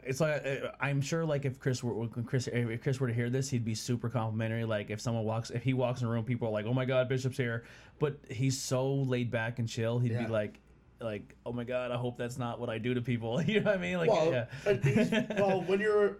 [0.04, 3.14] it's like uh, I'm sure like if Chris were when Chris if Chris were to
[3.14, 4.66] hear this, he'd be super complimentary.
[4.66, 6.86] Like if someone walks, if he walks in a room, people are like, "Oh my
[6.86, 7.66] God, Bishop's here,"
[8.00, 10.00] but he's so laid back and chill.
[10.00, 10.24] He'd Yeah.
[10.26, 10.60] be like,
[11.02, 13.72] like, "Oh my God, I hope that's not what I do to people." you know
[13.72, 13.98] what I mean?
[13.98, 16.20] Like, Well, yeah, well, when you're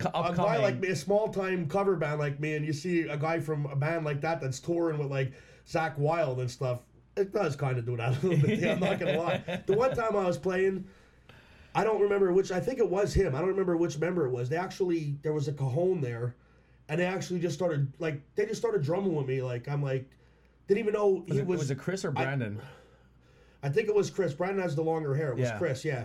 [0.00, 3.16] a guy like me, a small time cover band like me, and you see a
[3.16, 5.32] guy from a band like that that's touring with like
[5.68, 6.80] Zakk Wylde and stuff,
[7.16, 8.58] it does kind of do that a little bit.
[8.58, 9.62] Yeah, I'm not gonna lie.
[9.66, 10.84] The one time I was playing,
[11.74, 12.50] I don't remember which.
[12.50, 13.34] I think it was him.
[13.34, 14.48] I don't remember which member it was.
[14.48, 16.34] They actually there was a cajon there,
[16.88, 19.42] and they actually just started like they just started drumming with me.
[19.42, 20.08] Like I'm like
[20.66, 21.58] didn't even know was, he it, was.
[21.60, 22.60] was it Chris or Brandon?
[23.62, 24.34] I think it was Chris.
[24.34, 25.30] Brandon has the longer hair.
[25.30, 25.58] It was Yeah.
[25.58, 26.04] Chris, yeah.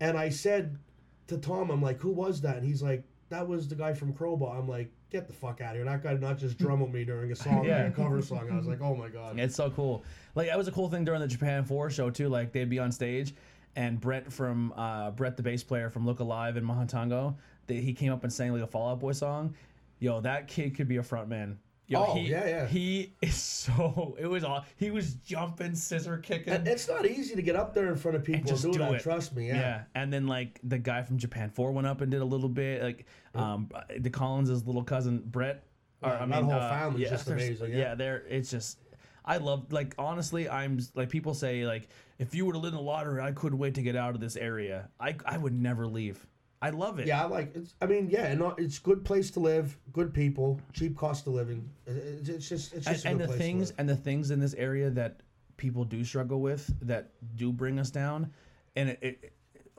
[0.00, 0.78] And I said
[1.28, 2.56] to Tom, I'm like, who was that?
[2.56, 4.58] And he's like, that was the guy from Crowbar.
[4.58, 5.84] I'm like, get the fuck out of here.
[5.84, 7.84] That guy did not just drum me during a song, Yeah.
[7.84, 8.48] like a cover song.
[8.50, 9.38] I was like, oh my God.
[9.38, 10.04] It's so cool.
[10.34, 12.28] Like that was a cool thing during the Japan Four show too.
[12.28, 13.34] Like they'd be on stage,
[13.76, 17.34] and Brett from uh, Brett, the bass player from Look Alive in Mahantango,
[17.66, 19.54] they, he came up and sang like a Fall Out Boy song.
[19.98, 21.58] Yo, that kid could be a front man.
[21.88, 22.66] Yo, Oh, he, yeah, yeah.
[22.66, 24.16] He is so.
[24.18, 24.64] It was all.
[24.76, 26.52] He was jumping, scissor kicking.
[26.52, 28.72] And it's not easy to get up there in front of people and, just do,
[28.72, 28.94] do that.
[28.94, 29.02] it.
[29.02, 29.48] Trust me.
[29.48, 29.54] Yeah.
[29.56, 32.48] Yeah, and then like the guy from Japan Four went up and did a little
[32.48, 32.82] bit.
[32.82, 33.68] Like um,
[33.98, 35.64] the Collins' little cousin Brett.
[36.02, 37.94] Or, Yeah, I that mean, whole uh, family's just there's- amazing, yeah.
[37.94, 38.78] they're it's just.
[39.24, 41.88] I love like honestly, I'm like people say like
[42.18, 44.20] if you were to live in the lottery, I couldn't wait to get out of
[44.20, 44.88] this area.
[44.98, 46.26] I I would never leave.
[46.62, 47.08] I love it.
[47.08, 47.74] Yeah, I like it's.
[47.82, 51.68] I mean, yeah, and it's good place to live, good people, cheap cost of living.
[51.86, 54.54] It's, it's just, it's and, just a and the things and the things in this
[54.54, 55.20] area that
[55.56, 58.32] people do struggle with that do bring us down
[58.76, 59.32] and it, it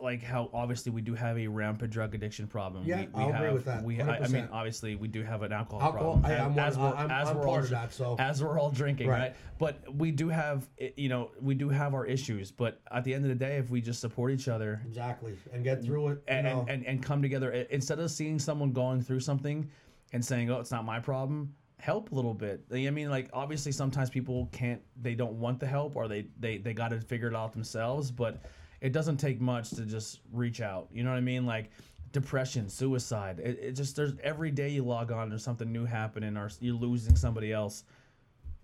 [0.03, 3.41] like how obviously we do have a rampant drug addiction problem Yeah, we, we have,
[3.41, 6.31] agree with that, we I, I mean obviously we do have an alcohol, Alcohol, problem
[6.31, 7.93] I, I'm, as, we're, I'm, as I'm we're part all of that.
[7.93, 9.19] So as we're all drinking right.
[9.19, 9.35] Right.
[9.57, 13.13] but we do have eh, you know we do have our issues but at the
[13.13, 16.23] end of the day if we just support each other exactly, and get through it.
[16.27, 19.69] And, and, and, and come together eh, instead of seeing someone going through something
[20.11, 23.71] and saying oh it's not my problem help a little bit i mean like obviously
[23.71, 27.27] sometimes people can't they don't want the help or they they, they got to figure
[27.27, 28.41] it out themselves but
[28.83, 31.71] it doesn't take much to just reach out you know what i mean like
[32.11, 36.37] depression suicide it, it just there's every day you log on there's something new happening
[36.37, 37.85] or you're losing somebody else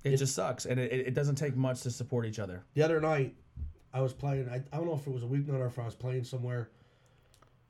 [0.03, 3.01] it, just sucks and it, it doesn't take much to support each other the other
[3.01, 3.33] night
[3.91, 4.47] I was playing.
[4.49, 6.69] I, I don't know if it was a weeknight or if I was playing somewhere.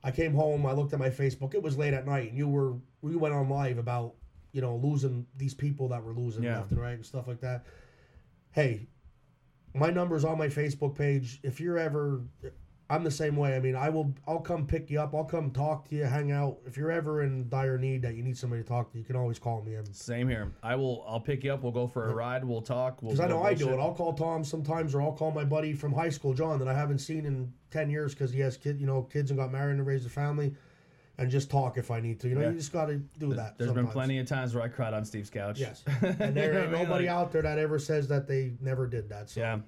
[0.04, 0.66] I came home.
[0.66, 1.54] I looked at my Facebook.
[1.54, 4.16] It was late at night, and you were we went on live about
[4.52, 6.58] you know losing these people that were losing Yeah.
[6.58, 7.64] left and right and stuff like that.
[8.52, 8.86] Hey,
[9.74, 11.40] my number's on my Facebook page.
[11.42, 12.22] If you're ever,
[12.88, 13.54] I'm the same way.
[13.54, 14.12] I mean, I will.
[14.26, 15.14] I'll come pick you up.
[15.14, 16.58] I'll come talk to you, hang out.
[16.66, 19.16] If you're ever in dire need that you need somebody to talk to, you can
[19.16, 19.76] always call me.
[19.92, 23.00] same here i will i'll pick you up we'll go for a ride we'll talk
[23.00, 23.78] we'll Because I know I do it.
[23.78, 26.74] I'll call Tom sometimes, or I'll call my buddy from high school, John, that I
[26.74, 29.76] haven't seen in ten years because he has kid, you know, kids and got married
[29.76, 30.54] and raised a family,
[31.20, 32.28] and just talk if I need to.
[32.28, 32.50] You know, Yeah.
[32.50, 33.58] you just got to do that.
[33.58, 35.60] There's been plenty of times where I cried on Steve's couch.
[35.60, 36.72] Yes, and there ain't what I mean?
[36.88, 39.30] nobody Like- out there that ever says that they never did that.
[39.30, 39.40] So.
[39.40, 39.58] Yeah,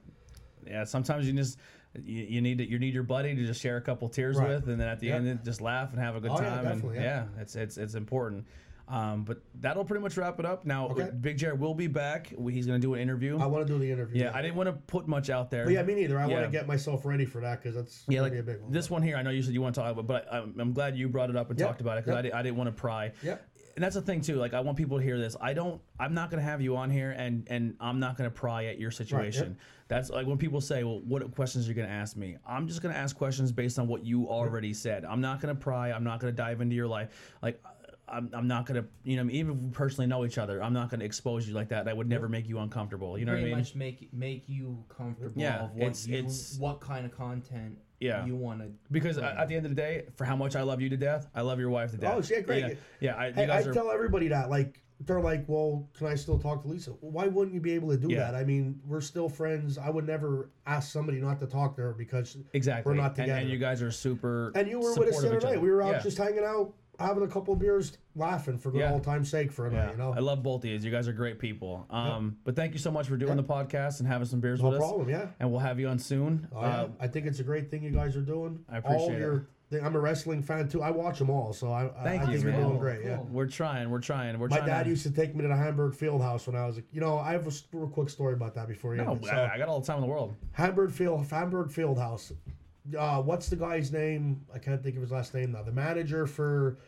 [0.66, 0.84] yeah.
[0.84, 1.58] Sometimes you just
[2.02, 4.48] you, you need to, you need your buddy to just share a couple tears Right.
[4.48, 5.16] with, and then at the Yep.
[5.20, 6.64] end just laugh and have a good Oh, yeah, time.
[6.64, 7.24] definitely, and yeah.
[7.38, 8.46] it's it's it's important.
[8.88, 10.64] Um, but that'll pretty much wrap it up.
[10.66, 11.08] Now, Okay.
[11.20, 12.26] Big Jared will be back.
[12.28, 13.38] He's going to do an interview.
[13.38, 14.22] I want to do the interview.
[14.22, 15.64] yeah, I didn't want to put much out there.
[15.64, 16.18] But yeah, me neither.
[16.18, 18.42] I want to get myself ready for that because that's Yeah, gonna like be a
[18.42, 18.72] big one.
[18.72, 20.72] this one here, I know you said you want to talk about, but I'm, I'm
[20.72, 22.32] glad you brought it up and Yep, talked about it because I, yep.
[22.32, 23.12] di- I didn't want to pry.
[23.22, 23.36] Yeah.
[23.74, 24.34] And that's the thing too.
[24.36, 25.34] Like I want people to hear this.
[25.40, 25.80] I don't.
[25.98, 28.90] I'm not gonna have you on here, and and I'm not gonna pry at your
[28.90, 29.56] situation.
[29.88, 32.82] That's like when people say, "Well, what questions are you gonna ask me?" I'm just
[32.82, 35.06] gonna ask questions based on what you already said.
[35.06, 35.90] I'm not gonna pry.
[35.90, 37.32] I'm not gonna dive into your life.
[37.42, 37.62] Like
[38.12, 40.90] I'm, I'm not gonna, you know, even if we personally know each other, I'm not
[40.90, 41.86] gonna expose you like that.
[41.86, 43.18] That would never make you uncomfortable.
[43.18, 43.64] You know what I pretty mean?
[43.64, 47.78] much make make you comfortable Yeah, of what it's- you it's- what kind of content
[48.00, 48.24] Yeah.
[48.26, 50.62] you want to Because at at the end of the day, for how much I
[50.62, 52.14] love you to death, I love your wife to death.
[52.30, 52.64] Oh, yeah, great.
[52.64, 53.72] Yeah, yeah I, you Hey, I guys are.
[53.72, 54.50] tell everybody that.
[54.50, 56.90] Like, they're like, well, can I still talk to Lisa?
[57.00, 58.18] Why wouldn't you be able to do Yeah.
[58.30, 58.34] that?
[58.36, 59.76] I mean, we're still friends.
[59.76, 62.88] I would never ask somebody not to talk to her because Exactly.
[62.92, 64.52] we're not And- And, you guys are super.
[64.54, 65.60] And you were with us of the other night.
[65.62, 66.02] We were out Yeah.
[66.02, 66.72] just hanging out,
[67.02, 68.92] having a couple beers, laughing for good Yeah.
[68.92, 69.92] old time's sake for a Yeah, night.
[69.92, 70.76] You know, I love both of you.
[70.78, 71.86] You guys are great people.
[71.90, 74.68] Um, But thank you so much for doing the podcast and having some beers no
[74.70, 74.80] with us.
[74.82, 75.08] No problem.
[75.10, 75.26] Yeah.
[75.40, 76.48] And we'll have you on soon.
[76.54, 76.88] Oh, Uh.
[77.00, 78.64] I think it's a great thing you guys are doing.
[78.68, 79.18] I appreciate all it.
[79.18, 80.82] your, thing- I'm a wrestling fan too.
[80.82, 83.04] I watch them all, so I, Thank I you, think you're doing great.
[83.04, 83.20] Yeah.
[83.30, 83.88] We're trying.
[83.90, 84.38] We're trying.
[84.38, 84.68] We're My trying.
[84.68, 87.00] dad to, used to take me to the Hamburg Fieldhouse when I was, a, you
[87.00, 89.02] know, I have a real quick story about that before you.
[89.02, 89.18] No.
[89.22, 90.34] So, I, I got all the time in the world.
[90.52, 92.32] Hamburg Field, Hamburg Fieldhouse.
[92.98, 94.44] Uh, what's the guy's name?
[94.52, 95.62] I can't think of his last name now.
[95.62, 96.78] The manager for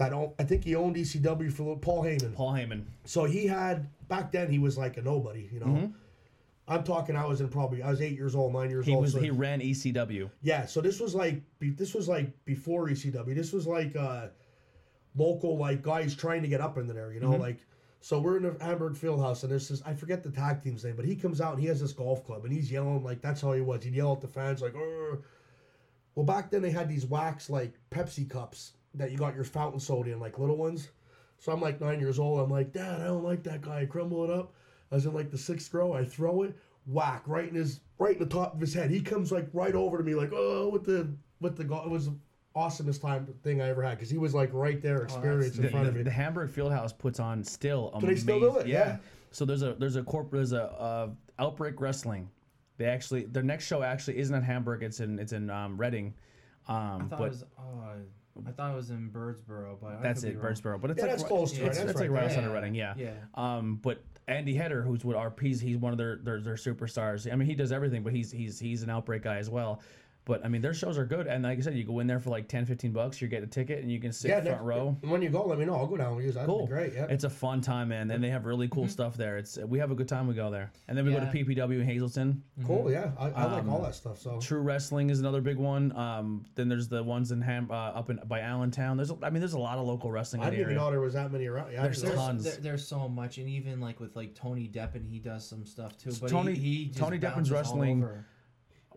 [0.00, 2.34] that I think he owned ECW for Paul Heyman.
[2.34, 2.84] Paul Heyman.
[3.04, 5.66] So he had back then he was like a nobody, you know.
[5.66, 5.86] Mm-hmm.
[6.68, 7.16] I'm talking.
[7.16, 9.02] I was in probably I was eight years old, nine years He old.
[9.02, 10.30] was so- he ran ECW.
[10.42, 10.64] yeah.
[10.66, 13.34] So this was like this was like before ECW.
[13.34, 14.28] This was like uh,
[15.16, 17.42] local like guys trying to get up in there, you know, Mm-hmm.
[17.42, 17.58] like.
[18.02, 20.82] So we're in the Hamburg Fieldhouse, and there's this is I forget the tag team's
[20.84, 23.20] name, but he comes out and he has this golf club, and he's yelling like
[23.20, 23.84] that's how he was.
[23.84, 25.18] He'd yell at the fans like, "Arr."
[26.14, 29.80] well, back then they had these wax like Pepsi cups that you got your fountain
[29.80, 30.88] soda in, like little ones.
[31.38, 32.40] So I'm like nine years old.
[32.40, 33.80] I'm like, Dad, I don't like that guy.
[33.80, 34.52] I crumble it up.
[34.92, 35.92] I was in like the sixth row.
[35.92, 36.54] I throw it,
[36.86, 38.90] whack right in his right in the top of his head.
[38.90, 41.08] He comes like right over to me, like, oh, with the
[41.40, 42.14] with the go- it was the
[42.56, 45.68] awesomest time thing I ever had because he was like right there, experience in The,
[45.70, 46.04] front of the, me.
[46.04, 48.22] the Hamburg Fieldhouse puts on still Do they amazing.
[48.24, 48.66] still do it?
[48.66, 48.96] Yeah.
[49.30, 51.08] So there's a there's a corp there's a uh,
[51.38, 52.28] Outbreak Wrestling.
[52.76, 54.82] They actually their next show actually isn't in Hamburg.
[54.82, 56.12] It's in it's in um, Reading.
[56.68, 57.44] Um, I thought but it was.
[57.56, 57.94] Uh,
[58.48, 60.52] I thought it was in Birdsboro, but I that's could be it, wrong.
[60.52, 60.80] Birdsboro.
[60.80, 61.66] But it's Yeah, like that's close to it.
[61.68, 62.38] It's, That's it's like right right there.
[62.38, 62.58] outside of Yeah.
[62.58, 62.74] Reading.
[62.74, 62.94] Yeah.
[62.96, 63.12] Yeah.
[63.34, 67.30] Um, but Andy Header, who's with RPs, he's he's one of their, their their superstars.
[67.30, 69.80] I mean, he does everything, but he's he's he's an Outbreak guy as well.
[70.30, 72.20] But I mean, their shows are good, and like I said, you go in there
[72.20, 73.20] for like 10, 15 bucks.
[73.20, 74.96] You get a ticket, and you can sit Yeah, front next- row.
[75.02, 75.74] When you go, let me know.
[75.74, 76.30] I'll go down with you.
[76.30, 76.66] That'd Cool.
[76.66, 76.92] be great.
[76.94, 77.06] Yeah.
[77.10, 78.12] It's a fun time, man.
[78.12, 79.38] And they have really cool stuff there.
[79.38, 80.28] It's we have a good time.
[80.28, 82.44] We go there, and then we go to PPW in Hazleton.
[82.64, 82.92] cool.
[82.92, 83.10] Yeah.
[83.18, 84.20] I, I like Um, all that stuff.
[84.20, 85.90] So True Wrestling is another big one.
[85.96, 88.96] Um, then there's the ones in Ham uh, up in by Allentown.
[88.98, 91.00] There's a, I mean, there's a lot of local wrestling I didn't even know there
[91.00, 91.72] was that many around.
[91.72, 92.44] Yeah, I There's tons.
[92.44, 95.98] There, there's so much, and even like with like Tony Deppen, he does some stuff
[95.98, 96.12] too.
[96.20, 98.24] But Tony- he, he just Tony Deppen's bounces all wrestling- over.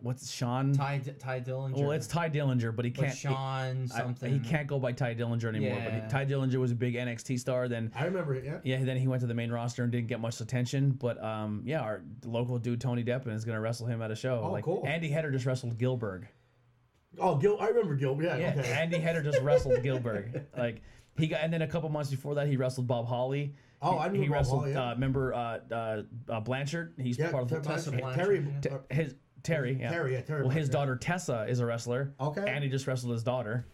[0.04, 0.74] What's Sean?
[0.74, 1.78] Ty Tye Dillinger.
[1.78, 3.16] well, it's Tye Dillinger, but he can't.
[3.16, 4.30] Sean I- something.
[4.30, 5.80] he can't go by Tye Dillinger anymore.
[5.82, 7.68] But he, Tye Dillinger was a big NXT star.
[7.68, 8.44] Then I remember it.
[8.44, 8.58] Yeah.
[8.64, 10.90] yeah, then he went to the main roster and didn't get much attention.
[10.90, 14.16] But um, yeah, our local dude Tony Deppen is going to wrestle him at a
[14.16, 14.42] show.
[14.44, 14.84] Oh, like cool.
[14.86, 16.26] Andy Header just wrestled Gillberg.
[17.18, 17.56] Oh, Gil.
[17.58, 18.20] I remember Gil.
[18.20, 18.36] Yeah.
[18.36, 18.72] Yeah, okay.
[18.72, 20.44] Andy Header just wrestled Gillberg.
[20.54, 20.82] Like
[21.16, 23.54] he got, and then a couple months before that, he wrestled Bob Holly.
[23.80, 24.60] Oh, I he, remember he Bob wrestled.
[24.60, 24.90] Holly, yeah.
[24.90, 26.94] Uh, remember uh, uh, uh, Blanchard?
[26.98, 27.30] He's yeah.
[27.30, 28.02] part of the Tessa Terry.
[28.02, 28.78] Blanchard, Terry yeah.
[28.78, 29.14] T- his
[29.44, 29.72] Terry.
[29.74, 29.82] Mm-hmm.
[29.82, 29.90] Yeah.
[29.90, 30.72] Terry, yeah, Terry Well, his Blanchard.
[30.72, 32.12] daughter Tessa is a wrestler.
[32.20, 32.44] Okay.
[32.46, 33.64] And he just wrestled his daughter.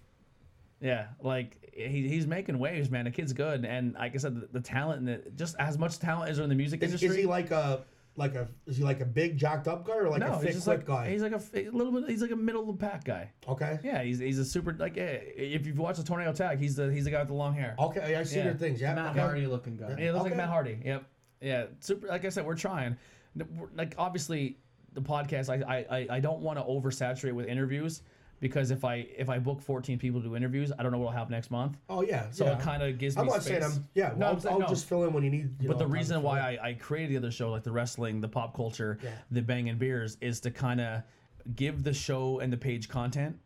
[0.83, 3.05] Yeah, like he, he's making waves, man.
[3.05, 5.99] The kid's good, and like I said, the, the talent and the, just as much
[5.99, 7.09] talent as there in the music Is, industry.
[7.11, 7.85] is he like a
[8.17, 10.41] like a is he like a big jacked up guy or like no, a he's
[10.43, 11.11] thick just quick like guy?
[11.11, 12.09] he's like a, f- a little bit.
[12.09, 13.31] He's like a middle of the pack guy.
[13.47, 13.79] Okay.
[13.85, 17.05] Yeah, he's, he's a super like if you've watched the tornado tag, he's the he's
[17.05, 17.75] the guy with the long hair.
[17.79, 18.17] Okay.
[18.17, 18.45] I see Yeah.
[18.47, 18.81] your things.
[18.81, 18.95] Yeah.
[18.95, 19.21] Matt okay.
[19.21, 19.91] Hardy looking guy.
[19.99, 20.31] Yeah, it looks Okay.
[20.31, 20.79] like Matt Hardy.
[20.83, 21.05] Yep.
[21.43, 21.65] Yeah.
[21.81, 22.07] Super.
[22.09, 22.97] Like I said, we're trying.
[23.37, 24.57] We're- Like obviously,
[24.95, 25.49] the podcast.
[25.51, 28.03] I I I- don't want to oversaturate with interviews
[28.41, 31.13] because if I if I book 14 people to do interviews, I don't know what'll
[31.13, 31.77] happen next month.
[31.89, 32.31] Oh yeah.
[32.31, 32.53] So yeah.
[32.57, 33.61] it kind of gives me I'm not space.
[33.61, 33.89] saying I'm.
[33.95, 34.15] Yeah.
[34.17, 34.67] No, I'll, I'm saying I'll no.
[34.69, 35.61] just fill in when you need.
[35.61, 36.41] You But know, the reason why.
[36.41, 39.11] I, I created the other show, like the wrestling, the pop culture, Yeah.
[39.31, 41.03] the Bangin' Beers, is to kind of
[41.55, 43.37] give the show and the page content,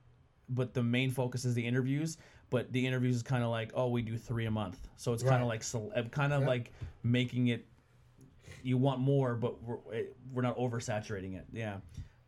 [0.48, 2.16] but the main focus is the interviews.
[2.50, 5.22] But the interviews is kind of like, oh, we do three a month, so it's
[5.24, 5.64] kind of like
[6.12, 6.46] kind of Yeah.
[6.48, 6.72] like
[7.02, 7.66] making it.
[8.62, 9.78] You want more, but we're
[10.32, 11.46] we're not oversaturating it.
[11.52, 11.76] Yeah.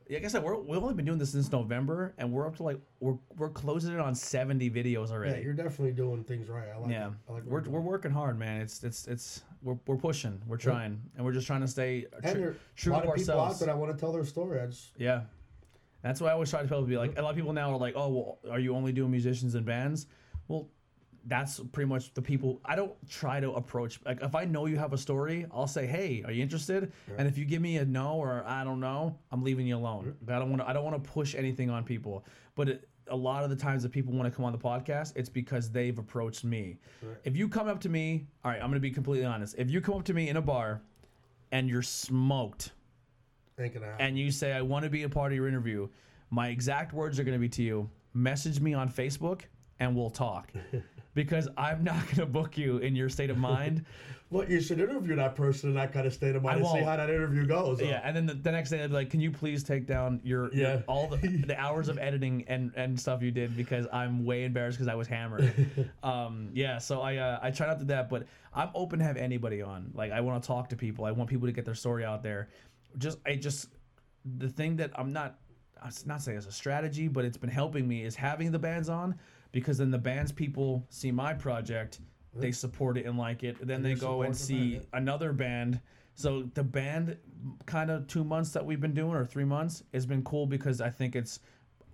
[0.09, 2.63] Like I said, we're, we've only been doing this since November, and we're up to
[2.63, 5.39] like we're we're closing it on seventy videos already.
[5.39, 6.69] Yeah, you're definitely doing things right.
[6.73, 6.91] I like.
[6.93, 7.13] Yeah, It.
[7.29, 8.61] I like we're, we're working hard, man.
[8.61, 12.09] It's it's it's we're, we're pushing, we're trying, and we're just trying to stay tr-
[12.23, 14.61] And there true a lot to of people out that want to tell their story.
[14.61, 15.23] I just Yeah,
[16.03, 16.89] that's why I always try to tell people.
[16.89, 17.21] Be like, mm-hmm.
[17.21, 19.67] a lot of people now are like, "Oh, well, are you only doing musicians and
[19.67, 20.07] bands?"
[20.47, 20.69] Well,
[21.27, 22.61] that's pretty much the people.
[22.65, 23.99] I don't try to approach.
[24.07, 27.27] Like, if I know you have a story, I'll say, "Hey, are you interested?" And
[27.29, 30.15] if you give me a no or I don't know, I'm leaving you alone.
[30.29, 30.69] I don't want to.
[30.69, 32.25] I don't want to push anything on people.
[32.55, 35.13] But it, a lot of the times that people want to come on the podcast,
[35.17, 36.79] it's because they've approached me.
[37.25, 39.55] If you come up to me, all right, I'm going to be completely honest.
[39.59, 40.81] If you come up to me in a bar
[41.53, 42.73] and you're smoked
[44.01, 45.89] and you say, I want to be a part of your interview,
[46.31, 49.43] my exact words are going to be to you message me on Facebook
[49.79, 50.51] and we'll talk.
[51.17, 53.85] because I'm not going to book you in your state of mind.
[54.29, 56.81] Well, you should interview that person in that kind of state of mind and see
[56.81, 57.81] how that interview goes.
[57.81, 60.21] yeah, and then the, the next day they'd be like, "Can you please take down
[60.25, 60.83] your, your- Yeah.
[60.89, 61.17] all the,
[61.47, 64.97] the hours of editing and, and stuff you did because I'm way embarrassed because I
[64.97, 65.55] was hammered."
[66.03, 69.05] um, yeah, so I uh, I try not to do that, but I'm open to
[69.05, 69.93] have anybody on.
[69.95, 71.05] Like I want to talk to people.
[71.05, 72.49] I want people to get their story out there.
[72.99, 73.69] Just I just
[74.39, 75.39] the thing that I'm not
[75.81, 78.89] I'm not saying it's a strategy, but it's been helping me is having the bands
[78.89, 79.15] on
[79.57, 82.01] because then the bands people see my project,
[82.35, 83.57] they support it and like it.
[83.67, 85.81] Then they go and the band, see another band.
[86.15, 87.17] So the band
[87.65, 90.83] kind of two months that we've been doing or three months has been cool because
[90.83, 91.41] I think it's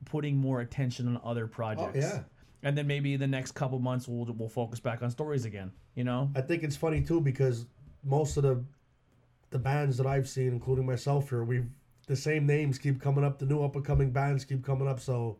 [0.06, 1.98] putting more attention on other oh, projects.
[1.98, 2.22] yeah.
[2.64, 5.70] And then maybe the next couple months we'll we'll focus back on stories again.
[5.94, 6.32] You know?
[6.34, 7.66] I think it's funny too because
[8.02, 8.60] most of the
[9.50, 11.68] the bands that I've seen, including myself here, we've
[12.08, 13.38] the same names keep coming up.
[13.38, 14.98] The new up and coming bands keep coming up.
[14.98, 15.38] So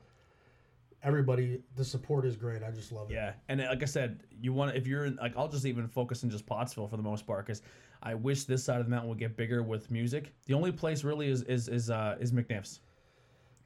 [1.03, 2.63] everybody, the support is great.
[2.63, 3.15] I just love it.
[3.15, 6.23] Yeah, and like I said, you want if you're in, like I'll just even focus
[6.23, 7.63] in just Pottsville for the most part because
[8.03, 10.33] I wish this side of the mountain would get bigger with music.
[10.47, 12.81] The only place really is is is uh, is McNiff's.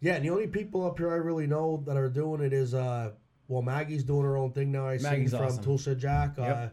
[0.01, 2.75] Yeah, and the only people up here I really know that are doing it is
[2.75, 3.13] uh
[3.49, 4.87] well Maggie's doing her own thing now.
[4.87, 5.65] I see from awesome.
[5.65, 6.39] Tulsa Jack.
[6.39, 6.69] Uh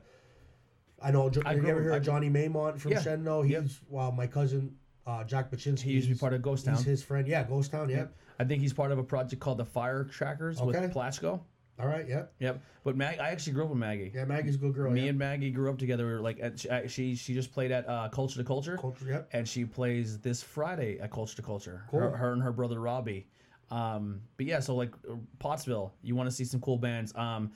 [1.01, 3.01] I know I you ever hear I of Johnny Maymont from Yeah.
[3.01, 3.43] Shenno?
[3.43, 3.65] He's Yep.
[3.89, 5.81] well my cousin uh Jack Baczynski.
[5.81, 6.75] He used to be he's- part of Ghost Town.
[6.77, 7.27] He's his friend.
[7.27, 8.05] Yeah, Ghost Town, yeah.
[8.39, 10.79] I think he's part of a project called the Fire Trackers Okay.
[10.81, 11.39] with Platchko.
[11.79, 12.33] All right, Yep.
[12.39, 12.61] Yep.
[12.83, 14.11] But Mag, I actually grew up with Maggie.
[14.13, 14.91] Yeah, Maggie's a good girl.
[14.91, 15.09] Me yeah.
[15.09, 16.05] and Maggie grew up together.
[16.05, 19.05] We were like, at, she, she she just played at uh, Culture to Culture, Culture,
[19.07, 19.29] yep.
[19.33, 21.83] and she plays this Friday at Culture to Culture.
[21.89, 22.01] Cool.
[22.01, 23.27] Her, her and her brother Robbie.
[23.71, 24.91] Um, but yeah, so like
[25.39, 27.11] Pottsville, you want to see some cool bands.
[27.15, 27.51] Um,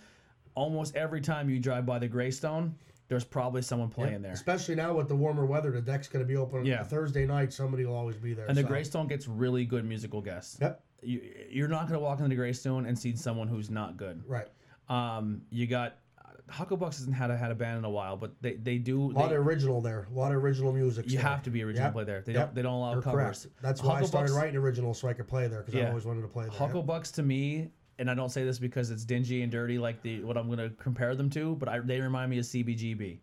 [0.56, 2.74] almost every time you drive by the Greystone,
[3.08, 4.32] there's probably someone playing there.
[4.34, 6.66] Especially now with the warmer weather, the deck's going to be open.
[6.66, 6.84] Yeah.
[6.84, 8.46] Thursday night, somebody will always be there.
[8.48, 8.68] And the so.
[8.68, 10.58] Greystone gets really good musical guests.
[10.62, 10.84] Yep.
[11.02, 14.24] You, you're not going to walk into the Greystone and see someone who's not good.
[14.28, 14.48] Right.
[14.90, 15.98] Um, you got
[16.50, 19.02] Hucklebucks hasn't had a, had a band in a while, but they, they do.
[19.02, 20.08] A lot they- of original there.
[20.10, 21.10] A lot of original music.
[21.12, 21.94] you have to be original Yep.
[21.94, 22.22] play there.
[22.22, 22.46] They Yep.
[22.48, 23.42] don't they don't allow You're covers.
[23.44, 23.62] correct.
[23.62, 26.22] That's why I started writing original so I could play there because I always wanted
[26.22, 26.54] to play there.
[26.58, 26.72] Yep.
[26.72, 30.24] Hucklebucks to me, and I don't say this because it's dingy and dirty like the
[30.24, 33.19] what I'm going to compare them to, but I, they remind me of CBGB.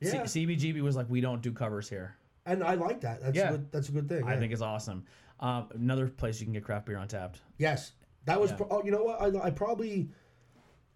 [0.00, 0.26] Yeah.
[0.26, 2.16] C- CBGB was like we don't do covers here.
[2.46, 3.22] And I like that.
[3.22, 3.48] That's Yeah.
[3.48, 4.24] a good, that's a good thing.
[4.24, 4.40] I yeah.
[4.40, 5.04] think it's awesome.
[5.40, 7.36] Um, another place you can get craft beer on Untappd.
[7.58, 7.92] Yes,
[8.24, 8.50] that was.
[8.50, 8.56] Yeah.
[8.56, 9.20] Pro- oh, you know what?
[9.20, 10.08] I, I probably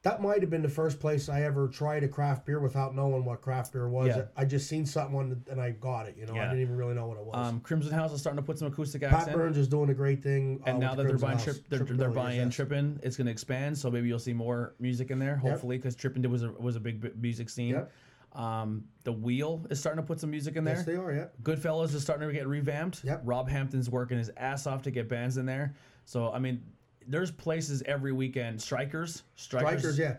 [0.03, 3.25] that might have been the first place I ever tried a craft beer without knowing
[3.25, 4.09] what craft beer was.
[4.09, 4.25] Yeah.
[4.37, 6.17] I just seen something on and I got it.
[6.17, 7.35] You know, I didn't even really know what it was.
[7.37, 9.35] Um, Crimson House is starting to put some acoustic acts Pat in.
[9.35, 10.61] Burns is doing a great thing.
[10.67, 11.45] uh, and now the that they're buying House.
[11.45, 12.55] trip, they're, they're buying yes.
[12.55, 12.99] Trippin.
[13.05, 15.37] It's going to expand, so maybe you'll see more music in there.
[15.37, 17.75] Hopefully, because Trippin was a was a big b- music scene.
[17.75, 17.93] Yep.
[18.33, 20.77] Um, the Wheel is starting to put some music in there.
[20.77, 21.13] Yes, they are.
[21.13, 21.27] Yeah.
[21.43, 23.05] Goodfellas is starting to get revamped.
[23.05, 23.23] Yep.
[23.25, 25.75] Rob Hampton's working his ass off to get bands in there.
[26.05, 26.63] So I mean,
[27.09, 28.61] there's places every weekend.
[28.61, 30.17] Strikers, Strikers, Strikers, yeah.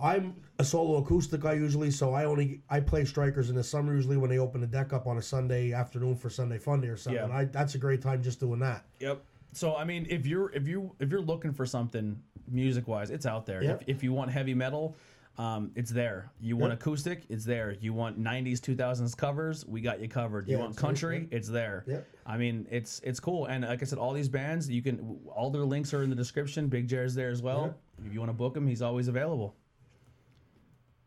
[0.00, 3.94] I'm a solo acoustic guy usually, so I only I play strikers in the summer
[3.94, 6.88] usually when they open the deck up on a Sunday afternoon for Sunday Fun Day
[6.88, 7.28] or something.
[7.28, 7.36] Yeah.
[7.36, 8.84] I, that's a great time just doing that.
[9.00, 9.22] Yep.
[9.52, 13.26] So I mean, if you're if you if you're looking for something music wise, it's
[13.26, 13.62] out there.
[13.62, 13.82] Yep.
[13.82, 14.96] If, if you want heavy metal,
[15.38, 16.30] um, it's there.
[16.40, 16.80] You want Yep.
[16.80, 17.76] acoustic, it's there.
[17.80, 20.48] You want '90s, 2000s covers, we got you covered.
[20.48, 21.84] You Yeah, want right country, it's there.
[21.86, 22.06] Yep.
[22.26, 23.46] I mean, it's it's cool.
[23.46, 26.16] And like I said, all these bands, you can all their links are in the
[26.16, 26.66] description.
[26.68, 27.74] Big Jared's there as well.
[28.04, 29.54] If you want to book him, he's always available.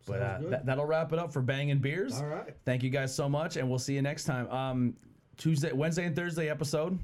[0.08, 2.18] But uh, that, that'll wrap it up for Bangin' Beers.
[2.20, 2.56] All right.
[2.66, 4.50] Thank you guys so much, and we'll see you next time.
[4.50, 4.96] Um,
[5.38, 6.98] Tuesday, Wednesday, and Thursday episode.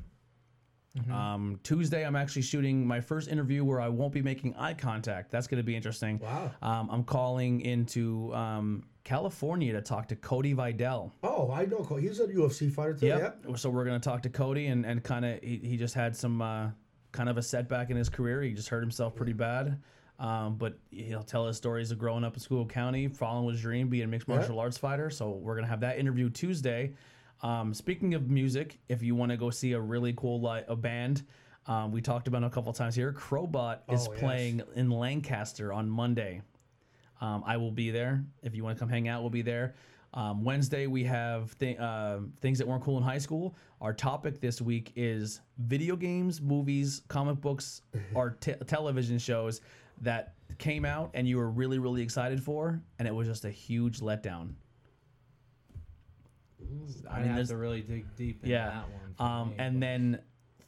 [1.11, 5.31] Um, Tuesday, I'm actually shooting my first interview where I won't be making eye contact.
[5.31, 6.19] That's going to be interesting.
[6.19, 6.51] Wow.
[6.61, 11.13] Um, I'm calling into um, California to talk to Cody Vidal.
[11.23, 11.77] Oh, I know.
[11.77, 11.97] Cole.
[11.97, 13.07] He's a UFC fighter too.
[13.07, 13.39] Yep.
[13.47, 13.55] Yeah.
[13.55, 16.15] So we're going to talk to Cody, and, and kind of he, he just had
[16.15, 16.69] some uh,
[17.11, 18.41] kind of a setback in his career.
[18.41, 19.79] He just hurt himself pretty bad.
[20.19, 23.87] Um, but he'll tell his stories of growing up in Schuylkill County, following his dream,
[23.87, 25.11] being a mixed martial arts fighter.
[25.11, 26.93] So we're gonna have that interview Tuesday.
[27.41, 30.75] Um, speaking of music, if you want to go see a really cool li- a
[30.75, 31.23] band,
[31.67, 33.13] um, we talked about it a couple times here.
[33.13, 34.19] Crobot is Oh, yes.
[34.19, 36.41] playing in Lancaster on Monday.
[37.21, 38.23] Um, I will be there.
[38.43, 39.75] If you want to come hang out, we'll be there.
[40.13, 43.55] Um, Wednesday, we have th- uh, things that weren't cool in high school.
[43.81, 47.81] Our topic this week is video games, movies, comic books,
[48.15, 49.61] or te- television shows
[50.01, 53.51] that came out and you were really, really excited for, and it was just a
[53.51, 54.53] huge letdown.
[57.09, 58.69] I, I mean, have there's to really dig deep into yeah.
[58.69, 58.85] that
[59.19, 59.31] one.
[59.31, 60.19] Um, me, and but- then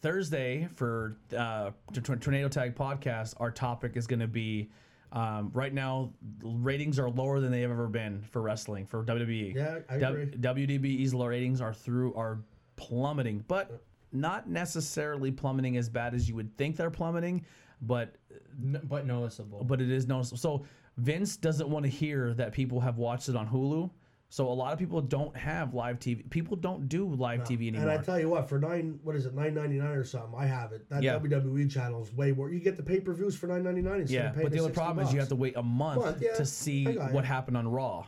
[0.02, 4.70] Thursday for uh, T- T- Tornado Tag podcast, our topic is going to be.
[5.12, 6.14] Um, right now,
[6.44, 9.56] ratings are lower than they've ever been for wrestling for WWE.
[9.56, 10.68] Yeah, I W- agree.
[10.68, 12.38] WWE's ratings are through are
[12.76, 13.82] plummeting, but
[14.12, 17.44] not necessarily plummeting as bad as you would think they're plummeting,
[17.82, 18.16] but
[18.62, 19.64] N- but noticeable.
[19.64, 20.38] but it is noticeable.
[20.38, 20.66] So
[20.98, 23.90] Vince doesn't want to hear that people have watched it on Hulu.
[24.32, 26.30] So a lot of people don't have live TV.
[26.30, 27.90] People don't do live TV anymore.
[27.90, 30.36] And I tell you what, for nine, what is it, nine ninety nine or something?
[30.38, 30.88] I have it.
[30.90, 31.18] That Yeah.
[31.18, 32.52] WWE channel is way more.
[32.52, 34.52] You get the pay per views for nine ninety nine instead Yeah, of paying but
[34.54, 36.36] the only problem is you have to wait a month Month, yeah.
[36.36, 38.06] to see what happened on Raw.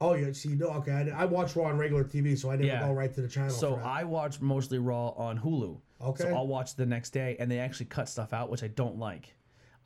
[0.00, 0.32] Oh, yeah.
[0.32, 0.92] See, no, okay.
[0.92, 2.86] I, I watch Raw on regular TV, so I never Yeah.
[2.86, 3.50] go right to the channel.
[3.50, 3.76] So.
[3.76, 5.80] I watch mostly Raw on Hulu.
[6.02, 6.24] Okay.
[6.24, 8.98] So I'll watch the next day, and they actually cut stuff out, which I don't
[8.98, 9.32] like.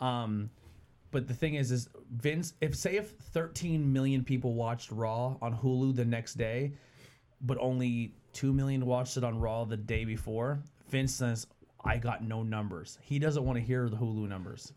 [0.01, 0.51] Um,
[1.11, 5.57] but the thing is, is Vince, if say if 13 million people watched Raw on
[5.57, 6.73] Hulu the next day,
[7.41, 11.47] but only two million watched it on Raw the day before, Vince says,
[11.85, 14.73] "I got no numbers." He doesn't want to hear the Hulu numbers.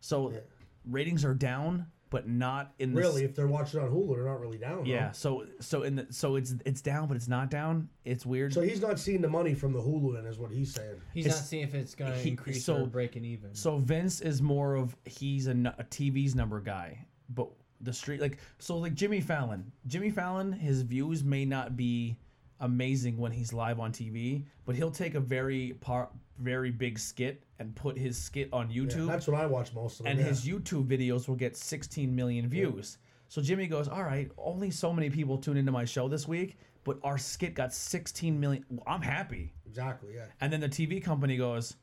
[0.00, 0.40] So Yeah.
[0.84, 4.40] ratings are down, but not in the Really, if they're watching on Hulu, they're not
[4.40, 4.78] really down.
[4.78, 4.82] huh?
[4.86, 7.88] Yeah, so so in the so it's it's down, but it's not down.
[8.04, 8.52] It's weird.
[8.54, 11.00] So he's not seeing the money from the Hulu, then, is what he's saying.
[11.12, 13.54] He's It's- not seeing if it's gonna increase so- or breaking even.
[13.54, 17.48] So Vince is more of he's a, a TV's number guy, but
[17.80, 19.70] the street like so like Jimmy Fallon.
[19.86, 22.16] Jimmy Fallon, his views may not be
[22.60, 26.08] amazing when he's live on TV, but he'll take a very par,
[26.38, 30.00] very big skit and put his skit on Yeah, YouTube, that's what I watch most
[30.00, 30.12] of them.
[30.12, 30.26] and yeah.
[30.26, 32.98] his YouTube videos will get 16 million views.
[33.28, 36.56] So Jimmy goes, "All right, only so many people tune into my show this week,
[36.84, 38.64] but our skit got 16 million.
[38.86, 40.26] I'm happy." exactly, yeah.
[40.40, 41.76] And then the TV company goes,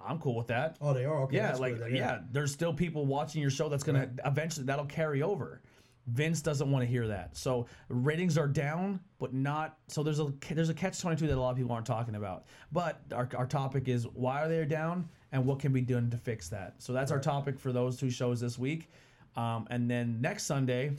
[0.00, 1.36] "I'm cool with that." Oh, they are okay.
[1.36, 2.20] yeah, like then, yeah.
[2.30, 5.62] there's still people watching your show that's gonna eventually that'll carry over.
[6.12, 7.36] Vince doesn't want to hear that.
[7.36, 11.40] So ratings are down, but not so there's a there's a catch 22 that a
[11.40, 12.44] lot of people aren't talking about.
[12.72, 16.16] But our, our topic is why are they down and what can be done to
[16.16, 16.74] fix that.
[16.78, 18.90] So that's our topic for those two shows this week.
[19.36, 20.96] Um, and then next Sunday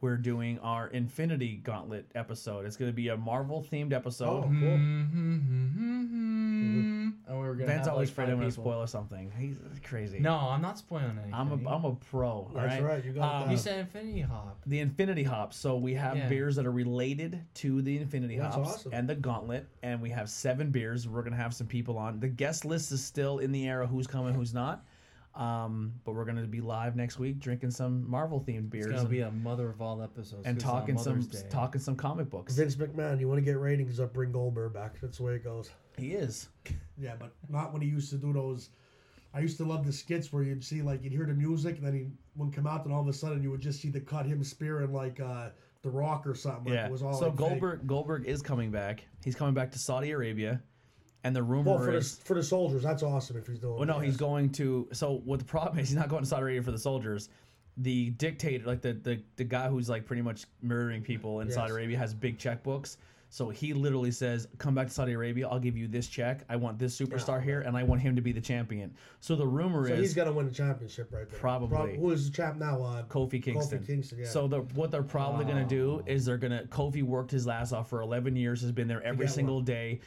[0.00, 2.66] we're doing our Infinity Gauntlet episode.
[2.66, 4.28] It's going to be a Marvel themed episode.
[4.28, 4.52] Oh, cool.
[5.66, 7.08] Mm-hmm.
[7.28, 8.86] And we were gonna Ben's have always like afraid five I'm going to spoil or
[8.86, 9.32] something.
[9.38, 10.18] He's crazy.
[10.20, 11.34] No, I'm not spoiling anything.
[11.34, 12.28] I'm a I'm a pro.
[12.28, 13.04] all That's right.
[13.04, 13.50] You got Um, that.
[13.52, 14.60] You said Infinity Hop.
[14.66, 15.52] the Infinity Hop.
[15.52, 16.28] So we have Yeah.
[16.28, 18.92] beers that are related to the Infinity That's Hops awesome.
[18.94, 21.08] and the Gauntlet, and we have seven beers.
[21.08, 22.20] We're gonna have some people on.
[22.20, 24.84] The guest list is still in the air of who's coming, who's not.
[25.36, 29.00] Um, but we're gonna be live next week drinking some Marvel themed beers It's gonna
[29.02, 30.46] and, be a mother of all episodes.
[30.46, 31.42] And talking some Day.
[31.50, 32.54] talking some comic books.
[32.54, 34.98] Vince McMahon, you want to get ratings up, bring Goldberg back.
[35.02, 35.70] That's the way it goes.
[35.98, 36.48] He is.
[36.98, 38.70] Yeah, but not when he used to do those.
[39.34, 41.86] I used to love the skits where you'd see like you'd hear the music and
[41.86, 42.06] then he
[42.36, 44.42] would come out and all of a sudden you would just see the cut him
[44.42, 45.50] spearing like uh,
[45.82, 46.64] the Rock or something.
[46.64, 46.86] Like Yeah.
[46.86, 47.38] it was all So like, fake.
[47.38, 49.04] Goldberg Goldberg is coming back.
[49.22, 50.62] He's coming back to Saudi Arabia,
[51.24, 53.76] and the rumor Well, for the, is for the soldiers, that's awesome if he's doing.
[53.76, 54.88] Well, no, he's going to.
[54.92, 57.28] So what the problem is, he's not going to Saudi Arabia for the soldiers.
[57.78, 61.72] The dictator, like the the, the guy who's like pretty much murdering people in Saudi
[61.72, 62.96] Arabia, has big checkbooks.
[63.28, 65.48] So he literally says, "Come back to Saudi Arabia.
[65.48, 66.44] I'll give you this check.
[66.48, 69.46] I want this superstar here, and I want him to be the champion." So the
[69.46, 71.38] rumor So is he's gonna win the championship right there.
[71.38, 71.68] Probably.
[71.68, 72.80] Prob- who is the champ now?
[72.80, 73.80] Uh, Kofi Kingston.
[73.80, 74.28] Kofi Kingston, yeah.
[74.28, 77.48] So the, what they're probably going to do is they're going to Kofi worked his
[77.48, 80.00] ass off for 11 years, has been there every single day,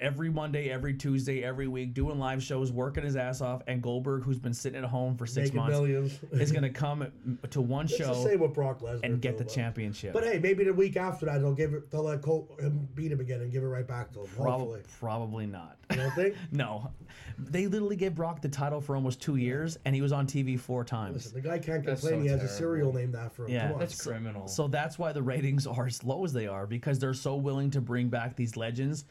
[0.00, 4.22] every Monday, every Tuesday, every week, doing live shows, working his ass off, and Goldberg,
[4.24, 6.18] who's been sitting at home for six making months, millions.
[6.32, 7.06] is going to come
[7.50, 10.12] to one It's the show same with Brock Lesnar and get too, the but- championship.
[10.12, 11.90] But hey, maybe the week after that they'll give it.
[11.90, 14.26] They'll let Cole him beat him again and give it right back to him.
[14.26, 15.76] Prob- hopefully, probably not.
[15.90, 16.34] you don't think?
[16.52, 16.90] no,
[17.38, 20.58] they literally gave Brock the title for almost two years, and he was on TV
[20.58, 21.14] four times.
[21.16, 22.20] Listen, the guy can't That's complain.
[22.20, 22.58] so he has a terrible.
[22.58, 23.50] cereal named after him.
[23.50, 23.62] Yeah.
[23.66, 23.78] Come on.
[23.80, 24.46] That's criminal.
[24.48, 27.70] So that's why the ratings are as low as they are because they're so willing
[27.70, 29.04] to bring back these legends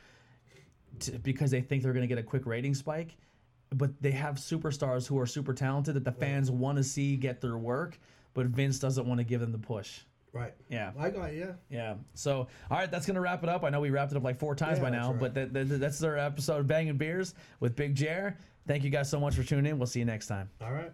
[1.01, 3.15] to, because they think they're going to get a quick rating spike.
[3.71, 7.41] But they have superstars who are super talented that the fans want to see get
[7.41, 7.99] their work,
[8.33, 10.01] but Vince doesn't want to give them the push.
[10.33, 10.53] right.
[10.69, 10.91] Yeah.
[10.99, 11.55] I got you.
[11.69, 11.95] Yeah.
[12.13, 13.63] So, all right, that's going to wrap it up.
[13.63, 15.53] I know we wrapped it up like four times Yeah, by now, all but that,
[15.53, 18.35] that, that's our episode of Bangin' Beers with bigGer.
[18.67, 19.77] Thank you guys so much for tuning in.
[19.79, 20.49] We'll see you next time.
[20.61, 20.91] All right.